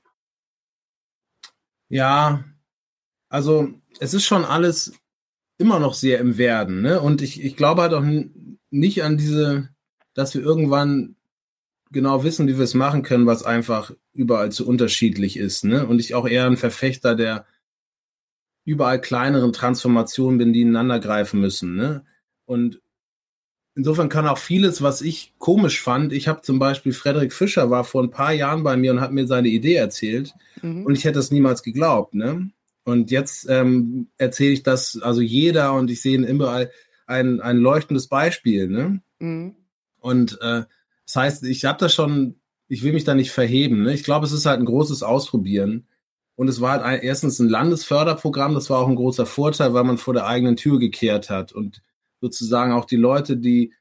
Ja, 1.90 2.44
also 3.30 3.70
es 4.00 4.14
ist 4.14 4.26
schon 4.26 4.46
alles 4.46 4.94
immer 5.58 5.80
noch 5.80 5.94
sehr 5.94 6.20
im 6.20 6.38
Werden. 6.38 6.82
Ne? 6.82 7.02
Und 7.02 7.22
ich, 7.22 7.44
ich 7.44 7.56
glaube 7.56 7.82
halt 7.82 7.94
auch 7.94 8.04
nicht 8.70 9.04
an 9.04 9.18
diese, 9.18 9.70
dass 10.14 10.34
wir 10.36 10.42
irgendwann 10.42 11.15
genau 11.92 12.24
wissen, 12.24 12.48
wie 12.48 12.58
wir 12.58 12.64
es 12.64 12.74
machen 12.74 13.04
können, 13.04 13.26
was 13.26 13.44
einfach 13.44 13.92
überall 14.14 14.52
zu 14.52 14.68
unterschiedlich 14.68 15.38
ist. 15.38 15.64
Ne? 15.64 15.86
Und 15.86 16.00
ich 16.00 16.16
auch 16.16 16.28
eher 16.28 16.46
ein 16.46 16.58
Verfechter 16.58 17.16
der 17.16 17.46
überall 18.66 19.00
kleineren 19.00 19.54
Transformationen 19.54 20.38
bin, 20.38 20.54
die 20.54 20.62
ineinander 20.62 21.00
greifen 21.00 21.40
müssen. 21.40 21.76
Ne? 21.76 22.04
Und 22.46 22.82
insofern 23.76 24.10
kann 24.10 24.28
auch 24.28 24.40
vieles, 24.40 24.82
was 24.82 25.02
ich 25.02 25.34
komisch 25.38 25.82
fand, 25.82 26.14
ich 26.14 26.28
habe 26.28 26.42
zum 26.42 26.58
Beispiel 26.58 26.94
Frederik 26.94 27.34
Fischer 27.34 27.70
war 27.70 27.84
vor 27.84 28.04
ein 28.04 28.10
paar 28.10 28.34
Jahren 28.34 28.64
bei 28.64 28.76
mir 28.76 28.92
und 28.92 29.02
hat 29.02 29.12
mir 29.12 29.28
seine 29.28 29.50
Idee 29.50 29.76
erzählt 29.76 30.34
mhm. 30.62 30.86
und 30.86 30.98
ich 30.98 31.06
hätte 31.06 31.20
es 31.20 31.32
niemals 31.32 31.62
geglaubt. 31.62 32.16
Ne? 32.16 32.50
Und 32.84 33.12
jetzt 33.12 33.48
ähm, 33.50 34.08
erzähle 34.18 34.54
ich 34.54 34.64
das, 34.64 35.00
also 35.02 35.22
jeder 35.22 35.74
und 35.74 35.92
ich 35.92 36.02
sehe 36.02 36.18
überall 36.20 36.72
ein, 37.06 37.42
ein 37.42 37.58
leuchtendes 37.58 38.08
Beispiel. 38.08 38.68
Ne? 38.68 39.02
Mhm. 39.20 39.56
Und 40.00 40.40
äh, 40.42 40.64
das 41.06 41.16
heißt, 41.16 41.44
ich 41.44 41.66
habe 41.66 41.80
das 41.80 41.94
schon, 41.94 42.40
ich 42.68 42.84
will 42.84 42.94
mich 42.94 43.04
da 43.04 43.16
nicht 43.16 43.32
verheben. 43.32 43.84
Ne? 43.84 43.94
Ich 43.94 44.04
glaube, 44.04 44.26
es 44.26 44.32
ist 44.32 44.46
halt 44.46 44.60
ein 44.60 44.66
großes 44.66 45.04
Ausprobieren. 45.04 45.88
Und 46.36 46.50
es 46.50 46.60
war 46.60 46.72
halt 46.72 46.84
ein, 46.84 47.00
erstens 47.02 47.40
ein 47.40 47.48
Landesförderprogramm, 47.48 48.56
das 48.56 48.70
war 48.70 48.80
auch 48.80 48.90
ein 48.90 48.96
großer 48.96 49.26
Vorteil, 49.26 49.74
weil 49.74 49.86
man 49.86 49.98
vor 49.98 50.14
der 50.14 50.28
eigenen 50.28 50.58
Tür 50.58 50.80
gekehrt 50.80 51.30
hat. 51.30 51.54
Und 51.54 51.82
sozusagen 52.20 52.74
auch 52.74 52.86
die 52.86 52.98
Leute, 52.98 53.38
die 53.38 53.74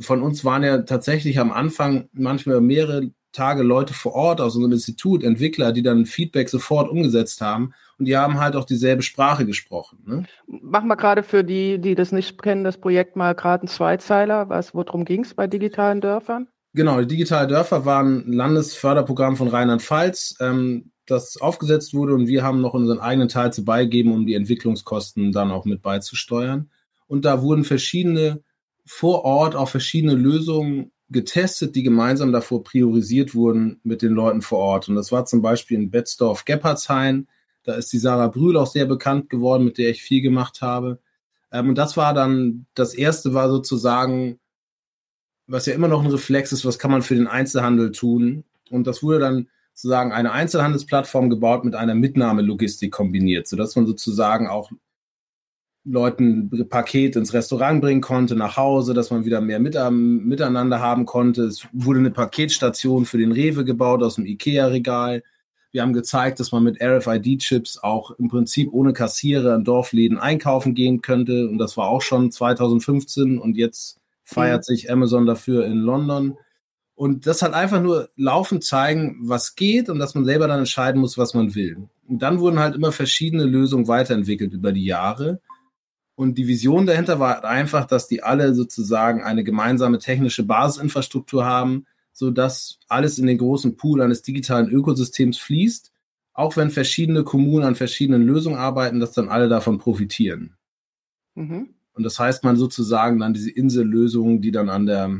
von 0.00 0.22
uns 0.22 0.44
waren 0.44 0.62
ja 0.62 0.78
tatsächlich 0.78 1.38
am 1.38 1.52
Anfang 1.52 2.08
manchmal 2.12 2.60
mehrere 2.60 3.10
Tage 3.32 3.62
Leute 3.62 3.92
vor 3.92 4.14
Ort 4.14 4.40
aus 4.40 4.54
unserem 4.54 4.72
Institut, 4.72 5.22
Entwickler, 5.22 5.72
die 5.72 5.82
dann 5.82 6.06
Feedback 6.06 6.48
sofort 6.48 6.88
umgesetzt 6.88 7.40
haben 7.40 7.74
und 7.98 8.06
die 8.06 8.16
haben 8.16 8.40
halt 8.40 8.56
auch 8.56 8.64
dieselbe 8.64 9.02
Sprache 9.02 9.44
gesprochen. 9.44 9.98
Ne? 10.06 10.24
Machen 10.46 10.88
wir 10.88 10.96
gerade 10.96 11.22
für 11.22 11.44
die, 11.44 11.78
die 11.78 11.94
das 11.94 12.12
nicht 12.12 12.40
kennen, 12.40 12.64
das 12.64 12.78
Projekt 12.78 13.16
mal 13.16 13.34
gerade 13.34 13.62
einen 13.62 13.68
Zweizeiler. 13.68 14.48
Was, 14.48 14.74
worum 14.74 15.04
ging 15.04 15.24
es 15.24 15.34
bei 15.34 15.46
digitalen 15.46 16.00
Dörfern? 16.00 16.48
Genau, 16.78 17.00
die 17.00 17.08
digitalen 17.08 17.48
Dörfer 17.48 17.84
waren 17.86 18.28
ein 18.28 18.32
Landesförderprogramm 18.32 19.36
von 19.36 19.48
Rheinland-Pfalz, 19.48 20.36
ähm, 20.38 20.92
das 21.06 21.36
aufgesetzt 21.40 21.92
wurde 21.92 22.14
und 22.14 22.28
wir 22.28 22.44
haben 22.44 22.60
noch 22.60 22.72
unseren 22.72 23.00
eigenen 23.00 23.28
Teil 23.28 23.52
zu 23.52 23.64
beigeben, 23.64 24.12
um 24.12 24.26
die 24.26 24.34
Entwicklungskosten 24.34 25.32
dann 25.32 25.50
auch 25.50 25.64
mit 25.64 25.82
beizusteuern. 25.82 26.70
Und 27.08 27.24
da 27.24 27.42
wurden 27.42 27.64
verschiedene 27.64 28.44
vor 28.86 29.24
Ort 29.24 29.56
auch 29.56 29.68
verschiedene 29.68 30.14
Lösungen 30.14 30.92
getestet, 31.08 31.74
die 31.74 31.82
gemeinsam 31.82 32.30
davor 32.30 32.62
priorisiert 32.62 33.34
wurden 33.34 33.80
mit 33.82 34.00
den 34.00 34.12
Leuten 34.12 34.40
vor 34.40 34.60
Ort. 34.60 34.88
Und 34.88 34.94
das 34.94 35.10
war 35.10 35.26
zum 35.26 35.42
Beispiel 35.42 35.78
in 35.78 35.90
Betzdorf-Geppardshain. 35.90 37.26
Da 37.64 37.74
ist 37.74 37.92
die 37.92 37.98
Sarah 37.98 38.28
Brühl 38.28 38.56
auch 38.56 38.68
sehr 38.68 38.86
bekannt 38.86 39.30
geworden, 39.30 39.64
mit 39.64 39.78
der 39.78 39.90
ich 39.90 40.00
viel 40.00 40.22
gemacht 40.22 40.62
habe. 40.62 41.00
Ähm, 41.50 41.70
und 41.70 41.74
das 41.74 41.96
war 41.96 42.14
dann, 42.14 42.66
das 42.74 42.94
erste 42.94 43.34
war 43.34 43.48
sozusagen 43.48 44.38
was 45.48 45.66
ja 45.66 45.74
immer 45.74 45.88
noch 45.88 46.04
ein 46.04 46.10
Reflex 46.10 46.52
ist, 46.52 46.64
was 46.64 46.78
kann 46.78 46.90
man 46.90 47.02
für 47.02 47.14
den 47.14 47.26
Einzelhandel 47.26 47.90
tun. 47.90 48.44
Und 48.70 48.86
das 48.86 49.02
wurde 49.02 49.18
dann 49.18 49.48
sozusagen 49.72 50.12
eine 50.12 50.32
Einzelhandelsplattform 50.32 51.30
gebaut 51.30 51.64
mit 51.64 51.74
einer 51.74 51.94
Mitnahmelogistik 51.94 52.92
kombiniert, 52.92 53.48
sodass 53.48 53.74
man 53.74 53.86
sozusagen 53.86 54.46
auch 54.46 54.70
Leuten 55.84 56.50
Paket 56.68 57.16
ins 57.16 57.32
Restaurant 57.32 57.80
bringen 57.80 58.02
konnte, 58.02 58.36
nach 58.36 58.58
Hause, 58.58 58.92
dass 58.92 59.10
man 59.10 59.24
wieder 59.24 59.40
mehr 59.40 59.58
mit, 59.58 59.74
miteinander 59.90 60.80
haben 60.80 61.06
konnte. 61.06 61.44
Es 61.44 61.66
wurde 61.72 62.00
eine 62.00 62.10
Paketstation 62.10 63.06
für 63.06 63.16
den 63.16 63.32
Rewe 63.32 63.64
gebaut 63.64 64.02
aus 64.02 64.16
dem 64.16 64.26
IKEA-Regal. 64.26 65.22
Wir 65.70 65.82
haben 65.82 65.94
gezeigt, 65.94 66.40
dass 66.40 66.52
man 66.52 66.64
mit 66.64 66.82
RFID-Chips 66.82 67.78
auch 67.78 68.10
im 68.12 68.28
Prinzip 68.28 68.70
ohne 68.72 68.92
Kassiere 68.92 69.54
in 69.54 69.64
Dorfläden 69.64 70.18
einkaufen 70.18 70.74
gehen 70.74 71.00
könnte. 71.00 71.48
Und 71.48 71.56
das 71.56 71.76
war 71.78 71.88
auch 71.88 72.02
schon 72.02 72.30
2015 72.30 73.38
und 73.38 73.56
jetzt 73.56 73.98
feiert 74.28 74.68
mhm. 74.68 74.74
sich 74.74 74.92
Amazon 74.92 75.24
dafür 75.24 75.64
in 75.64 75.78
London. 75.78 76.36
Und 76.94 77.26
das 77.26 77.42
hat 77.42 77.54
einfach 77.54 77.80
nur 77.80 78.10
laufend 78.16 78.62
zeigen, 78.62 79.16
was 79.22 79.54
geht 79.54 79.88
und 79.88 79.98
dass 79.98 80.14
man 80.14 80.24
selber 80.24 80.48
dann 80.48 80.58
entscheiden 80.58 81.00
muss, 81.00 81.16
was 81.16 81.32
man 81.32 81.54
will. 81.54 81.88
Und 82.06 82.22
dann 82.22 82.40
wurden 82.40 82.58
halt 82.58 82.74
immer 82.74 82.92
verschiedene 82.92 83.44
Lösungen 83.44 83.88
weiterentwickelt 83.88 84.52
über 84.52 84.72
die 84.72 84.84
Jahre. 84.84 85.40
Und 86.14 86.36
die 86.36 86.46
Vision 86.46 86.86
dahinter 86.86 87.20
war 87.20 87.44
einfach, 87.44 87.86
dass 87.86 88.08
die 88.08 88.22
alle 88.22 88.54
sozusagen 88.54 89.22
eine 89.22 89.44
gemeinsame 89.44 89.98
technische 89.98 90.42
Basisinfrastruktur 90.42 91.46
haben, 91.46 91.86
so 92.12 92.30
dass 92.30 92.80
alles 92.88 93.18
in 93.18 93.26
den 93.26 93.38
großen 93.38 93.76
Pool 93.76 94.02
eines 94.02 94.22
digitalen 94.22 94.68
Ökosystems 94.68 95.38
fließt, 95.38 95.92
auch 96.34 96.56
wenn 96.56 96.70
verschiedene 96.70 97.24
Kommunen 97.24 97.64
an 97.64 97.76
verschiedenen 97.76 98.24
Lösungen 98.24 98.58
arbeiten, 98.58 99.00
dass 99.00 99.12
dann 99.12 99.28
alle 99.28 99.48
davon 99.48 99.78
profitieren. 99.78 100.56
Mhm. 101.34 101.77
Und 101.98 102.04
das 102.04 102.20
heißt 102.20 102.44
man 102.44 102.56
sozusagen 102.56 103.18
dann 103.18 103.34
diese 103.34 103.50
Insellösungen, 103.50 104.40
die 104.40 104.52
dann 104.52 104.68
an 104.68 104.86
der, 104.86 105.18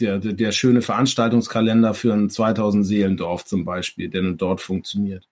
der, 0.00 0.18
der, 0.18 0.32
der 0.32 0.50
schöne 0.50 0.80
Veranstaltungskalender 0.80 1.92
für 1.92 2.14
ein 2.14 2.30
2000 2.30 2.86
Seelendorf 2.86 3.44
zum 3.44 3.66
Beispiel, 3.66 4.08
der 4.08 4.22
dann 4.22 4.38
dort 4.38 4.62
funktioniert. 4.62 5.28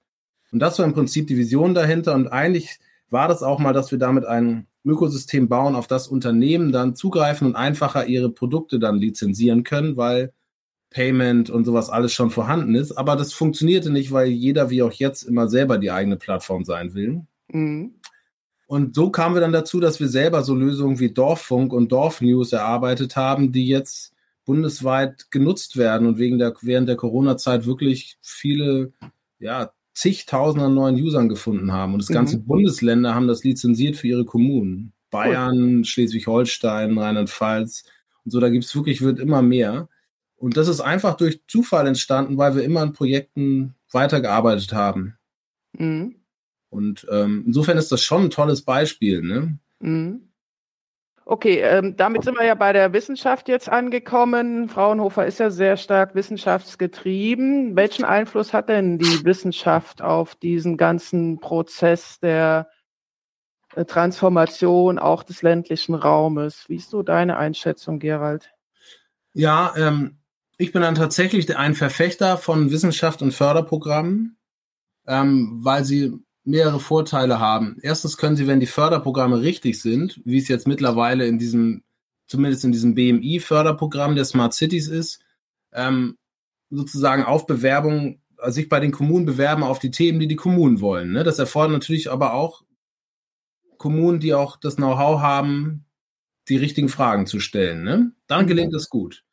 Und 0.53 0.59
das 0.59 0.79
war 0.79 0.85
im 0.85 0.93
Prinzip 0.93 1.27
die 1.27 1.39
Vision 1.39 1.73
dahinter 1.73 2.15
und 2.15 2.29
eigentlich 2.29 2.79
war 3.09 3.29
das 3.29 3.43
auch 3.43 3.59
mal, 3.59 3.73
dass 3.73 3.93
wir 3.93 3.99
damit 3.99 4.27
ein 4.27 4.67
Ökosystem 4.85 5.49
bauen, 5.49 5.75
auf 5.75 5.87
das 5.87 6.07
Unternehmen 6.07 6.71
dann 6.71 6.95
zugreifen 6.95 7.47
und 7.47 7.57
einfacher 7.57 8.07
ihre 8.07 8.29
Produkte 8.29 8.79
dann 8.79 8.99
lizenzieren 8.99 9.65
können, 9.65 9.97
weil 9.97 10.35
Payment 10.91 11.49
und 11.49 11.65
sowas 11.65 11.89
alles 11.89 12.13
schon 12.13 12.31
vorhanden 12.31 12.75
ist. 12.75 12.93
Aber 12.93 13.17
das 13.17 13.33
funktionierte 13.33 13.91
nicht, 13.91 14.13
weil 14.13 14.29
jeder 14.29 14.69
wie 14.69 14.83
auch 14.83 14.93
jetzt 14.93 15.23
immer 15.23 15.49
selber 15.49 15.79
die 15.79 15.91
eigene 15.91 16.19
Plattform 16.19 16.65
sein 16.65 16.93
will. 16.93 17.23
Mhm. 17.51 17.95
Und 18.67 18.95
so 18.95 19.11
kamen 19.11 19.35
wir 19.35 19.41
dann 19.41 19.53
dazu, 19.53 19.81
dass 19.81 20.01
wir 20.01 20.09
selber 20.09 20.43
so 20.43 20.55
Lösungen 20.55 20.99
wie 20.99 21.11
Dorffunk 21.11 21.73
und 21.73 21.93
Dorfnews 21.93 22.53
erarbeitet 22.53 23.17
haben, 23.17 23.53
die 23.53 23.67
jetzt 23.67 24.15
bundesweit 24.45 25.31
genutzt 25.31 25.77
werden 25.77 26.07
und 26.07 26.19
wegen 26.19 26.39
der, 26.39 26.55
während 26.61 26.89
der 26.89 26.97
Corona-Zeit 26.97 27.67
wirklich 27.67 28.19
viele, 28.23 28.93
ja, 29.39 29.73
zigtausender 29.95 30.69
neuen 30.69 30.97
Usern 30.97 31.29
gefunden 31.29 31.73
haben. 31.73 31.95
Und 31.95 32.03
das 32.03 32.09
ganze 32.09 32.39
mhm. 32.39 32.47
Bundesländer 32.47 33.15
haben 33.15 33.29
das 33.29 33.45
lizenziert 33.45 33.97
für 33.97 34.09
ihre 34.09 34.25
Kommunen. 34.25 34.93
Bayern, 35.11 35.77
cool. 35.77 35.85
Schleswig-Holstein, 35.85 36.99
Rheinland-Pfalz. 36.99 37.85
Und 38.25 38.31
so, 38.33 38.41
da 38.41 38.49
gibt 38.49 38.65
es 38.65 38.75
wirklich, 38.75 39.03
wird 39.03 39.21
immer 39.21 39.43
mehr. 39.43 39.89
Und 40.37 40.57
das 40.57 40.69
ist 40.69 40.81
einfach 40.81 41.17
durch 41.17 41.41
Zufall 41.47 41.87
entstanden, 41.87 42.37
weil 42.37 42.57
wir 42.57 42.65
immer 42.65 42.81
an 42.81 42.93
Projekten 42.93 43.77
weitergearbeitet 43.93 44.73
haben. 44.73 45.17
Mhm. 45.79 46.17
Und 46.75 47.07
ähm, 47.09 47.45
insofern 47.47 47.79
ist 47.79 47.93
das 47.93 48.03
schon 48.03 48.25
ein 48.25 48.31
tolles 48.31 48.63
Beispiel. 48.63 49.23
Ne? 49.23 49.59
Mhm. 49.79 50.29
Okay, 51.25 51.61
ähm, 51.61 51.97
damit 51.97 52.25
sind 52.25 52.37
wir 52.37 52.45
ja 52.45 52.55
bei 52.55 52.75
der 52.75 52.93
Wissenschaft 52.93 53.49
jetzt 53.49 53.69
angekommen. 53.69 54.69
Fraunhofer 54.69 55.25
ist 55.25 55.39
ja 55.39 55.51
sehr 55.51 55.77
stark 55.77 56.15
wissenschaftsgetrieben. 56.15 57.77
Welchen 57.77 58.05
Einfluss 58.05 58.53
hat 58.53 58.69
denn 58.69 58.99
die 58.99 59.25
Wissenschaft 59.25 60.03
auf 60.03 60.35
diesen 60.35 60.77
ganzen 60.77 61.39
Prozess 61.41 62.19
der 62.21 62.69
äh, 63.75 63.85
Transformation 63.85 64.99
auch 64.99 65.23
des 65.23 65.41
ländlichen 65.41 65.95
Raumes? 65.95 66.65
Wie 66.69 66.77
ist 66.77 66.91
so 66.91 67.03
deine 67.03 67.39
Einschätzung, 67.39 68.01
Gerald? 68.01 68.51
Ja, 69.33 69.73
ähm, 69.77 70.19
ich 70.59 70.73
bin 70.73 70.83
dann 70.83 70.97
tatsächlich 70.97 71.57
ein 71.57 71.75
Verfechter 71.75 72.37
von 72.37 72.71
Wissenschaft 72.71 73.23
und 73.23 73.33
Förderprogrammen, 73.33 74.37
ähm, 75.07 75.61
weil 75.63 75.85
sie 75.85 76.13
mehrere 76.45 76.79
Vorteile 76.79 77.41
haben. 77.41 77.79
Erstens 77.81 78.17
können 78.17 78.37
Sie, 78.37 78.47
wenn 78.47 78.61
die 78.61 78.67
Förderprogramme 78.67 79.41
richtig 79.41 79.81
sind, 79.81 80.21
wie 80.25 80.39
es 80.39 80.49
jetzt 80.49 80.67
mittlerweile 80.67 81.27
in 81.27 81.39
diesem, 81.39 81.83
zumindest 82.27 82.65
in 82.65 82.73
diesem 82.73 82.95
BMI-Förderprogramm 82.95 84.15
der 84.15 84.25
Smart 84.25 84.55
Cities 84.55 84.89
ist, 84.89 85.21
ähm, 85.73 86.17
sozusagen 86.71 87.25
auf 87.25 87.47
Bewerbung, 87.47 88.21
also 88.37 88.57
sich 88.57 88.69
bei 88.69 88.81
den 88.81 88.93
Kommunen 88.93 89.27
bewerben 89.27 89.63
auf 89.63 89.79
die 89.79 89.91
Themen, 89.91 90.21
die 90.21 90.29
die 90.29 90.37
Kommunen 90.37 90.81
wollen. 90.81 91.13
Ne? 91.13 91.25
Das 91.25 91.39
erfordert 91.39 91.73
natürlich 91.73 92.11
aber 92.11 92.35
auch 92.35 92.63
Kommunen, 93.79 94.21
die 94.21 94.35
auch 94.35 94.57
das 94.57 94.77
Know-how 94.77 95.21
haben, 95.21 95.87
die 96.49 96.57
richtigen 96.57 96.89
Fragen 96.89 97.27
zu 97.27 97.41
stellen. 97.41 97.85
Ne? 97.85 98.13
Dann 98.27 98.47
gelingt 98.47 98.75
es 98.75 98.91
gut. 98.91 99.24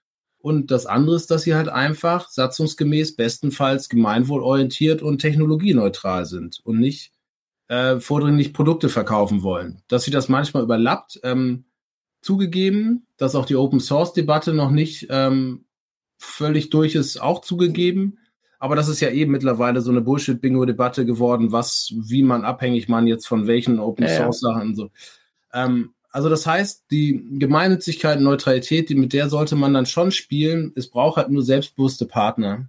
Und 0.42 0.72
das 0.72 0.86
andere 0.86 1.16
ist, 1.16 1.30
dass 1.32 1.44
sie 1.44 1.56
halt 1.56 1.70
einfach 1.70 2.30
satzungsgemäß 2.30 3.16
bestenfalls 3.16 3.90
gemeinwohlorientiert 3.90 5.02
und 5.02 5.20
technologieneutral 5.20 6.26
sind 6.26 6.60
und 6.64 6.80
nicht 6.80 7.12
äh, 7.68 8.00
vordringlich 8.00 8.54
Produkte 8.54 8.90
verkaufen 8.90 9.44
wollen. 9.44 9.82
Dass 9.88 10.04
sie 10.04 10.12
das 10.12 10.30
manchmal 10.30 10.64
überlappt, 10.64 11.20
ähm, 11.24 11.66
zugegeben, 12.22 13.08
dass 13.18 13.36
auch 13.36 13.46
die 13.46 13.56
Open 13.56 13.80
Source 13.80 14.14
Debatte 14.14 14.54
noch 14.54 14.72
nicht 14.72 15.08
ähm, 15.10 15.66
völlig 16.18 16.70
durch 16.70 16.96
ist, 16.96 17.22
auch 17.22 17.42
zugegeben. 17.42 18.20
Aber 18.60 18.76
das 18.76 18.88
ist 18.88 19.00
ja 19.00 19.10
eben 19.10 19.32
mittlerweile 19.32 19.82
so 19.82 19.90
eine 19.90 20.02
Bullshit-Bingo-Debatte 20.02 21.06
geworden, 21.06 21.52
was, 21.52 21.94
wie 21.96 22.22
man 22.22 22.46
abhängig 22.46 22.88
man 22.88 23.08
jetzt 23.08 23.28
von 23.28 23.48
welchen 23.48 23.80
Open 23.80 24.08
Source 24.08 24.40
Sachen 24.40 24.76
so. 24.76 24.92
Ähm, 25.52 25.94
also 26.12 26.30
das 26.30 26.46
heißt, 26.46 26.86
die 26.92 27.26
Gemeinnützigkeit 27.40 28.18
und 28.18 28.24
Neutralität, 28.24 28.90
die, 28.90 28.96
mit 28.96 29.14
der 29.14 29.30
sollte 29.30 29.56
man 29.56 29.74
dann 29.74 29.86
schon 29.86 30.12
spielen. 30.12 30.74
Es 30.76 30.90
braucht 30.90 31.18
halt 31.18 31.30
nur 31.30 31.42
selbstbewusste 31.42 32.06
Partner. 32.06 32.68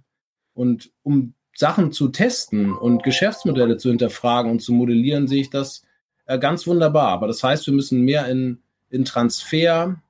Und 0.53 0.91
um 1.03 1.33
Sachen 1.55 1.91
zu 1.91 2.07
testen 2.07 2.73
und 2.73 3.03
Geschäftsmodelle 3.03 3.77
zu 3.77 3.89
hinterfragen 3.89 4.49
und 4.49 4.61
zu 4.61 4.71
modellieren, 4.71 5.27
sehe 5.27 5.41
ich 5.41 5.49
das 5.49 5.83
äh, 6.25 6.39
ganz 6.39 6.65
wunderbar. 6.65 7.09
Aber 7.09 7.27
das 7.27 7.43
heißt, 7.43 7.67
wir 7.67 7.73
müssen 7.73 8.01
mehr 8.01 8.27
in, 8.27 8.61
in 8.89 9.03
Transfer 9.03 10.01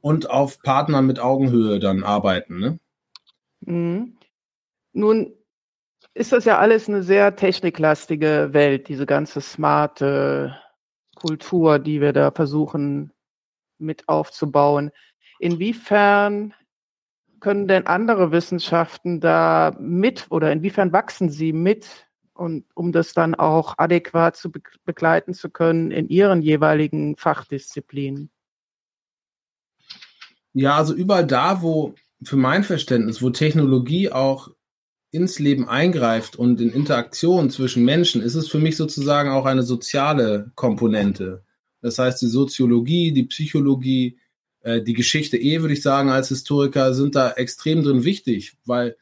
und 0.00 0.28
auf 0.28 0.60
Partner 0.60 1.00
mit 1.00 1.20
Augenhöhe 1.20 1.78
dann 1.78 2.02
arbeiten. 2.02 2.58
Ne? 2.58 2.78
Mhm. 3.60 4.16
Nun 4.92 5.32
ist 6.14 6.32
das 6.32 6.44
ja 6.44 6.58
alles 6.58 6.88
eine 6.88 7.04
sehr 7.04 7.36
techniklastige 7.36 8.48
Welt, 8.50 8.88
diese 8.88 9.06
ganze 9.06 9.40
smarte 9.40 10.56
Kultur, 11.18 11.78
die 11.78 12.00
wir 12.00 12.12
da 12.12 12.30
versuchen 12.30 13.12
mit 13.78 14.08
aufzubauen. 14.08 14.90
Inwiefern 15.38 16.54
können 17.40 17.68
denn 17.68 17.86
andere 17.86 18.32
Wissenschaften 18.32 19.20
da 19.20 19.76
mit 19.78 20.26
oder 20.30 20.50
inwiefern 20.52 20.92
wachsen 20.92 21.30
sie 21.30 21.52
mit 21.52 22.08
und 22.34 22.64
um 22.74 22.92
das 22.92 23.12
dann 23.14 23.34
auch 23.34 23.74
adäquat 23.78 24.36
zu 24.36 24.50
be 24.50 24.60
begleiten 24.84 25.34
zu 25.34 25.50
können 25.50 25.90
in 25.90 26.08
ihren 26.08 26.42
jeweiligen 26.42 27.16
Fachdisziplinen? 27.16 28.30
Ja, 30.52 30.76
also 30.76 30.94
überall 30.94 31.26
da, 31.26 31.62
wo 31.62 31.94
für 32.22 32.36
mein 32.36 32.64
Verständnis, 32.64 33.22
wo 33.22 33.30
Technologie 33.30 34.10
auch 34.10 34.50
ins 35.10 35.38
Leben 35.38 35.68
eingreift 35.68 36.36
und 36.36 36.60
in 36.60 36.70
Interaktion 36.70 37.50
zwischen 37.50 37.84
Menschen, 37.84 38.20
ist 38.20 38.34
es 38.34 38.48
für 38.48 38.58
mich 38.58 38.76
sozusagen 38.76 39.30
auch 39.30 39.46
eine 39.46 39.62
soziale 39.62 40.50
Komponente. 40.54 41.42
Das 41.80 41.98
heißt, 41.98 42.20
die 42.20 42.26
Soziologie, 42.26 43.12
die 43.12 43.24
Psychologie, 43.24 44.18
äh, 44.60 44.82
die 44.82 44.92
Geschichte 44.92 45.38
eh, 45.38 45.60
würde 45.60 45.74
ich 45.74 45.82
sagen, 45.82 46.10
als 46.10 46.28
Historiker 46.28 46.92
sind 46.92 47.14
da 47.14 47.30
extrem 47.32 47.82
drin 47.82 48.04
wichtig, 48.04 48.56
weil 48.66 48.96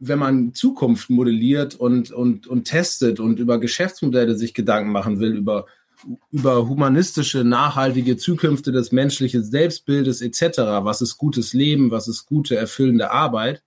wenn 0.00 0.18
man 0.18 0.54
Zukunft 0.54 1.10
modelliert 1.10 1.74
und, 1.74 2.10
und, 2.10 2.46
und 2.46 2.64
testet 2.64 3.20
und 3.20 3.38
über 3.38 3.58
Geschäftsmodelle 3.58 4.36
sich 4.36 4.54
Gedanken 4.54 4.92
machen 4.92 5.18
will, 5.18 5.36
über, 5.36 5.66
über 6.30 6.68
humanistische, 6.68 7.44
nachhaltige 7.44 8.16
Zukünfte 8.16 8.70
des 8.72 8.92
menschlichen 8.92 9.44
Selbstbildes 9.44 10.20
etc., 10.22 10.58
was 10.82 11.00
ist 11.00 11.18
gutes 11.18 11.52
Leben, 11.52 11.90
was 11.90 12.08
ist 12.08 12.26
gute, 12.26 12.56
erfüllende 12.56 13.10
Arbeit, 13.10 13.62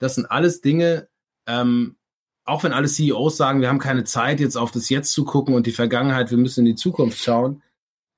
das 0.00 0.16
sind 0.16 0.26
alles 0.26 0.60
Dinge, 0.60 1.08
ähm, 1.46 1.96
auch 2.44 2.64
wenn 2.64 2.72
alle 2.72 2.88
CEOs 2.88 3.36
sagen, 3.36 3.60
wir 3.60 3.68
haben 3.68 3.78
keine 3.78 4.02
Zeit, 4.02 4.40
jetzt 4.40 4.56
auf 4.56 4.72
das 4.72 4.88
Jetzt 4.88 5.12
zu 5.12 5.24
gucken 5.24 5.54
und 5.54 5.66
die 5.66 5.72
Vergangenheit, 5.72 6.32
wir 6.32 6.38
müssen 6.38 6.60
in 6.60 6.72
die 6.72 6.74
Zukunft 6.74 7.18
schauen. 7.22 7.62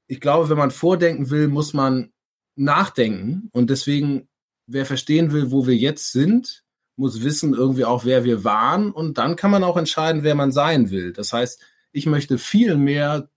Ich 0.07 0.21
glaube, 0.21 0.49
wenn 0.49 0.57
man 0.57 0.71
vordenken 0.71 1.29
will, 1.29 1.49
muss 1.49 1.75
man 1.75 2.13
nachdenken. 2.57 3.51
Und 3.53 3.69
deswegen, 3.69 4.29
wer 4.67 4.87
verstehen 4.87 5.33
will, 5.33 5.51
wo 5.51 5.67
wir 5.67 5.77
jetzt 5.77 6.13
sind, 6.13 6.65
muss 6.97 7.23
wissen 7.23 7.53
irgendwie 7.53 7.85
auch, 7.85 8.05
wer 8.05 8.25
wir 8.25 8.45
waren. 8.45 8.91
Und 8.91 9.19
dann 9.19 9.37
kann 9.37 9.51
man 9.51 9.65
auch 9.65 9.77
entscheiden, 9.77 10.23
wer 10.23 10.35
man 10.35 10.53
sein 10.53 10.91
will. 10.91 11.13
Das 11.13 11.33
heißt, 11.33 11.61
ich 11.93 12.07
möchte 12.07 12.39
viel 12.39 12.77
mehr, 12.77 13.29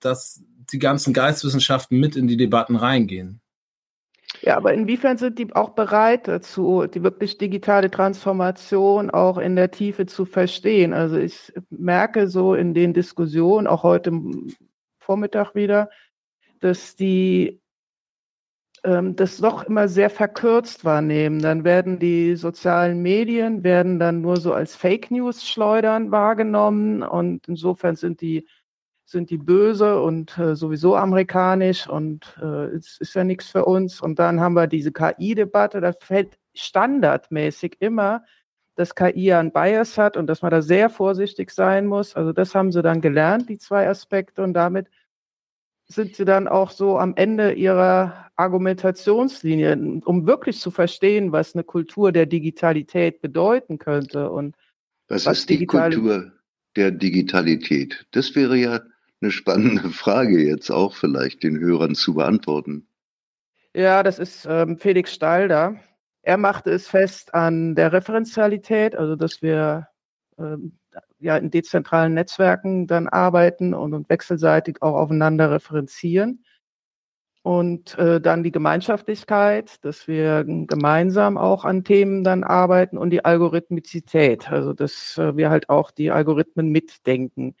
dass 0.00 0.42
die 0.72 0.78
ganzen 0.78 1.12
Geistwissenschaften 1.12 1.98
mit 1.98 2.16
in 2.16 2.28
die 2.28 2.36
Debatten 2.36 2.76
reingehen. 2.76 3.40
Ja, 4.42 4.56
aber 4.56 4.72
inwiefern 4.74 5.16
sind 5.18 5.38
die 5.38 5.52
auch 5.54 5.70
bereit 5.70 6.28
dazu, 6.28 6.86
die 6.86 7.02
wirklich 7.02 7.38
digitale 7.38 7.90
Transformation 7.90 9.10
auch 9.10 9.38
in 9.38 9.56
der 9.56 9.70
Tiefe 9.70 10.06
zu 10.06 10.24
verstehen? 10.26 10.92
Also 10.92 11.16
ich 11.18 11.52
merke 11.70 12.28
so 12.28 12.54
in 12.54 12.74
den 12.74 12.94
Diskussionen, 12.94 13.66
auch 13.66 13.82
heute 13.82 14.12
Vormittag 15.00 15.54
wieder, 15.54 15.90
dass 16.60 16.94
die 16.94 17.60
ähm, 18.84 19.16
das 19.16 19.38
doch 19.38 19.64
immer 19.64 19.88
sehr 19.88 20.10
verkürzt 20.10 20.84
wahrnehmen. 20.84 21.40
Dann 21.40 21.64
werden 21.64 21.98
die 21.98 22.36
sozialen 22.36 23.00
Medien 23.02 23.64
werden 23.64 23.98
dann 23.98 24.20
nur 24.20 24.36
so 24.36 24.52
als 24.52 24.76
Fake 24.76 25.10
News 25.10 25.46
schleudern 25.46 26.10
wahrgenommen 26.10 27.02
und 27.02 27.48
insofern 27.48 27.96
sind 27.96 28.20
die 28.20 28.46
sind 29.08 29.30
die 29.30 29.38
böse 29.38 30.02
und 30.02 30.36
äh, 30.36 30.54
sowieso 30.54 30.94
amerikanisch 30.94 31.88
und 31.88 32.36
äh, 32.42 32.66
es 32.76 32.98
ist 32.98 33.14
ja 33.14 33.24
nichts 33.24 33.48
für 33.48 33.64
uns. 33.64 34.02
Und 34.02 34.18
dann 34.18 34.38
haben 34.38 34.52
wir 34.52 34.66
diese 34.66 34.92
KI-Debatte, 34.92 35.80
da 35.80 35.92
fällt 35.92 36.38
standardmäßig 36.54 37.76
immer, 37.80 38.22
dass 38.74 38.94
KI 38.94 39.32
einen 39.32 39.50
Bias 39.50 39.96
hat 39.96 40.18
und 40.18 40.26
dass 40.26 40.42
man 40.42 40.50
da 40.50 40.60
sehr 40.60 40.90
vorsichtig 40.90 41.52
sein 41.52 41.86
muss. 41.86 42.16
Also 42.16 42.32
das 42.34 42.54
haben 42.54 42.70
sie 42.70 42.82
dann 42.82 43.00
gelernt, 43.00 43.48
die 43.48 43.56
zwei 43.56 43.88
Aspekte, 43.88 44.42
und 44.42 44.52
damit 44.52 44.88
sind 45.86 46.14
sie 46.14 46.26
dann 46.26 46.46
auch 46.46 46.70
so 46.70 46.98
am 46.98 47.14
Ende 47.16 47.52
ihrer 47.52 48.30
Argumentationslinie, 48.36 50.02
um 50.04 50.26
wirklich 50.26 50.60
zu 50.60 50.70
verstehen, 50.70 51.32
was 51.32 51.54
eine 51.54 51.64
Kultur 51.64 52.12
der 52.12 52.26
Digitalität 52.26 53.22
bedeuten 53.22 53.78
könnte. 53.78 54.30
Und 54.30 54.54
was, 55.08 55.24
was 55.24 55.38
ist 55.40 55.48
die 55.48 55.64
Kultur 55.64 56.30
der 56.76 56.90
Digitalität? 56.90 58.06
Das 58.10 58.36
wäre 58.36 58.58
ja 58.58 58.80
eine 59.20 59.30
spannende 59.30 59.88
Frage 59.90 60.42
jetzt 60.42 60.70
auch 60.70 60.94
vielleicht 60.94 61.42
den 61.42 61.58
Hörern 61.58 61.94
zu 61.94 62.14
beantworten. 62.14 62.88
Ja, 63.74 64.02
das 64.02 64.18
ist 64.18 64.46
ähm, 64.48 64.78
Felix 64.78 65.14
Stalder. 65.14 65.76
Er 66.22 66.36
machte 66.36 66.70
es 66.70 66.88
fest 66.88 67.34
an 67.34 67.74
der 67.74 67.92
Referenzialität, 67.92 68.96
also 68.96 69.14
dass 69.14 69.40
wir 69.40 69.88
ähm, 70.38 70.78
ja 71.18 71.36
in 71.36 71.50
dezentralen 71.50 72.14
Netzwerken 72.14 72.86
dann 72.86 73.08
arbeiten 73.08 73.74
und, 73.74 73.94
und 73.94 74.08
wechselseitig 74.08 74.82
auch 74.82 74.94
aufeinander 74.94 75.50
referenzieren. 75.50 76.44
Und 77.42 77.96
äh, 77.98 78.20
dann 78.20 78.42
die 78.42 78.50
Gemeinschaftlichkeit, 78.50 79.82
dass 79.84 80.06
wir 80.06 80.44
gemeinsam 80.44 81.38
auch 81.38 81.64
an 81.64 81.84
Themen 81.84 82.24
dann 82.24 82.44
arbeiten 82.44 82.98
und 82.98 83.10
die 83.10 83.24
Algorithmizität, 83.24 84.50
also 84.50 84.74
dass 84.74 85.16
äh, 85.16 85.36
wir 85.36 85.48
halt 85.48 85.70
auch 85.70 85.90
die 85.90 86.10
Algorithmen 86.10 86.68
mitdenken. 86.70 87.54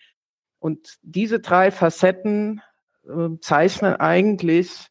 Und 0.58 0.98
diese 1.02 1.40
drei 1.40 1.70
Facetten 1.70 2.62
äh, 3.06 3.28
zeichnen 3.40 3.94
eigentlich 3.96 4.88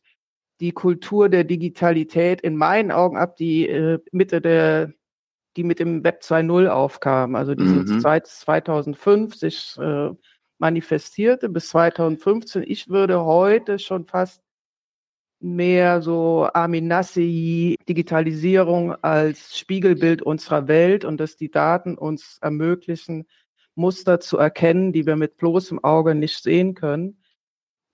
die 0.60 0.72
Kultur 0.72 1.30
der 1.30 1.44
Digitalität 1.44 2.42
in 2.42 2.56
meinen 2.56 2.92
Augen 2.92 3.18
ab, 3.18 3.36
die 3.36 3.68
äh, 3.68 4.00
Mitte 4.12 4.42
der, 4.42 4.94
die 5.56 5.64
mit 5.64 5.80
dem 5.80 6.04
Web 6.04 6.22
2.0 6.24 6.68
aufkam, 6.68 7.36
also 7.36 7.54
die 7.54 7.64
mhm. 7.64 8.00
2005 8.02 9.36
sich 9.36 9.78
äh, 9.78 10.10
manifestierte 10.58 11.50
bis 11.50 11.70
2015. 11.70 12.64
Ich 12.66 12.90
würde 12.90 13.24
heute 13.24 13.78
schon 13.80 14.06
fast 14.06 14.42
mehr 15.40 16.02
so 16.02 16.50
Aminassi 16.54 17.76
Digitalisierung 17.88 18.96
als 19.04 19.58
Spiegelbild 19.58 20.24
unserer 20.24 20.68
Welt 20.68 21.06
und 21.06 21.20
dass 21.20 21.36
die 21.36 21.52
Daten 21.52 21.96
uns 21.96 22.40
ermöglichen, 22.42 23.28
Muster 23.78 24.20
zu 24.20 24.38
erkennen, 24.38 24.92
die 24.92 25.06
wir 25.06 25.16
mit 25.16 25.38
bloßem 25.38 25.84
Auge 25.84 26.16
nicht 26.16 26.44
sehen 26.44 26.74
können. 26.74 27.22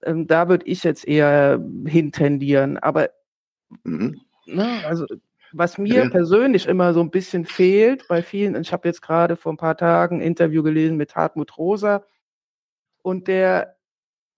Ähm, 0.03 0.27
da 0.27 0.49
würde 0.49 0.65
ich 0.65 0.83
jetzt 0.83 1.07
eher 1.07 1.63
hintendieren. 1.85 2.77
Aber 2.77 3.09
mhm. 3.83 4.21
ne, 4.45 4.83
also 4.85 5.05
was 5.51 5.77
mir 5.77 6.05
ja. 6.05 6.09
persönlich 6.09 6.67
immer 6.67 6.93
so 6.93 7.01
ein 7.01 7.11
bisschen 7.11 7.45
fehlt 7.45 8.07
bei 8.07 8.23
vielen, 8.23 8.59
ich 8.59 8.73
habe 8.73 8.87
jetzt 8.87 9.01
gerade 9.01 9.35
vor 9.35 9.53
ein 9.53 9.57
paar 9.57 9.77
Tagen 9.77 10.17
ein 10.17 10.21
Interview 10.21 10.63
gelesen 10.63 10.97
mit 10.97 11.15
Hartmut 11.15 11.57
Rosa 11.57 12.03
und 13.03 13.27
der 13.27 13.75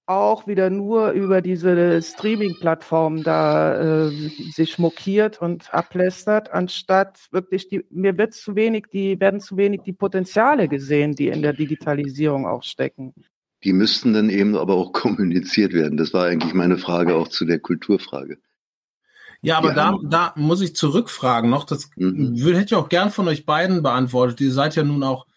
auch 0.07 0.45
wieder 0.45 0.69
nur 0.69 1.11
über 1.11 1.41
diese 1.41 2.01
Streaming-Plattformen 2.01 3.23
da 3.23 4.07
äh, 4.07 4.09
sich 4.51 4.77
mokiert 4.77 5.41
und 5.41 5.73
ablästert, 5.73 6.51
anstatt 6.51 7.27
wirklich 7.31 7.67
die, 7.69 7.85
mir 7.89 8.17
wird 8.17 8.33
zu 8.33 8.55
wenig, 8.55 8.85
die 8.91 9.19
werden 9.19 9.39
zu 9.39 9.57
wenig 9.57 9.81
die 9.81 9.93
Potenziale 9.93 10.67
gesehen, 10.67 11.15
die 11.15 11.29
in 11.29 11.41
der 11.41 11.53
Digitalisierung 11.53 12.45
auch 12.45 12.63
stecken. 12.63 13.13
Die 13.63 13.73
müssten 13.73 14.13
dann 14.13 14.29
eben 14.29 14.55
aber 14.55 14.75
auch 14.75 14.91
kommuniziert 14.93 15.73
werden. 15.73 15.97
Das 15.97 16.13
war 16.13 16.25
eigentlich 16.25 16.53
meine 16.53 16.77
Frage 16.77 17.15
auch 17.15 17.27
zu 17.27 17.45
der 17.45 17.59
Kulturfrage. 17.59 18.37
Ja, 19.41 19.57
aber 19.57 19.73
da, 19.73 19.97
da 20.03 20.33
muss 20.35 20.61
ich 20.61 20.75
zurückfragen 20.75 21.49
noch. 21.49 21.65
Das 21.65 21.89
mhm. 21.95 22.35
hätte 22.35 22.65
ich 22.65 22.75
auch 22.75 22.89
gern 22.89 23.11
von 23.11 23.27
euch 23.27 23.45
beiden 23.45 23.83
beantwortet. 23.83 24.41
Ihr 24.41 24.51
seid 24.51 24.75
ja 24.75 24.83
nun 24.83 25.03
auch 25.03 25.27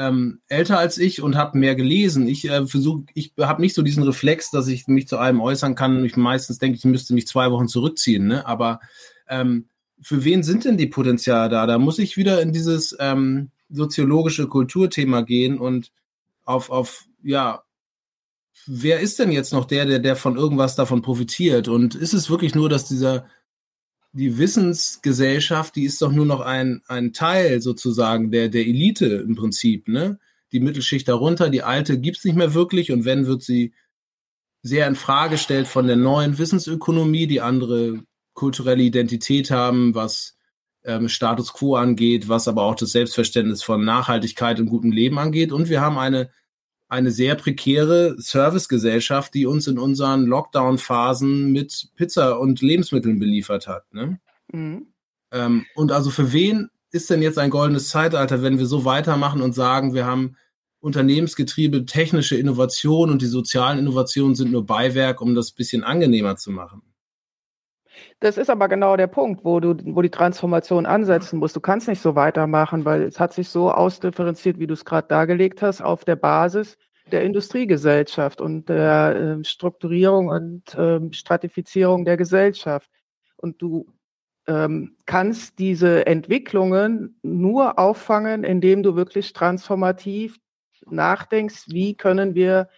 ähm, 0.00 0.40
älter 0.48 0.78
als 0.78 0.96
ich 0.96 1.20
und 1.20 1.36
habe 1.36 1.58
mehr 1.58 1.74
gelesen. 1.74 2.26
Ich 2.26 2.48
äh, 2.48 2.66
versuche, 2.66 3.04
ich 3.12 3.34
habe 3.38 3.60
nicht 3.60 3.74
so 3.74 3.82
diesen 3.82 4.02
Reflex, 4.02 4.50
dass 4.50 4.66
ich 4.66 4.86
mich 4.86 5.06
zu 5.06 5.18
allem 5.18 5.42
äußern 5.42 5.74
kann. 5.74 6.04
Ich 6.06 6.16
meistens 6.16 6.58
denke, 6.58 6.78
ich 6.78 6.84
müsste 6.86 7.12
mich 7.12 7.26
zwei 7.26 7.50
Wochen 7.50 7.68
zurückziehen. 7.68 8.26
Ne? 8.26 8.46
Aber 8.46 8.80
ähm, 9.28 9.68
für 10.00 10.24
wen 10.24 10.42
sind 10.42 10.64
denn 10.64 10.78
die 10.78 10.86
Potenziale 10.86 11.50
da? 11.50 11.66
Da 11.66 11.78
muss 11.78 11.98
ich 11.98 12.16
wieder 12.16 12.40
in 12.40 12.54
dieses 12.54 12.96
ähm, 12.98 13.50
soziologische 13.68 14.48
Kulturthema 14.48 15.20
gehen 15.20 15.58
und 15.58 15.92
auf, 16.46 16.70
auf, 16.70 17.04
ja, 17.22 17.62
wer 18.66 19.00
ist 19.00 19.18
denn 19.18 19.30
jetzt 19.30 19.52
noch 19.52 19.66
der, 19.66 19.84
der, 19.84 19.98
der 19.98 20.16
von 20.16 20.36
irgendwas 20.36 20.76
davon 20.76 21.02
profitiert? 21.02 21.68
Und 21.68 21.94
ist 21.94 22.14
es 22.14 22.30
wirklich 22.30 22.54
nur, 22.54 22.70
dass 22.70 22.88
dieser 22.88 23.26
die 24.12 24.38
Wissensgesellschaft, 24.38 25.76
die 25.76 25.84
ist 25.84 26.02
doch 26.02 26.12
nur 26.12 26.26
noch 26.26 26.40
ein, 26.40 26.82
ein 26.88 27.12
Teil 27.12 27.60
sozusagen 27.60 28.30
der, 28.30 28.48
der 28.48 28.66
Elite 28.66 29.06
im 29.06 29.36
Prinzip, 29.36 29.88
ne? 29.88 30.18
Die 30.52 30.60
Mittelschicht 30.60 31.06
darunter, 31.06 31.48
die 31.48 31.62
alte 31.62 32.00
gibt's 32.00 32.24
nicht 32.24 32.36
mehr 32.36 32.54
wirklich 32.54 32.90
und 32.90 33.04
wenn, 33.04 33.26
wird 33.26 33.42
sie 33.42 33.72
sehr 34.62 34.88
in 34.88 34.96
Frage 34.96 35.32
gestellt 35.32 35.68
von 35.68 35.86
der 35.86 35.96
neuen 35.96 36.38
Wissensökonomie, 36.38 37.28
die 37.28 37.40
andere 37.40 38.02
kulturelle 38.34 38.82
Identität 38.82 39.50
haben, 39.50 39.94
was 39.94 40.36
ähm, 40.84 41.08
Status 41.08 41.52
quo 41.52 41.76
angeht, 41.76 42.28
was 42.28 42.48
aber 42.48 42.62
auch 42.64 42.74
das 42.74 42.92
Selbstverständnis 42.92 43.62
von 43.62 43.84
Nachhaltigkeit 43.84 44.58
und 44.58 44.66
gutem 44.66 44.90
Leben 44.90 45.18
angeht. 45.18 45.52
Und 45.52 45.68
wir 45.68 45.80
haben 45.80 45.98
eine 45.98 46.30
eine 46.90 47.12
sehr 47.12 47.36
prekäre 47.36 48.16
Servicegesellschaft, 48.18 49.32
die 49.32 49.46
uns 49.46 49.68
in 49.68 49.78
unseren 49.78 50.26
Lockdown-Phasen 50.26 51.52
mit 51.52 51.88
Pizza 51.94 52.38
und 52.38 52.60
Lebensmitteln 52.60 53.20
beliefert 53.20 53.68
hat. 53.68 53.92
Ne? 53.94 54.20
Mhm. 54.52 54.88
Ähm, 55.32 55.66
und 55.76 55.92
also 55.92 56.10
für 56.10 56.32
wen 56.32 56.68
ist 56.90 57.08
denn 57.08 57.22
jetzt 57.22 57.38
ein 57.38 57.50
goldenes 57.50 57.88
Zeitalter, 57.88 58.42
wenn 58.42 58.58
wir 58.58 58.66
so 58.66 58.84
weitermachen 58.84 59.40
und 59.40 59.54
sagen, 59.54 59.94
wir 59.94 60.04
haben 60.04 60.36
Unternehmensgetriebe, 60.80 61.86
technische 61.86 62.36
Innovation 62.36 63.10
und 63.10 63.22
die 63.22 63.26
sozialen 63.26 63.78
Innovationen 63.78 64.34
sind 64.34 64.50
nur 64.50 64.66
Beiwerk, 64.66 65.20
um 65.20 65.36
das 65.36 65.52
bisschen 65.52 65.84
angenehmer 65.84 66.36
zu 66.36 66.50
machen? 66.50 66.82
Das 68.20 68.38
ist 68.38 68.50
aber 68.50 68.68
genau 68.68 68.96
der 68.96 69.06
Punkt, 69.06 69.44
wo 69.44 69.60
du, 69.60 69.74
wo 69.84 70.02
die 70.02 70.10
Transformation 70.10 70.86
ansetzen 70.86 71.38
musst. 71.38 71.56
Du 71.56 71.60
kannst 71.60 71.88
nicht 71.88 72.00
so 72.00 72.14
weitermachen, 72.14 72.84
weil 72.84 73.02
es 73.02 73.18
hat 73.18 73.32
sich 73.32 73.48
so 73.48 73.70
ausdifferenziert, 73.70 74.58
wie 74.58 74.66
du 74.66 74.74
es 74.74 74.84
gerade 74.84 75.08
dargelegt 75.08 75.62
hast, 75.62 75.80
auf 75.80 76.04
der 76.04 76.16
Basis 76.16 76.76
der 77.10 77.24
Industriegesellschaft 77.24 78.40
und 78.40 78.68
der 78.68 79.38
äh, 79.40 79.44
Strukturierung 79.44 80.28
und 80.28 80.74
äh, 80.74 81.00
Stratifizierung 81.12 82.04
der 82.04 82.16
Gesellschaft. 82.16 82.88
Und 83.36 83.60
du 83.60 83.86
ähm, 84.46 84.96
kannst 85.06 85.58
diese 85.58 86.06
Entwicklungen 86.06 87.18
nur 87.22 87.78
auffangen, 87.78 88.44
indem 88.44 88.82
du 88.82 88.96
wirklich 88.96 89.32
transformativ 89.32 90.38
nachdenkst, 90.86 91.64
wie 91.68 91.96
können 91.96 92.34
wir 92.34 92.68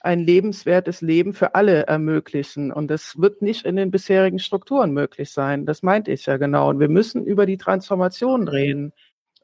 ein 0.00 0.20
lebenswertes 0.20 1.02
Leben 1.02 1.34
für 1.34 1.54
alle 1.54 1.86
ermöglichen. 1.86 2.72
Und 2.72 2.88
das 2.88 3.18
wird 3.18 3.42
nicht 3.42 3.66
in 3.66 3.76
den 3.76 3.90
bisherigen 3.90 4.38
Strukturen 4.38 4.92
möglich 4.92 5.30
sein. 5.30 5.66
Das 5.66 5.82
meinte 5.82 6.10
ich 6.10 6.26
ja 6.26 6.38
genau. 6.38 6.70
Und 6.70 6.80
wir 6.80 6.88
müssen 6.88 7.24
über 7.24 7.46
die 7.46 7.58
Transformation 7.58 8.48
reden 8.48 8.92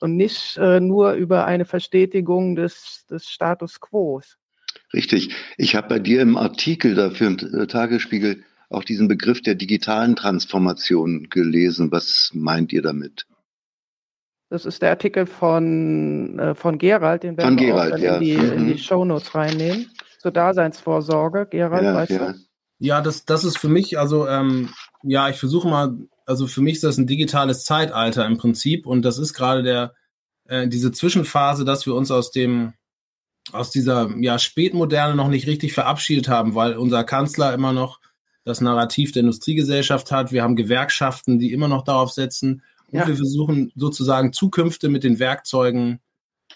und 0.00 0.16
nicht 0.16 0.56
äh, 0.56 0.80
nur 0.80 1.12
über 1.12 1.46
eine 1.46 1.66
Verstetigung 1.66 2.56
des, 2.56 3.04
des 3.10 3.28
Status 3.28 3.80
quo. 3.80 4.20
Richtig. 4.94 5.34
Ich 5.58 5.76
habe 5.76 5.88
bei 5.88 5.98
dir 5.98 6.22
im 6.22 6.36
Artikel 6.36 6.94
dafür 6.94 7.28
im 7.28 7.38
äh, 7.38 7.66
Tagesspiegel 7.66 8.42
auch 8.70 8.82
diesen 8.82 9.08
Begriff 9.08 9.42
der 9.42 9.54
digitalen 9.54 10.16
Transformation 10.16 11.28
gelesen. 11.28 11.92
Was 11.92 12.30
meint 12.34 12.72
ihr 12.72 12.82
damit? 12.82 13.26
Das 14.48 14.64
ist 14.64 14.80
der 14.80 14.90
Artikel 14.90 15.26
von, 15.26 16.38
äh, 16.38 16.54
von 16.54 16.78
Gerald, 16.78 17.24
den 17.24 17.36
werden 17.36 17.58
wir 17.58 17.74
auch 17.74 17.98
ja. 17.98 18.16
in 18.16 18.22
die, 18.22 18.36
mhm. 18.36 18.52
in 18.52 18.66
die 18.68 18.78
Shownotes 18.78 19.34
reinnehmen 19.34 19.90
zur 20.26 20.32
Daseinsvorsorge, 20.32 21.46
Gerald, 21.48 21.84
ja, 21.84 21.94
weißt 21.94 22.10
ja. 22.10 22.32
du? 22.32 22.38
Ja, 22.80 23.00
das, 23.00 23.26
das 23.26 23.44
ist 23.44 23.58
für 23.58 23.68
mich, 23.68 23.96
also 23.96 24.26
ähm, 24.26 24.70
ja, 25.04 25.28
ich 25.28 25.36
versuche 25.36 25.68
mal, 25.68 25.96
also 26.26 26.48
für 26.48 26.62
mich 26.62 26.74
ist 26.74 26.84
das 26.84 26.98
ein 26.98 27.06
digitales 27.06 27.64
Zeitalter 27.64 28.26
im 28.26 28.36
Prinzip 28.36 28.86
und 28.86 29.02
das 29.02 29.18
ist 29.18 29.34
gerade 29.34 29.62
der 29.62 29.94
äh, 30.48 30.66
diese 30.66 30.90
Zwischenphase, 30.90 31.64
dass 31.64 31.86
wir 31.86 31.94
uns 31.94 32.10
aus 32.10 32.32
dem 32.32 32.72
aus 33.52 33.70
dieser 33.70 34.10
ja 34.18 34.40
Spätmoderne 34.40 35.14
noch 35.14 35.28
nicht 35.28 35.46
richtig 35.46 35.72
verabschiedet 35.72 36.28
haben, 36.28 36.56
weil 36.56 36.74
unser 36.74 37.04
Kanzler 37.04 37.54
immer 37.54 37.72
noch 37.72 38.00
das 38.44 38.60
Narrativ 38.60 39.12
der 39.12 39.20
Industriegesellschaft 39.20 40.10
hat. 40.10 40.32
Wir 40.32 40.42
haben 40.42 40.56
Gewerkschaften, 40.56 41.38
die 41.38 41.52
immer 41.52 41.68
noch 41.68 41.84
darauf 41.84 42.10
setzen. 42.10 42.62
Und 42.90 42.98
ja. 42.98 43.06
wir 43.06 43.16
versuchen 43.16 43.70
sozusagen 43.76 44.32
Zukünfte 44.32 44.88
mit 44.88 45.04
den 45.04 45.20
Werkzeugen 45.20 46.00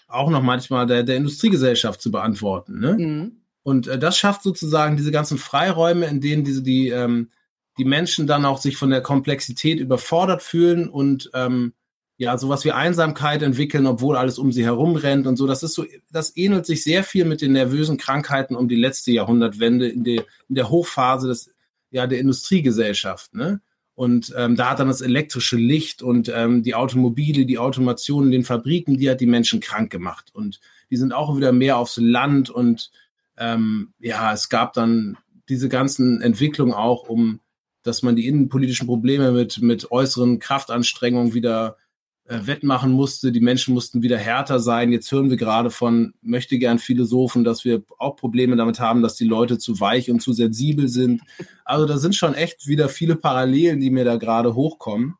auch 0.09 0.29
noch 0.29 0.41
manchmal 0.41 0.85
der, 0.87 1.03
der 1.03 1.15
Industriegesellschaft 1.15 2.01
zu 2.01 2.11
beantworten. 2.11 2.79
Ne? 2.79 2.97
Mhm. 2.97 3.40
Und 3.63 3.87
äh, 3.87 3.99
das 3.99 4.17
schafft 4.17 4.43
sozusagen 4.43 4.97
diese 4.97 5.11
ganzen 5.11 5.37
Freiräume, 5.37 6.07
in 6.07 6.21
denen 6.21 6.43
diese 6.43 6.63
die 6.63 6.89
ähm, 6.89 7.29
die 7.77 7.85
Menschen 7.85 8.27
dann 8.27 8.45
auch 8.45 8.59
sich 8.59 8.77
von 8.77 8.89
der 8.89 9.01
Komplexität 9.01 9.79
überfordert 9.79 10.43
fühlen 10.43 10.89
und 10.89 11.29
ähm, 11.33 11.73
ja 12.17 12.37
sowas 12.37 12.65
wie 12.65 12.71
Einsamkeit 12.71 13.41
entwickeln, 13.41 13.87
obwohl 13.87 14.17
alles 14.17 14.37
um 14.37 14.51
sie 14.51 14.63
herum 14.63 14.95
rennt 14.95 15.25
und 15.25 15.37
so. 15.37 15.47
Das 15.47 15.63
ist 15.63 15.73
so, 15.73 15.85
das 16.11 16.35
ähnelt 16.35 16.65
sich 16.65 16.83
sehr 16.83 17.03
viel 17.03 17.25
mit 17.25 17.41
den 17.41 17.53
nervösen 17.53 17.97
Krankheiten 17.97 18.55
um 18.55 18.67
die 18.67 18.75
letzte 18.75 19.11
Jahrhundertwende 19.11 19.87
in 19.87 20.03
der 20.03 20.25
in 20.47 20.55
der 20.55 20.69
Hochphase 20.69 21.27
des 21.27 21.51
ja 21.89 22.07
der 22.07 22.19
Industriegesellschaft. 22.19 23.33
Ne? 23.33 23.61
Und 23.95 24.33
ähm, 24.37 24.55
da 24.55 24.71
hat 24.71 24.79
dann 24.79 24.87
das 24.87 25.01
elektrische 25.01 25.57
Licht 25.57 26.01
und 26.01 26.31
ähm, 26.33 26.63
die 26.63 26.75
Automobile, 26.75 27.45
die 27.45 27.59
Automation 27.59 28.25
in 28.25 28.31
den 28.31 28.43
Fabriken, 28.43 28.97
die 28.97 29.09
hat 29.09 29.21
die 29.21 29.27
Menschen 29.27 29.59
krank 29.59 29.91
gemacht. 29.91 30.31
Und 30.33 30.59
die 30.89 30.97
sind 30.97 31.13
auch 31.13 31.35
wieder 31.35 31.51
mehr 31.51 31.77
aufs 31.77 31.97
Land 31.97 32.49
und 32.49 32.91
ähm, 33.37 33.93
ja, 33.99 34.33
es 34.33 34.49
gab 34.49 34.73
dann 34.73 35.17
diese 35.49 35.69
ganzen 35.69 36.21
Entwicklungen 36.21 36.73
auch, 36.73 37.09
um, 37.09 37.39
dass 37.83 38.03
man 38.03 38.15
die 38.15 38.27
innenpolitischen 38.27 38.87
Probleme 38.87 39.31
mit, 39.31 39.61
mit 39.61 39.91
äußeren 39.91 40.39
Kraftanstrengungen 40.39 41.33
wieder 41.33 41.77
äh, 42.25 42.45
wettmachen 42.45 42.91
musste. 42.91 43.31
Die 43.31 43.41
Menschen 43.41 43.73
mussten 43.73 44.03
wieder 44.03 44.17
härter 44.17 44.59
sein. 44.59 44.91
Jetzt 44.91 45.11
hören 45.11 45.29
wir 45.29 45.37
gerade 45.37 45.69
von 45.69 46.13
möchte 46.21 46.57
gern 46.59 46.79
Philosophen, 46.79 47.43
dass 47.43 47.65
wir 47.65 47.83
auch 47.97 48.15
Probleme 48.15 48.55
damit 48.55 48.79
haben, 48.79 49.01
dass 49.01 49.15
die 49.15 49.25
Leute 49.25 49.57
zu 49.57 49.79
weich 49.79 50.09
und 50.09 50.21
zu 50.21 50.31
sensibel 50.31 50.87
sind. 50.87 51.21
Also 51.65 51.85
da 51.85 51.97
sind 51.97 52.15
schon 52.15 52.33
echt 52.33 52.67
wieder 52.67 52.87
viele 52.87 53.15
Parallelen, 53.15 53.81
die 53.81 53.89
mir 53.89 54.05
da 54.05 54.17
gerade 54.17 54.55
hochkommen. 54.55 55.15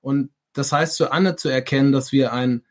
Und 0.00 0.30
das 0.52 0.70
heißt, 0.72 0.94
zu 0.94 1.10
Anne 1.10 1.36
zu 1.36 1.48
erkennen, 1.48 1.90
dass 1.90 2.12
wir 2.12 2.32
ein, 2.32 2.64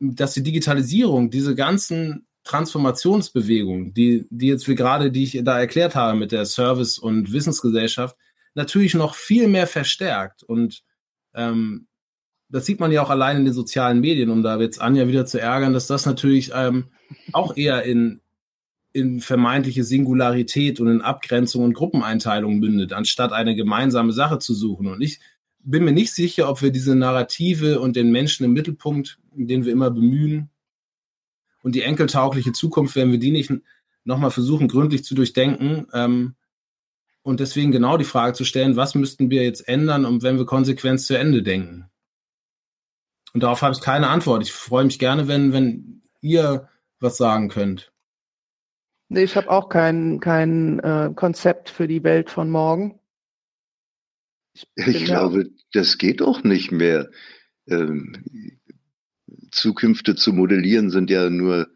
dass 0.00 0.34
die 0.34 0.42
Digitalisierung 0.42 1.30
diese 1.30 1.54
ganzen 1.54 2.26
Transformationsbewegung, 2.44 3.94
die, 3.94 4.26
die 4.30 4.48
jetzt 4.48 4.68
wie 4.68 4.74
gerade, 4.74 5.10
die 5.10 5.24
ich 5.24 5.40
da 5.44 5.60
erklärt 5.60 5.94
habe 5.94 6.18
mit 6.18 6.32
der 6.32 6.44
Service- 6.44 6.98
und 6.98 7.32
Wissensgesellschaft, 7.32 8.16
natürlich 8.54 8.94
noch 8.94 9.14
viel 9.14 9.48
mehr 9.48 9.66
verstärkt. 9.66 10.42
Und 10.42 10.82
ähm, 11.34 11.86
das 12.48 12.66
sieht 12.66 12.80
man 12.80 12.92
ja 12.92 13.02
auch 13.02 13.10
allein 13.10 13.38
in 13.38 13.44
den 13.44 13.54
sozialen 13.54 14.00
Medien, 14.00 14.30
um 14.30 14.42
da 14.42 14.60
jetzt 14.60 14.80
Anja 14.80 15.08
wieder 15.08 15.24
zu 15.24 15.40
ärgern, 15.40 15.72
dass 15.72 15.86
das 15.86 16.04
natürlich 16.04 16.50
ähm, 16.54 16.86
auch 17.32 17.56
eher 17.56 17.84
in, 17.84 18.20
in 18.92 19.20
vermeintliche 19.20 19.84
Singularität 19.84 20.80
und 20.80 20.88
in 20.88 21.00
Abgrenzung 21.00 21.64
und 21.64 21.72
Gruppeneinteilung 21.72 22.58
mündet, 22.58 22.92
anstatt 22.92 23.32
eine 23.32 23.54
gemeinsame 23.54 24.12
Sache 24.12 24.38
zu 24.38 24.52
suchen. 24.52 24.88
Und 24.88 25.00
ich 25.00 25.20
bin 25.64 25.84
mir 25.84 25.92
nicht 25.92 26.12
sicher, 26.12 26.48
ob 26.48 26.60
wir 26.60 26.72
diese 26.72 26.94
Narrative 26.94 27.80
und 27.80 27.96
den 27.96 28.10
Menschen 28.10 28.44
im 28.44 28.52
Mittelpunkt, 28.52 29.18
den 29.34 29.64
wir 29.64 29.72
immer 29.72 29.90
bemühen, 29.90 30.50
und 31.62 31.74
die 31.74 31.82
enkeltaugliche 31.82 32.52
Zukunft, 32.52 32.96
werden 32.96 33.12
wir 33.12 33.18
die 33.18 33.30
nicht 33.30 33.52
nochmal 34.04 34.30
versuchen, 34.30 34.68
gründlich 34.68 35.04
zu 35.04 35.14
durchdenken. 35.14 35.86
Ähm, 35.92 36.34
und 37.22 37.40
deswegen 37.40 37.70
genau 37.70 37.96
die 37.96 38.04
Frage 38.04 38.34
zu 38.34 38.44
stellen, 38.44 38.76
was 38.76 38.94
müssten 38.94 39.30
wir 39.30 39.44
jetzt 39.44 39.68
ändern, 39.68 40.04
um 40.04 40.22
wenn 40.22 40.38
wir 40.38 40.46
konsequent 40.46 41.00
zu 41.00 41.16
Ende 41.16 41.42
denken? 41.42 41.88
Und 43.32 43.42
darauf 43.42 43.62
habe 43.62 43.74
ich 43.74 43.80
keine 43.80 44.08
Antwort. 44.08 44.42
Ich 44.42 44.52
freue 44.52 44.84
mich 44.84 44.98
gerne, 44.98 45.28
wenn, 45.28 45.52
wenn 45.52 46.02
ihr 46.20 46.68
was 47.00 47.16
sagen 47.16 47.48
könnt. 47.48 47.92
Nee, 49.08 49.24
ich 49.24 49.36
habe 49.36 49.50
auch 49.50 49.68
kein, 49.68 50.20
kein 50.20 50.80
äh, 50.80 51.12
Konzept 51.14 51.70
für 51.70 51.86
die 51.86 52.02
Welt 52.02 52.30
von 52.30 52.50
morgen. 52.50 52.98
Ich, 54.54 54.66
ich 54.74 55.04
glaube, 55.04 55.50
das 55.72 55.98
geht 55.98 56.22
auch 56.22 56.42
nicht 56.42 56.72
mehr. 56.72 57.10
Ähm, 57.66 58.60
Zukünfte 59.52 60.16
zu 60.16 60.32
modellieren 60.32 60.90
sind 60.90 61.10
ja 61.10 61.30
nur, 61.30 61.68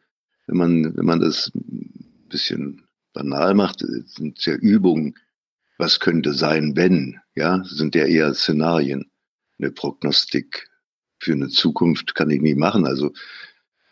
wenn 0.46 0.56
man, 0.56 0.96
wenn 0.96 1.04
man 1.04 1.20
das 1.20 1.52
ein 1.54 2.26
bisschen 2.28 2.82
banal 3.12 3.54
macht, 3.54 3.84
sind 4.06 4.44
ja 4.44 4.54
Übungen. 4.54 5.14
Was 5.78 6.00
könnte 6.00 6.32
sein, 6.32 6.74
wenn? 6.74 7.20
Ja, 7.34 7.62
sind 7.64 7.94
ja 7.94 8.06
eher 8.06 8.34
Szenarien. 8.34 9.10
Eine 9.58 9.70
Prognostik 9.70 10.68
für 11.18 11.32
eine 11.32 11.48
Zukunft 11.48 12.14
kann 12.14 12.30
ich 12.30 12.40
nicht 12.40 12.56
machen. 12.56 12.86
Also, 12.86 13.12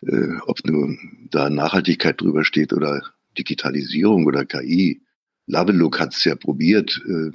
äh, 0.03 0.37
ob 0.47 0.65
nur 0.65 0.97
da 1.31 1.51
Nachhaltigkeit 1.51 2.21
drüber 2.21 2.45
steht 2.45 2.73
oder 2.73 3.03
Digitalisierung 3.37 4.27
oder 4.27 4.45
KI. 4.45 5.03
Labelook 5.47 6.01
hat 6.01 6.15
es 6.15 6.25
ja 6.25 6.37
probiert 6.37 7.01
äh, 7.07 7.31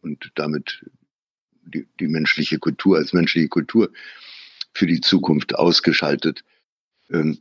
und 0.00 0.32
damit 0.36 0.84
die, 1.64 1.86
die 2.00 2.08
menschliche 2.08 2.58
Kultur 2.58 2.96
als 2.96 3.12
menschliche 3.12 3.48
Kultur 3.48 3.90
für 4.72 4.86
die 4.86 5.00
Zukunft 5.00 5.54
ausgeschaltet. 5.54 6.44
Ähm, 7.10 7.38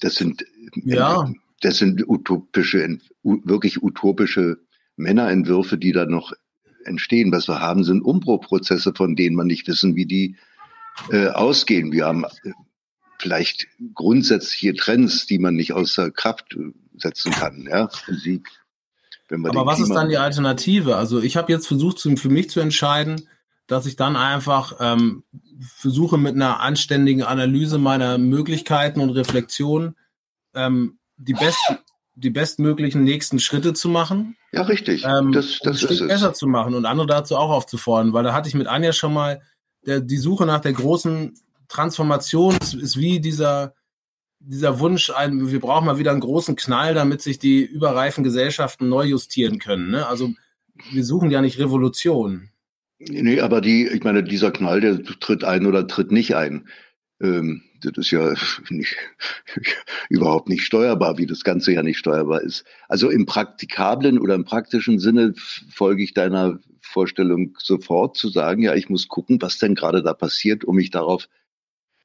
das 0.00 0.16
sind, 0.16 0.44
ja. 0.74 1.30
das 1.60 1.78
sind 1.78 2.08
utopische, 2.08 2.98
wirklich 3.22 3.82
utopische 3.82 4.58
Männerentwürfe, 4.96 5.78
die 5.78 5.92
da 5.92 6.06
noch 6.06 6.32
entstehen. 6.84 7.32
Was 7.32 7.48
wir 7.48 7.60
haben, 7.60 7.84
sind 7.84 8.02
Umbruchprozesse, 8.02 8.92
von 8.94 9.16
denen 9.16 9.36
man 9.36 9.46
nicht 9.46 9.68
wissen, 9.68 9.96
wie 9.96 10.06
die 10.06 10.36
äh, 11.10 11.28
ausgehen. 11.28 11.92
Wir 11.92 12.06
haben 12.06 12.24
äh, 12.24 12.52
vielleicht 13.18 13.68
grundsätzliche 13.94 14.74
Trends, 14.74 15.26
die 15.26 15.38
man 15.38 15.54
nicht 15.54 15.72
außer 15.72 16.10
Kraft 16.10 16.54
äh, 16.54 16.72
setzen 16.96 17.32
kann. 17.32 17.66
Ja, 17.68 17.88
Physik. 17.88 18.48
Aber 19.30 19.64
was 19.64 19.76
Klima 19.76 19.88
ist 19.88 19.94
dann 19.94 20.08
die 20.10 20.18
Alternative? 20.18 20.96
Also 20.96 21.22
ich 21.22 21.36
habe 21.36 21.50
jetzt 21.52 21.66
versucht, 21.66 22.00
für 22.00 22.28
mich 22.28 22.50
zu 22.50 22.60
entscheiden, 22.60 23.28
dass 23.72 23.86
ich 23.86 23.96
dann 23.96 24.16
einfach 24.16 24.76
ähm, 24.80 25.24
versuche 25.76 26.18
mit 26.18 26.34
einer 26.34 26.60
anständigen 26.60 27.22
Analyse 27.22 27.78
meiner 27.78 28.18
Möglichkeiten 28.18 29.00
und 29.00 29.10
Reflexion 29.10 29.96
ähm, 30.54 30.98
die 31.16 31.32
besten 31.32 31.78
die 32.14 32.28
bestmöglichen 32.28 33.04
nächsten 33.04 33.38
Schritte 33.40 33.72
zu 33.72 33.88
machen. 33.88 34.36
Ja, 34.52 34.62
richtig. 34.62 35.02
Ähm, 35.04 35.32
das, 35.32 35.60
das 35.60 35.82
um 35.82 35.88
ist 35.88 36.00
es. 36.02 36.08
besser 36.08 36.34
zu 36.34 36.46
machen 36.46 36.74
und 36.74 36.84
andere 36.84 37.06
dazu 37.06 37.36
auch 37.36 37.48
aufzufordern, 37.48 38.12
weil 38.12 38.22
da 38.22 38.34
hatte 38.34 38.50
ich 38.50 38.54
mit 38.54 38.66
Anja 38.66 38.92
schon 38.92 39.14
mal 39.14 39.40
der, 39.86 40.00
die 40.00 40.18
Suche 40.18 40.44
nach 40.44 40.60
der 40.60 40.74
großen 40.74 41.32
Transformation 41.68 42.54
ist, 42.60 42.74
ist 42.74 42.98
wie 42.98 43.18
dieser 43.20 43.74
dieser 44.44 44.80
Wunsch, 44.80 45.08
ein, 45.08 45.50
wir 45.50 45.60
brauchen 45.60 45.86
mal 45.86 45.98
wieder 45.98 46.10
einen 46.10 46.20
großen 46.20 46.56
Knall, 46.56 46.94
damit 46.94 47.22
sich 47.22 47.38
die 47.38 47.62
überreifen 47.62 48.24
Gesellschaften 48.24 48.88
neu 48.88 49.04
justieren 49.04 49.58
können. 49.58 49.90
Ne? 49.90 50.06
Also 50.06 50.30
wir 50.90 51.04
suchen 51.04 51.30
ja 51.30 51.40
nicht 51.40 51.58
Revolution. 51.58 52.50
Nee, 53.08 53.40
aber 53.40 53.60
die, 53.60 53.86
ich 53.86 54.04
meine, 54.04 54.22
dieser 54.22 54.52
Knall, 54.52 54.80
der 54.80 55.02
tritt 55.02 55.44
ein 55.44 55.66
oder 55.66 55.86
tritt 55.86 56.12
nicht 56.12 56.34
ein. 56.36 56.68
Ähm, 57.20 57.62
das 57.80 57.92
ist 57.96 58.10
ja 58.10 58.34
nicht, 58.70 58.96
überhaupt 60.08 60.48
nicht 60.48 60.62
steuerbar, 60.62 61.18
wie 61.18 61.26
das 61.26 61.42
Ganze 61.42 61.72
ja 61.72 61.82
nicht 61.82 61.98
steuerbar 61.98 62.42
ist. 62.42 62.64
Also 62.88 63.10
im 63.10 63.26
praktikablen 63.26 64.18
oder 64.18 64.34
im 64.34 64.44
praktischen 64.44 64.98
Sinne 64.98 65.34
folge 65.36 66.02
ich 66.02 66.14
deiner 66.14 66.60
Vorstellung 66.80 67.56
sofort 67.58 68.16
zu 68.16 68.28
sagen, 68.28 68.62
ja, 68.62 68.74
ich 68.74 68.88
muss 68.88 69.08
gucken, 69.08 69.40
was 69.40 69.58
denn 69.58 69.74
gerade 69.74 70.02
da 70.02 70.14
passiert, 70.14 70.64
um 70.64 70.76
mich 70.76 70.90
darauf 70.90 71.28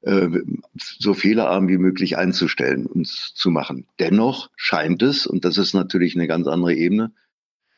äh, 0.02 0.30
so 0.76 1.14
fehlerarm 1.14 1.68
wie 1.68 1.78
möglich 1.78 2.18
einzustellen 2.18 2.86
und 2.86 3.08
zu 3.08 3.50
machen. 3.50 3.88
Dennoch 4.00 4.50
scheint 4.56 5.04
es, 5.04 5.28
und 5.28 5.46
das 5.46 5.58
ist 5.58 5.74
natürlich 5.74 6.16
eine 6.16 6.28
ganz 6.28 6.48
andere 6.48 6.74
Ebene, 6.74 7.14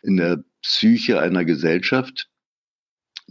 in 0.01 0.17
der 0.17 0.43
Psyche 0.61 1.19
einer 1.19 1.43
Gesellschaft 1.45 2.28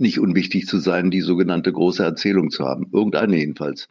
nicht 0.01 0.19
unwichtig 0.21 0.67
zu 0.67 0.79
sein, 0.79 1.11
die 1.11 1.21
sogenannte 1.21 1.73
große 1.73 2.03
Erzählung 2.03 2.51
zu 2.51 2.65
haben. 2.65 2.89
Irgendeine 2.93 3.37
jedenfalls. 3.37 3.89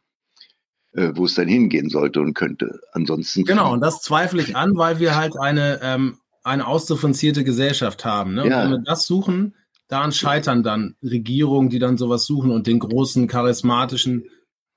Äh, 0.97 1.11
wo 1.15 1.25
es 1.25 1.35
dann 1.35 1.47
hingehen 1.47 1.89
sollte 1.89 2.21
und 2.21 2.33
könnte. 2.33 2.79
Ansonsten. 2.93 3.43
Genau, 3.43 3.71
und 3.73 3.81
das 3.81 4.01
zweifle 4.01 4.41
ich 4.41 4.55
an, 4.55 4.77
weil 4.77 4.99
wir 4.99 5.15
halt 5.15 5.37
eine, 5.37 5.79
ähm, 5.83 6.17
eine 6.43 6.65
ausdifferenzierte 6.65 7.43
Gesellschaft 7.43 8.03
haben. 8.03 8.33
Ne? 8.33 8.45
Und 8.45 8.49
ja. 8.49 8.63
wenn 8.63 8.71
wir 8.71 8.79
das 8.79 9.05
suchen, 9.05 9.53
daran 9.89 10.11
scheitern 10.11 10.63
dann 10.63 10.95
Regierungen, 11.03 11.69
die 11.69 11.77
dann 11.77 11.97
sowas 11.97 12.25
suchen 12.25 12.49
und 12.49 12.65
den 12.65 12.79
großen 12.79 13.27
charismatischen 13.27 14.25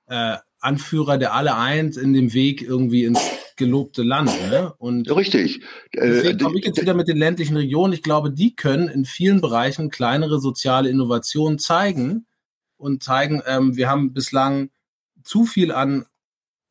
äh, 0.07 0.37
Anführer, 0.59 1.17
der 1.17 1.33
alle 1.33 1.57
eint 1.57 1.97
in 1.97 2.13
dem 2.13 2.33
Weg 2.33 2.61
irgendwie 2.61 3.05
ins 3.05 3.21
gelobte 3.61 4.03
Land. 4.03 4.31
Ne? 4.49 4.73
Und 4.77 5.09
Richtig. 5.15 5.61
Äh, 5.91 6.09
deswegen 6.09 6.39
komme 6.39 6.59
ich 6.59 6.65
jetzt 6.65 6.81
wieder 6.81 6.93
mit 6.93 7.07
den 7.07 7.17
ländlichen 7.17 7.55
Regionen. 7.55 7.93
Ich 7.93 8.03
glaube, 8.03 8.31
die 8.31 8.55
können 8.55 8.89
in 8.89 9.05
vielen 9.05 9.39
Bereichen 9.39 9.89
kleinere 9.89 10.39
soziale 10.39 10.89
Innovationen 10.89 11.59
zeigen 11.59 12.25
und 12.77 13.03
zeigen, 13.03 13.41
ähm, 13.45 13.77
wir 13.77 13.89
haben 13.89 14.13
bislang 14.13 14.69
zu 15.23 15.45
viel 15.45 15.71
an 15.71 16.05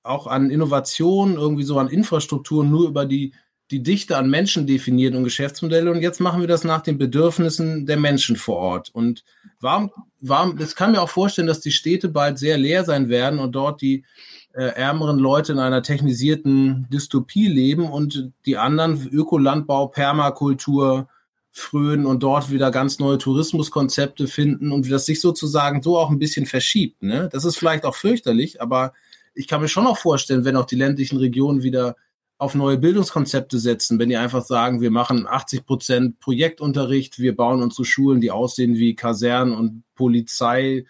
auch 0.02 0.26
an 0.26 0.50
Innovationen, 0.50 1.36
irgendwie 1.36 1.62
so 1.62 1.78
an 1.78 1.88
Infrastrukturen 1.88 2.70
nur 2.70 2.88
über 2.88 3.04
die 3.04 3.34
die 3.70 3.82
Dichte 3.82 4.16
an 4.16 4.28
Menschen 4.28 4.66
definiert 4.66 5.14
und 5.14 5.24
Geschäftsmodelle 5.24 5.90
und 5.90 6.02
jetzt 6.02 6.20
machen 6.20 6.40
wir 6.40 6.48
das 6.48 6.64
nach 6.64 6.80
den 6.80 6.98
Bedürfnissen 6.98 7.86
der 7.86 7.98
Menschen 7.98 8.34
vor 8.34 8.56
Ort. 8.56 8.90
Und 8.92 9.24
warum, 9.60 9.92
warum, 10.20 10.58
es 10.58 10.74
kann 10.74 10.90
mir 10.92 11.00
auch 11.00 11.08
vorstellen, 11.08 11.46
dass 11.46 11.60
die 11.60 11.70
Städte 11.70 12.08
bald 12.08 12.38
sehr 12.38 12.58
leer 12.58 12.84
sein 12.84 13.08
werden 13.08 13.38
und 13.38 13.52
dort 13.52 13.80
die 13.80 14.04
äh, 14.52 14.64
ärmeren 14.64 15.18
Leute 15.18 15.52
in 15.52 15.58
einer 15.58 15.82
technisierten 15.82 16.88
Dystopie 16.92 17.46
leben 17.46 17.90
und 17.90 18.32
die 18.46 18.56
anderen 18.56 19.08
Ökolandbau, 19.08 19.88
Permakultur 19.88 21.08
frönen 21.52 22.06
und 22.06 22.22
dort 22.22 22.50
wieder 22.50 22.70
ganz 22.70 22.98
neue 22.98 23.18
Tourismuskonzepte 23.18 24.26
finden 24.28 24.72
und 24.72 24.90
das 24.90 25.06
sich 25.06 25.20
sozusagen 25.20 25.82
so 25.82 25.98
auch 25.98 26.10
ein 26.10 26.18
bisschen 26.18 26.46
verschiebt. 26.46 27.02
Ne? 27.02 27.28
Das 27.32 27.44
ist 27.44 27.56
vielleicht 27.56 27.84
auch 27.84 27.94
fürchterlich, 27.94 28.62
aber 28.62 28.92
ich 29.34 29.48
kann 29.48 29.60
mir 29.60 29.68
schon 29.68 29.86
auch 29.86 29.98
vorstellen, 29.98 30.44
wenn 30.44 30.56
auch 30.56 30.66
die 30.66 30.76
ländlichen 30.76 31.18
Regionen 31.18 31.62
wieder 31.62 31.96
auf 32.38 32.54
neue 32.54 32.78
Bildungskonzepte 32.78 33.58
setzen, 33.58 33.98
wenn 33.98 34.08
die 34.08 34.16
einfach 34.16 34.42
sagen, 34.44 34.80
wir 34.80 34.90
machen 34.90 35.26
80 35.26 35.66
Prozent 35.66 36.20
Projektunterricht, 36.20 37.18
wir 37.18 37.36
bauen 37.36 37.62
unsere 37.62 37.84
Schulen, 37.84 38.20
die 38.20 38.30
aussehen 38.30 38.76
wie 38.76 38.94
Kasernen 38.94 39.54
und 39.54 39.82
Polizeihäuser 39.94 40.86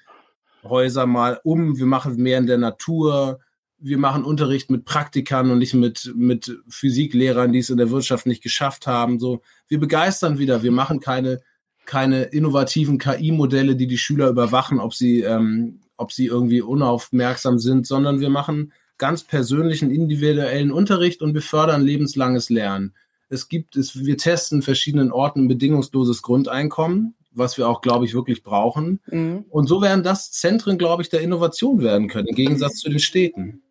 mal 1.06 1.40
um, 1.42 1.76
wir 1.76 1.86
machen 1.86 2.16
mehr 2.16 2.38
in 2.38 2.46
der 2.46 2.58
Natur, 2.58 3.40
wir 3.81 3.99
machen 3.99 4.24
Unterricht 4.24 4.70
mit 4.70 4.85
Praktikern 4.85 5.51
und 5.51 5.59
nicht 5.59 5.74
mit, 5.74 6.12
mit 6.14 6.59
Physiklehrern, 6.68 7.53
die 7.53 7.61
es 7.61 7.70
in 7.70 7.78
der 7.78 7.91
Wirtschaft 7.91 8.26
nicht 8.26 8.43
geschafft 8.43 8.87
haben. 8.87 9.18
So, 9.18 9.43
wir 9.68 9.81
begeistern 9.81 10.39
wieder. 10.39 10.62
Wir 10.62 10.72
machen 10.72 11.01
keine, 11.01 11.41
keine 11.87 12.24
innovativen 12.24 12.99
KI-Modelle, 12.99 13.76
die 13.76 13.87
die 13.87 13.99
Schüler 13.99 14.28
überwachen, 14.28 14.81
ob 14.81 14.95
sie, 14.95 15.22
ähm, 15.22 15.81
ob 15.97 16.12
sie 16.12 16.26
irgendwie 16.26 16.61
unaufmerksam 16.61 17.59
sind, 17.59 17.87
sondern 17.87 18.20
wir 18.20 18.31
machen 18.31 18.72
ganz 18.99 19.24
persönlichen, 19.24 19.91
individuellen 19.91 20.70
Unterricht 20.70 21.22
und 21.22 21.33
wir 21.35 21.43
fördern 21.43 21.83
lebenslanges 21.83 22.51
Lernen. 22.51 22.95
Es 23.31 23.49
gibt 23.49 23.76
es, 23.76 24.05
wir 24.05 24.18
testen 24.18 24.61
verschiedenen 24.61 25.11
Orten 25.11 25.49
bedingungsloses 25.49 26.20
Grundeinkommen, 26.20 27.14
was 27.33 27.57
wir 27.57 27.68
auch, 27.68 27.81
glaube 27.81 28.05
ich, 28.05 28.12
wirklich 28.12 28.43
brauchen. 28.43 29.01
Mhm. 29.07 29.45
Und 29.49 29.68
so 29.68 29.81
werden 29.81 30.05
das 30.05 30.33
Zentren, 30.33 30.78
glaube 30.78 31.03
ich, 31.03 31.09
der 31.09 31.20
Innovation 31.22 31.81
werden 31.81 32.09
können, 32.09 32.28
im 32.28 32.35
Gegensatz 32.35 32.81
zu 32.81 32.91
den 32.91 32.99
Städten. 32.99 33.62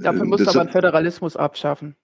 Dafür 0.00 0.22
äh, 0.22 0.26
muss 0.26 0.46
aber 0.48 0.60
ein 0.60 0.68
Föderalismus 0.68 1.36
abschaffen. 1.36 1.96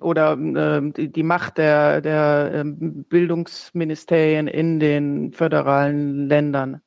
Oder 0.00 0.32
äh, 0.32 0.92
die, 0.92 1.12
die, 1.12 1.22
Macht 1.22 1.58
der, 1.58 2.00
der 2.00 2.52
äh, 2.54 2.64
Bildungsministerien 2.64 4.46
in 4.46 4.80
den 4.80 5.32
föderalen 5.32 6.28
Ländern. 6.28 6.80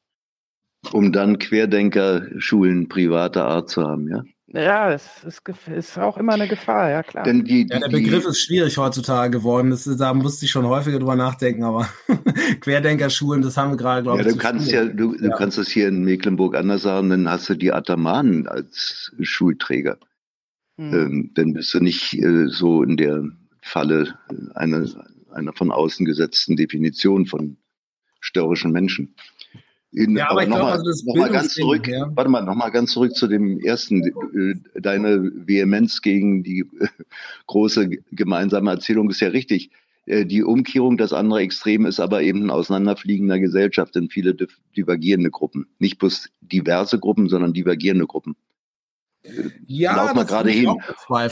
Um 0.92 1.12
dann 1.12 1.40
Querdenker-Schulen 1.40 2.90
privater 2.90 3.46
Art 3.46 3.70
zu 3.70 3.84
haben, 3.84 4.10
ja? 4.10 4.24
Ja, 4.54 4.94
es 4.94 5.24
ist, 5.24 5.42
ist, 5.68 5.98
auch 5.98 6.16
immer 6.16 6.34
eine 6.34 6.48
Gefahr, 6.48 6.92
ja 6.92 7.02
klar. 7.02 7.24
Denn 7.24 7.44
die, 7.44 7.66
die, 7.66 7.74
ja, 7.74 7.80
der 7.80 7.90
Begriff 7.90 8.24
ist 8.28 8.40
schwierig 8.40 8.78
heutzutage 8.78 9.32
geworden. 9.32 9.72
Das, 9.72 9.84
da 9.98 10.14
musste 10.14 10.46
ich 10.46 10.52
schon 10.52 10.68
häufiger 10.68 11.00
drüber 11.00 11.16
nachdenken, 11.16 11.64
aber 11.64 11.90
Querdenkerschulen, 12.62 13.42
das 13.42 13.58
haben 13.58 13.72
wir 13.72 13.78
gerade, 13.78 14.04
glaube 14.04 14.22
ja, 14.22 14.28
ich. 14.28 14.34
Du 14.34 14.40
kannst 14.40 14.72
ja, 14.72 14.86
du, 14.86 15.16
ja. 15.16 15.22
du 15.22 15.30
kannst 15.32 15.58
das 15.58 15.70
hier 15.70 15.88
in 15.88 16.04
Mecklenburg 16.04 16.56
anders 16.56 16.84
sagen, 16.84 17.10
dann 17.10 17.28
hast 17.28 17.50
du 17.50 17.56
die 17.56 17.74
Atamanen 17.74 18.48
als 18.48 19.12
Schulträger. 19.22 19.98
Hm. 20.78 20.94
Ähm, 20.94 21.32
dann 21.34 21.54
bist 21.54 21.74
du 21.74 21.80
nicht 21.80 22.14
äh, 22.14 22.48
so 22.48 22.84
in 22.84 22.96
der 22.96 23.24
Falle 23.64 24.20
einer, 24.54 24.88
einer 25.32 25.54
von 25.54 25.72
außen 25.72 26.06
gesetzten 26.06 26.56
Definition 26.56 27.26
von 27.26 27.58
störrischen 28.20 28.72
Menschen. 28.72 29.16
In, 29.94 30.18
ja, 30.18 30.30
aber, 30.30 30.42
aber 30.42 30.50
nochmal 30.50 30.72
also 30.74 31.06
noch 31.06 31.16
mal 31.16 31.30
ganz 31.30 31.54
zurück, 31.54 31.88
ja. 31.88 32.10
warte 32.16 32.30
mal, 32.30 32.42
nochmal 32.42 32.72
ganz 32.72 32.92
zurück 32.94 33.16
zu 33.16 33.28
dem 33.28 33.60
ersten, 33.60 34.04
äh, 34.04 34.80
deine 34.82 35.32
Vehemenz 35.46 36.02
gegen 36.02 36.42
die 36.44 36.62
äh, 36.80 36.88
große 37.46 37.90
gemeinsame 38.12 38.72
Erzählung 38.72 39.12
ist 39.12 39.20
ja 39.20 39.28
richtig. 39.28 39.70
Äh, 40.08 40.26
die 40.26 40.44
Umkehrung, 40.44 40.98
das 40.98 41.14
andere 41.14 41.42
Extrem 41.42 41.86
ist 41.86 42.00
aber 42.00 42.24
eben 42.24 42.46
ein 42.46 42.50
Auseinanderfliegender 42.50 43.40
Gesellschaft 43.40 43.96
in 43.96 44.10
viele 44.10 44.36
divergierende 44.76 45.30
Gruppen. 45.30 45.68
Nicht 45.78 46.00
bloß 46.00 46.30
diverse 46.42 46.98
Gruppen, 46.98 47.30
sondern 47.30 47.54
divergierende 47.54 48.08
Gruppen. 48.08 48.36
Ja, 49.68 49.96
Laufen 49.96 50.18
wir 50.18 50.26
gerade 50.26 50.50
hin. 50.50 50.76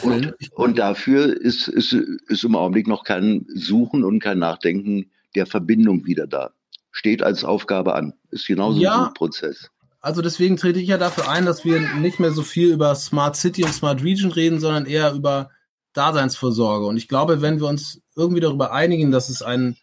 Und, 0.03 0.34
und, 0.53 0.78
dafür 0.78 1.36
ist, 1.36 1.68
ist, 1.68 1.93
ist 1.93 2.43
im 2.43 2.55
Augenblick 2.55 2.88
noch 2.88 3.03
kein 3.03 3.45
Suchen 3.53 4.03
und 4.03 4.20
kein 4.20 4.38
Nachdenken 4.39 5.09
der 5.36 5.47
Verbindung 5.47 6.05
wieder 6.05 6.28
da 6.28 6.53
steht 6.92 7.24
als 7.24 7.44
Aufgabe 7.44 7.96
an. 7.96 8.14
Ist 8.30 8.48
genauso 8.48 8.80
ja, 8.80 9.08
ein 9.08 9.14
Prozess. 9.14 9.70
Also 10.02 10.22
deswegen 10.22 10.58
trete 10.58 10.80
ich 10.80 10.88
ja 10.89 10.98
dafür 10.98 11.30
ein, 11.30 11.46
dass 11.46 11.64
wir 11.64 11.80
nicht 11.98 12.20
mehr 12.20 12.32
so 12.32 12.42
viel 12.42 12.70
über 12.70 12.96
Smart 12.96 13.36
City 13.36 13.64
und 13.64 13.74
Smart 13.74 14.04
Region 14.04 14.32
reden, 14.32 14.60
sondern 14.60 14.86
eher 14.86 15.14
über 15.14 15.52
Daseinsvorsorge. 15.94 16.86
Und 16.86 16.98
ich 16.98 17.08
glaube, 17.08 17.42
wenn 17.42 17.60
wir 17.60 17.68
uns 17.68 18.02
irgendwie 18.16 18.42
darüber 18.42 18.74
einigen, 18.74 19.12
dass 19.12 19.30
es 19.30 19.42
einen, 19.42 19.78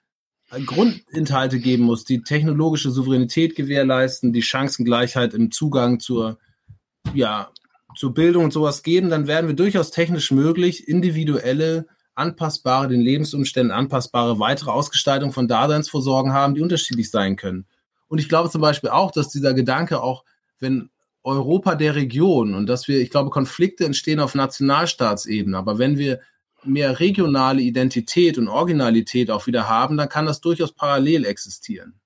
einen 0.51 0.67
Grundinhalte 0.67 1.61
geben 1.61 1.85
muss, 1.85 2.05
die 2.05 2.23
technologische 2.23 2.91
Souveränität 2.91 3.55
gewährleisten, 3.55 4.33
die 4.33 4.43
Chancengleichheit 4.43 5.35
im 5.35 5.51
Zugang 5.53 6.01
zur, 6.01 6.39
ja, 7.15 7.51
zur 7.97 8.13
Bildung 8.13 8.45
und 8.45 8.53
sowas 8.53 8.83
geben, 8.83 9.11
dann 9.11 9.27
werden 9.27 9.47
wir 9.47 9.57
durchaus 9.57 9.91
technisch 9.91 10.31
möglich 10.31 10.89
individuelle 10.89 11.87
anpassbare, 12.19 12.89
den 12.89 13.01
Lebensumständen 13.01 13.73
anpassbare 13.73 14.39
weitere 14.39 14.71
Ausgestaltung 14.71 15.33
von 15.33 15.49
Daseinsvorsorgen 15.49 16.33
haben, 16.33 16.55
die 16.55 16.61
unterschiedlich 16.61 17.11
sein 17.11 17.37
können. 17.37 17.67
Und 18.09 18.19
ich 18.19 18.29
glaube 18.29 18.51
zum 18.51 18.61
Beispiel 18.61 18.91
auch, 18.91 19.11
dass 19.11 19.29
dieser 19.29 19.55
Gedanke 19.55 20.03
auch, 20.03 20.25
wenn 20.59 20.91
Europa 21.23 21.75
der 21.75 21.95
Region 21.95 22.55
und 22.55 22.67
dass 22.67 22.89
wir, 22.89 23.01
ich 23.01 23.11
glaube, 23.11 23.31
Konflikte 23.31 23.85
entstehen 23.85 24.21
auf 24.21 24.35
Nationalstaatsebene, 24.35 25.57
aber 25.57 25.79
wenn 25.79 25.99
wir 25.99 26.21
mehr 26.65 27.01
regionale 27.01 27.63
Identität 27.63 28.39
und 28.39 28.49
Originalität 28.49 29.31
auch 29.31 29.47
wieder 29.47 29.69
haben, 29.69 29.97
dann 29.97 30.09
kann 30.09 30.27
das 30.27 30.41
durchaus 30.41 30.73
parallel 30.73 31.25
existieren. 31.25 32.01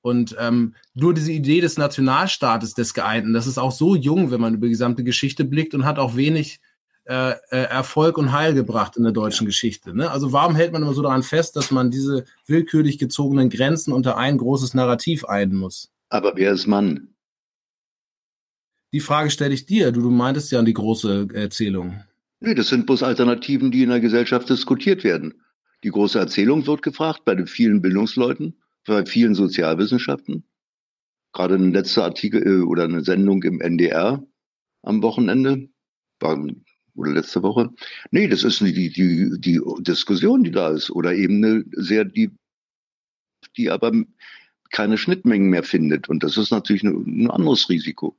Und 0.00 0.34
ähm, 0.40 0.74
nur 0.94 1.14
diese 1.14 1.30
Idee 1.30 1.60
des 1.60 1.78
Nationalstaates, 1.78 2.74
des 2.74 2.92
Geeinten, 2.92 3.32
das 3.32 3.46
ist 3.46 3.58
auch 3.58 3.70
so 3.70 3.94
jung, 3.94 4.32
wenn 4.32 4.40
man 4.40 4.54
über 4.54 4.66
die 4.66 4.72
gesamte 4.72 5.04
Geschichte 5.04 5.44
blickt 5.44 5.74
und 5.74 5.84
hat 5.84 6.00
auch 6.00 6.16
wenig 6.16 6.60
äh, 7.04 7.32
äh, 7.50 7.64
Erfolg 7.64 8.16
und 8.16 8.32
Heil 8.32 8.54
gebracht 8.54 8.96
in 8.96 9.02
der 9.02 9.12
deutschen 9.12 9.44
Geschichte. 9.44 9.92
Ne? 9.94 10.10
Also 10.10 10.32
warum 10.32 10.54
hält 10.54 10.72
man 10.72 10.82
immer 10.82 10.94
so 10.94 11.02
daran 11.02 11.24
fest, 11.24 11.56
dass 11.56 11.72
man 11.72 11.90
diese 11.90 12.24
willkürlich 12.46 12.98
gezogenen 12.98 13.50
Grenzen 13.50 13.92
unter 13.92 14.16
ein 14.16 14.38
großes 14.38 14.74
Narrativ 14.74 15.24
ein 15.24 15.52
muss? 15.54 15.90
Aber 16.10 16.36
wer 16.36 16.52
ist 16.52 16.66
Mann? 16.66 17.08
Die 18.92 19.00
Frage 19.00 19.30
stelle 19.30 19.54
ich 19.54 19.66
dir. 19.66 19.90
Du, 19.90 20.00
du 20.00 20.10
meintest 20.10 20.52
ja 20.52 20.60
an 20.60 20.64
die 20.64 20.74
große 20.74 21.28
Erzählung. 21.32 22.04
Nee, 22.40 22.54
das 22.54 22.68
sind 22.68 22.86
bloß 22.86 23.02
Alternativen, 23.02 23.70
die 23.70 23.82
in 23.82 23.88
der 23.88 24.00
Gesellschaft 24.00 24.48
diskutiert 24.48 25.02
werden. 25.02 25.34
Die 25.82 25.90
große 25.90 26.18
Erzählung 26.18 26.66
wird 26.66 26.82
gefragt 26.82 27.24
bei 27.24 27.34
den 27.34 27.46
vielen 27.46 27.82
Bildungsleuten, 27.82 28.60
bei 28.86 29.04
vielen 29.06 29.34
Sozialwissenschaften. 29.34 30.44
Gerade 31.32 31.54
ein 31.54 31.72
letzter 31.72 32.04
Artikel 32.04 32.46
äh, 32.46 32.62
oder 32.62 32.84
eine 32.84 33.02
Sendung 33.02 33.42
im 33.42 33.60
NDR 33.60 34.22
am 34.82 35.02
Wochenende 35.02 35.68
war 36.20 36.36
oder 36.94 37.12
letzte 37.12 37.42
Woche. 37.42 37.70
Nee, 38.10 38.28
das 38.28 38.44
ist 38.44 38.60
die, 38.60 38.90
die, 38.90 39.30
die 39.38 39.60
Diskussion, 39.80 40.44
die 40.44 40.50
da 40.50 40.68
ist. 40.70 40.90
Oder 40.90 41.14
eben 41.14 41.44
eine 41.44 41.64
sehr, 41.72 42.04
die, 42.04 42.30
die 43.56 43.70
aber 43.70 43.92
keine 44.70 44.98
Schnittmengen 44.98 45.50
mehr 45.50 45.62
findet. 45.62 46.08
Und 46.08 46.22
das 46.22 46.36
ist 46.36 46.50
natürlich 46.50 46.82
ein, 46.82 47.24
ein 47.24 47.30
anderes 47.30 47.68
Risiko. 47.68 48.16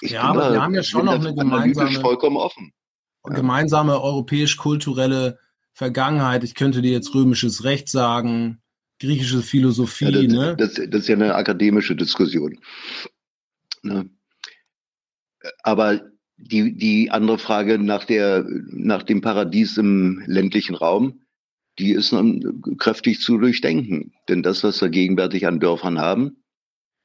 Ich 0.00 0.12
ja, 0.12 0.22
aber 0.22 0.40
da, 0.40 0.52
wir 0.52 0.62
haben 0.62 0.74
ja 0.74 0.82
schon 0.82 1.06
noch 1.06 1.14
eine 1.14 1.34
gemeinsame, 1.34 2.00
vollkommen 2.00 2.36
offen. 2.36 2.72
gemeinsame 3.24 4.00
europäisch-kulturelle 4.00 5.38
Vergangenheit. 5.72 6.44
Ich 6.44 6.54
könnte 6.54 6.82
dir 6.82 6.92
jetzt 6.92 7.14
römisches 7.14 7.64
Recht 7.64 7.88
sagen, 7.88 8.62
griechische 9.00 9.42
Philosophie. 9.42 10.04
Ja, 10.04 10.22
das, 10.22 10.32
ne? 10.32 10.56
das, 10.56 10.74
das, 10.74 11.00
ist 11.02 11.08
ja 11.08 11.16
eine 11.16 11.34
akademische 11.34 11.96
Diskussion. 11.96 12.58
Ne? 13.82 14.08
Aber 15.62 16.00
die, 16.38 16.72
die 16.72 17.10
andere 17.10 17.38
Frage 17.38 17.78
nach, 17.78 18.04
der, 18.04 18.46
nach 18.70 19.02
dem 19.02 19.20
Paradies 19.20 19.76
im 19.76 20.22
ländlichen 20.26 20.74
Raum, 20.74 21.20
die 21.78 21.90
ist 21.90 22.14
kräftig 22.78 23.20
zu 23.20 23.38
durchdenken. 23.38 24.12
Denn 24.28 24.42
das, 24.42 24.64
was 24.64 24.80
wir 24.80 24.88
gegenwärtig 24.88 25.46
an 25.46 25.60
Dörfern 25.60 25.98
haben, 25.98 26.42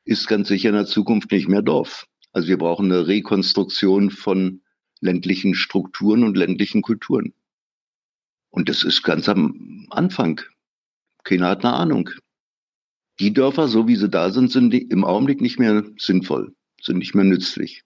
ist 0.06 0.28
ganz 0.28 0.48
sicher 0.48 0.70
in 0.70 0.76
der 0.76 0.86
Zukunft 0.86 1.32
nicht 1.32 1.48
mehr 1.48 1.62
Dorf. 1.62 2.08
Also 2.32 2.48
wir 2.48 2.58
brauchen 2.58 2.92
eine 2.92 3.08
Rekonstruktion 3.08 4.10
von 4.10 4.62
ländlichen 5.00 5.56
Strukturen 5.56 6.24
und 6.24 6.38
ländlichen 6.38 6.82
Kulturen. 6.82 7.34
Und 8.50 8.70
das 8.70 8.84
ist 8.84 9.04
ganz 9.04 9.28
am 9.30 9.88
Anfang. 9.90 10.42
Keiner 11.24 11.50
hat 11.50 11.66
eine 11.66 11.74
Ahnung. 11.74 12.10
Die 13.20 13.34
Dörfer, 13.34 13.68
so 13.68 13.88
wie 13.88 13.96
sie 13.96 14.10
da 14.10 14.32
sind, 14.32 14.52
sind 14.52 14.74
im 14.74 15.04
Augenblick 15.04 15.42
nicht 15.42 15.60
mehr 15.60 15.84
sinnvoll, 15.98 16.56
sind 16.82 16.98
nicht 16.98 17.16
mehr 17.16 17.26
nützlich 17.26 17.84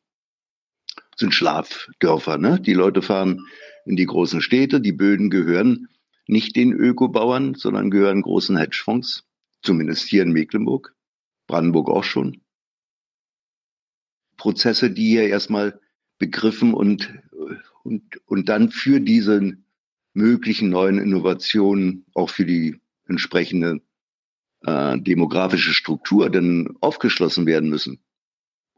sind 1.18 1.34
Schlafdörfer. 1.34 2.38
Ne? 2.38 2.60
Die 2.60 2.74
Leute 2.74 3.02
fahren 3.02 3.46
in 3.86 3.96
die 3.96 4.06
großen 4.06 4.42
Städte, 4.42 4.80
die 4.80 4.94
Böden 4.94 5.30
gehören 5.30 5.90
nicht 6.28 6.56
den 6.56 6.74
Ökobauern, 6.74 7.56
sondern 7.56 7.90
gehören 7.90 8.22
großen 8.22 8.58
Hedgefonds, 8.58 9.26
zumindest 9.62 10.08
hier 10.08 10.24
in 10.24 10.34
Mecklenburg, 10.34 10.94
Brandenburg 11.48 11.90
auch 11.90 12.04
schon. 12.04 12.42
Prozesse, 14.36 14.92
die 14.92 15.10
hier 15.10 15.28
erstmal 15.28 15.80
begriffen 16.20 16.74
und, 16.74 17.14
und, 17.84 18.04
und 18.26 18.50
dann 18.50 18.70
für 18.70 19.00
diese 19.00 19.58
möglichen 20.14 20.70
neuen 20.70 21.00
Innovationen, 21.00 22.06
auch 22.14 22.30
für 22.30 22.46
die 22.46 22.80
entsprechende 23.08 23.82
äh, 24.64 25.00
demografische 25.00 25.74
Struktur 25.74 26.30
dann 26.30 26.76
aufgeschlossen 26.82 27.46
werden 27.46 27.70
müssen. 27.70 28.00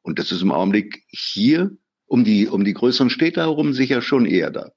Und 0.02 0.20
das 0.20 0.32
ist 0.32 0.42
im 0.42 0.52
Augenblick 0.52 1.04
hier 1.10 1.76
um 2.10 2.24
die, 2.24 2.47
um 2.47 2.66
die 2.66 2.74
größeren 2.74 3.10
Städte 3.10 3.41
herum 3.41 3.74
sicher 3.74 4.01
schon 4.01 4.26
eher 4.26 4.49
da. 4.51 4.72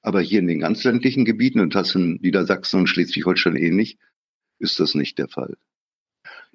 Aber 0.00 0.20
hier 0.20 0.40
in 0.40 0.46
den 0.46 0.60
ganz 0.60 0.82
ländlichen 0.84 1.24
Gebieten, 1.24 1.60
und 1.60 1.74
das 1.74 1.94
in 1.94 2.14
Niedersachsen 2.22 2.80
und 2.80 2.86
Schleswig-Holstein 2.86 3.56
ähnlich, 3.56 3.98
ist 4.58 4.80
das 4.80 4.94
nicht 4.94 5.18
der 5.18 5.28
Fall. 5.28 5.56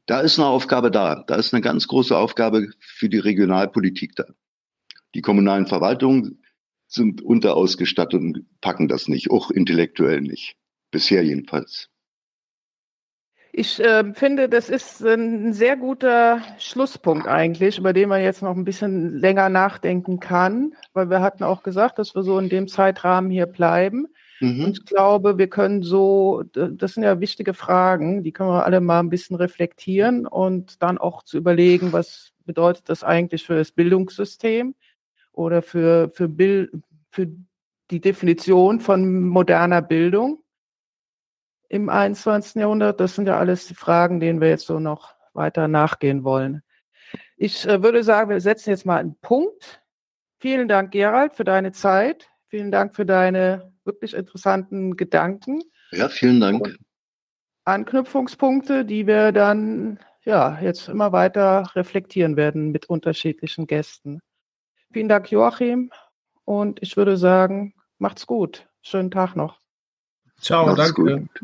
Da 0.08 0.22
ist 0.22 0.40
eine 0.40 0.48
Aufgabe 0.48 0.92
da. 0.92 1.24
Da 1.28 1.36
ist 1.36 1.54
eine 1.54 1.62
ganz 1.62 1.88
große 1.88 2.18
Aufgabe 2.18 2.70
für 2.80 3.10
die 3.10 3.20
Regionalpolitik 3.20 4.16
da. 4.16 4.26
Die 5.14 5.22
kommunalen 5.22 5.68
Verwaltungen 5.68 6.44
sind 6.88 7.22
unterausgestattet 7.22 8.20
und 8.20 8.46
packen 8.60 8.88
das 8.88 9.08
nicht, 9.08 9.30
auch 9.30 9.52
intellektuell 9.52 10.22
nicht. 10.22 10.56
Bisher 10.92 11.24
jedenfalls. 11.24 11.90
Ich 13.56 13.80
äh, 13.80 14.16
finde, 14.16 14.50
das 14.50 14.68
ist 14.68 15.00
ein 15.06 15.54
sehr 15.54 15.78
guter 15.78 16.42
Schlusspunkt 16.58 17.28
eigentlich, 17.28 17.78
über 17.78 17.94
den 17.94 18.10
man 18.10 18.24
jetzt 18.24 18.42
noch 18.42 18.56
ein 18.56 18.64
bisschen 18.64 19.20
länger 19.20 19.48
nachdenken 19.50 20.20
kann, 20.20 20.74
weil 20.94 21.12
wir 21.12 21.22
hatten 21.22 21.44
auch 21.44 21.62
gesagt, 21.62 22.00
dass 22.00 22.16
wir 22.16 22.24
so 22.24 22.40
in 22.40 22.50
dem 22.50 22.68
Zeitrahmen 22.68 23.30
hier 23.30 23.46
bleiben. 23.46 24.08
Mhm. 24.40 24.66
Und 24.66 24.80
ich 24.80 24.86
glaube, 24.86 25.38
wir 25.38 25.50
können 25.50 25.84
so, 25.84 26.42
das 26.52 26.96
sind 26.96 27.04
ja 27.04 27.20
wichtige 27.20 27.54
Fragen, 27.54 28.24
die 28.24 28.32
können 28.32 28.50
wir 28.50 28.66
alle 28.66 28.82
mal 28.82 29.00
ein 29.02 29.12
bisschen 29.12 29.36
reflektieren 29.36 30.26
und 30.26 30.82
dann 30.82 30.98
auch 30.98 31.22
zu 31.22 31.38
überlegen, 31.38 31.94
was 31.94 32.32
bedeutet 32.48 32.90
das 32.90 33.04
eigentlich 33.04 33.46
für 33.46 33.56
das 33.56 33.72
Bildungssystem 33.72 34.74
oder 35.32 35.62
für, 35.62 36.10
für, 36.10 36.28
Bild, 36.28 36.72
für 37.12 37.28
die 37.92 38.02
Definition 38.02 38.80
von 38.80 39.22
moderner 39.22 39.84
Bildung 39.84 40.43
im 41.74 41.90
21. 41.90 42.62
Jahrhundert? 42.62 43.00
Das 43.00 43.16
sind 43.16 43.28
ja 43.28 43.40
alles 43.40 43.66
die 43.66 43.74
Fragen, 43.74 44.20
denen 44.20 44.40
wir 44.40 44.50
jetzt 44.50 44.68
so 44.68 44.80
noch 44.80 45.16
weiter 45.34 45.68
nachgehen 45.68 46.24
wollen. 46.24 46.62
Ich 47.36 47.68
äh, 47.68 47.82
würde 47.82 48.04
sagen, 48.04 48.30
wir 48.30 48.40
setzen 48.40 48.70
jetzt 48.70 48.86
mal 48.86 49.00
einen 49.00 49.16
Punkt. 49.20 49.82
Vielen 50.40 50.68
Dank, 50.68 50.92
Gerald, 50.92 51.34
für 51.34 51.44
deine 51.44 51.72
Zeit. 51.72 52.30
Vielen 52.48 52.72
Dank 52.72 52.96
für 52.96 53.08
deine 53.08 53.74
wirklich 53.86 54.14
interessanten 54.14 54.96
Gedanken. 54.98 55.64
Ja, 55.92 56.10
vielen 56.10 56.40
Dank. 56.40 56.78
Anknüpfungspunkte, 57.66 58.86
die 58.86 59.08
wir 59.08 59.32
dann 59.32 59.98
ja 60.26 60.60
jetzt 60.62 60.90
immer 60.90 61.12
weiter 61.12 61.72
reflektieren 61.74 62.38
werden 62.38 62.72
mit 62.72 62.86
unterschiedlichen 62.86 63.66
Gästen. 63.66 64.20
Vielen 64.92 65.10
Dank, 65.10 65.32
Joachim. 65.32 65.92
Und 66.46 66.84
ich 66.84 66.98
würde 66.98 67.18
sagen, 67.18 67.74
macht's 67.98 68.28
gut. 68.28 68.68
Schönen 68.84 69.10
Tag 69.10 69.36
noch. 69.36 69.63
Ciao, 70.44 70.66
Mach's 70.66 70.94
danke. 70.94 71.04
Gut. 71.40 71.42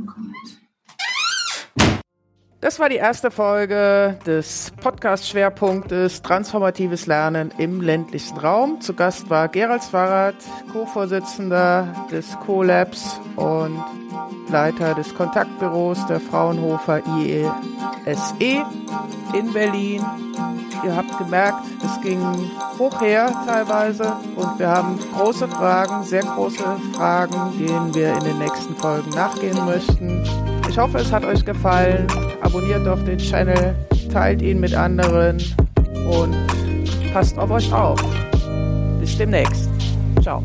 Das 2.62 2.78
war 2.78 2.89
die 2.89 2.97
erste 2.97 3.32
Folge 3.32 4.20
des 4.26 4.74
Podcast-Schwerpunktes 4.82 6.22
Transformatives 6.22 7.05
Lernen 7.05 7.53
im 7.57 7.80
ländlichen 7.80 8.38
Raum. 8.38 8.82
Zu 8.82 8.93
Gast 8.93 9.30
war 9.30 9.47
Gerald 9.47 9.82
Zwarrat, 9.82 10.36
Co-Vorsitzender 10.74 11.88
des 12.12 12.38
Co-Labs 12.45 13.22
und 13.38 13.82
Leiter 14.49 14.93
des 14.93 15.16
Kontaktbüros 15.16 16.05
der 16.07 16.20
Fraunhofer 16.20 17.01
IESE 17.07 18.34
e 18.39 18.62
in 19.34 19.53
Berlin. 19.53 20.03
Ihr 20.84 20.95
habt 20.97 21.18
gemerkt, 21.18 21.64
es 21.82 22.01
ging 22.01 22.22
hoch 22.78 22.99
her 22.99 23.32
teilweise 23.45 24.18
und 24.36 24.60
wir 24.60 24.68
haben 24.68 24.99
große 25.14 25.47
Fragen, 25.47 26.03
sehr 26.03 26.24
große 26.24 26.64
Fragen, 26.93 27.57
denen 27.57 27.95
wir 27.95 28.14
in 28.16 28.24
den 28.26 28.38
nächsten 28.38 28.76
Folgen 28.76 29.12
nachgehen 29.12 29.64
möchten. 29.66 30.49
Ich 30.70 30.78
hoffe, 30.78 31.00
es 31.00 31.12
hat 31.12 31.26
euch 31.26 31.44
gefallen. 31.44 32.06
Abonniert 32.42 32.86
doch 32.86 33.04
den 33.04 33.18
Channel, 33.18 33.76
teilt 34.14 34.42
ihn 34.44 34.60
mit 34.60 34.76
anderen 34.76 35.38
und 36.08 36.36
passt 37.12 37.38
auf 37.40 37.50
euch 37.50 37.74
auf. 37.74 38.00
Bis 39.00 39.18
demnächst. 39.18 39.70
Ciao. 40.22 40.44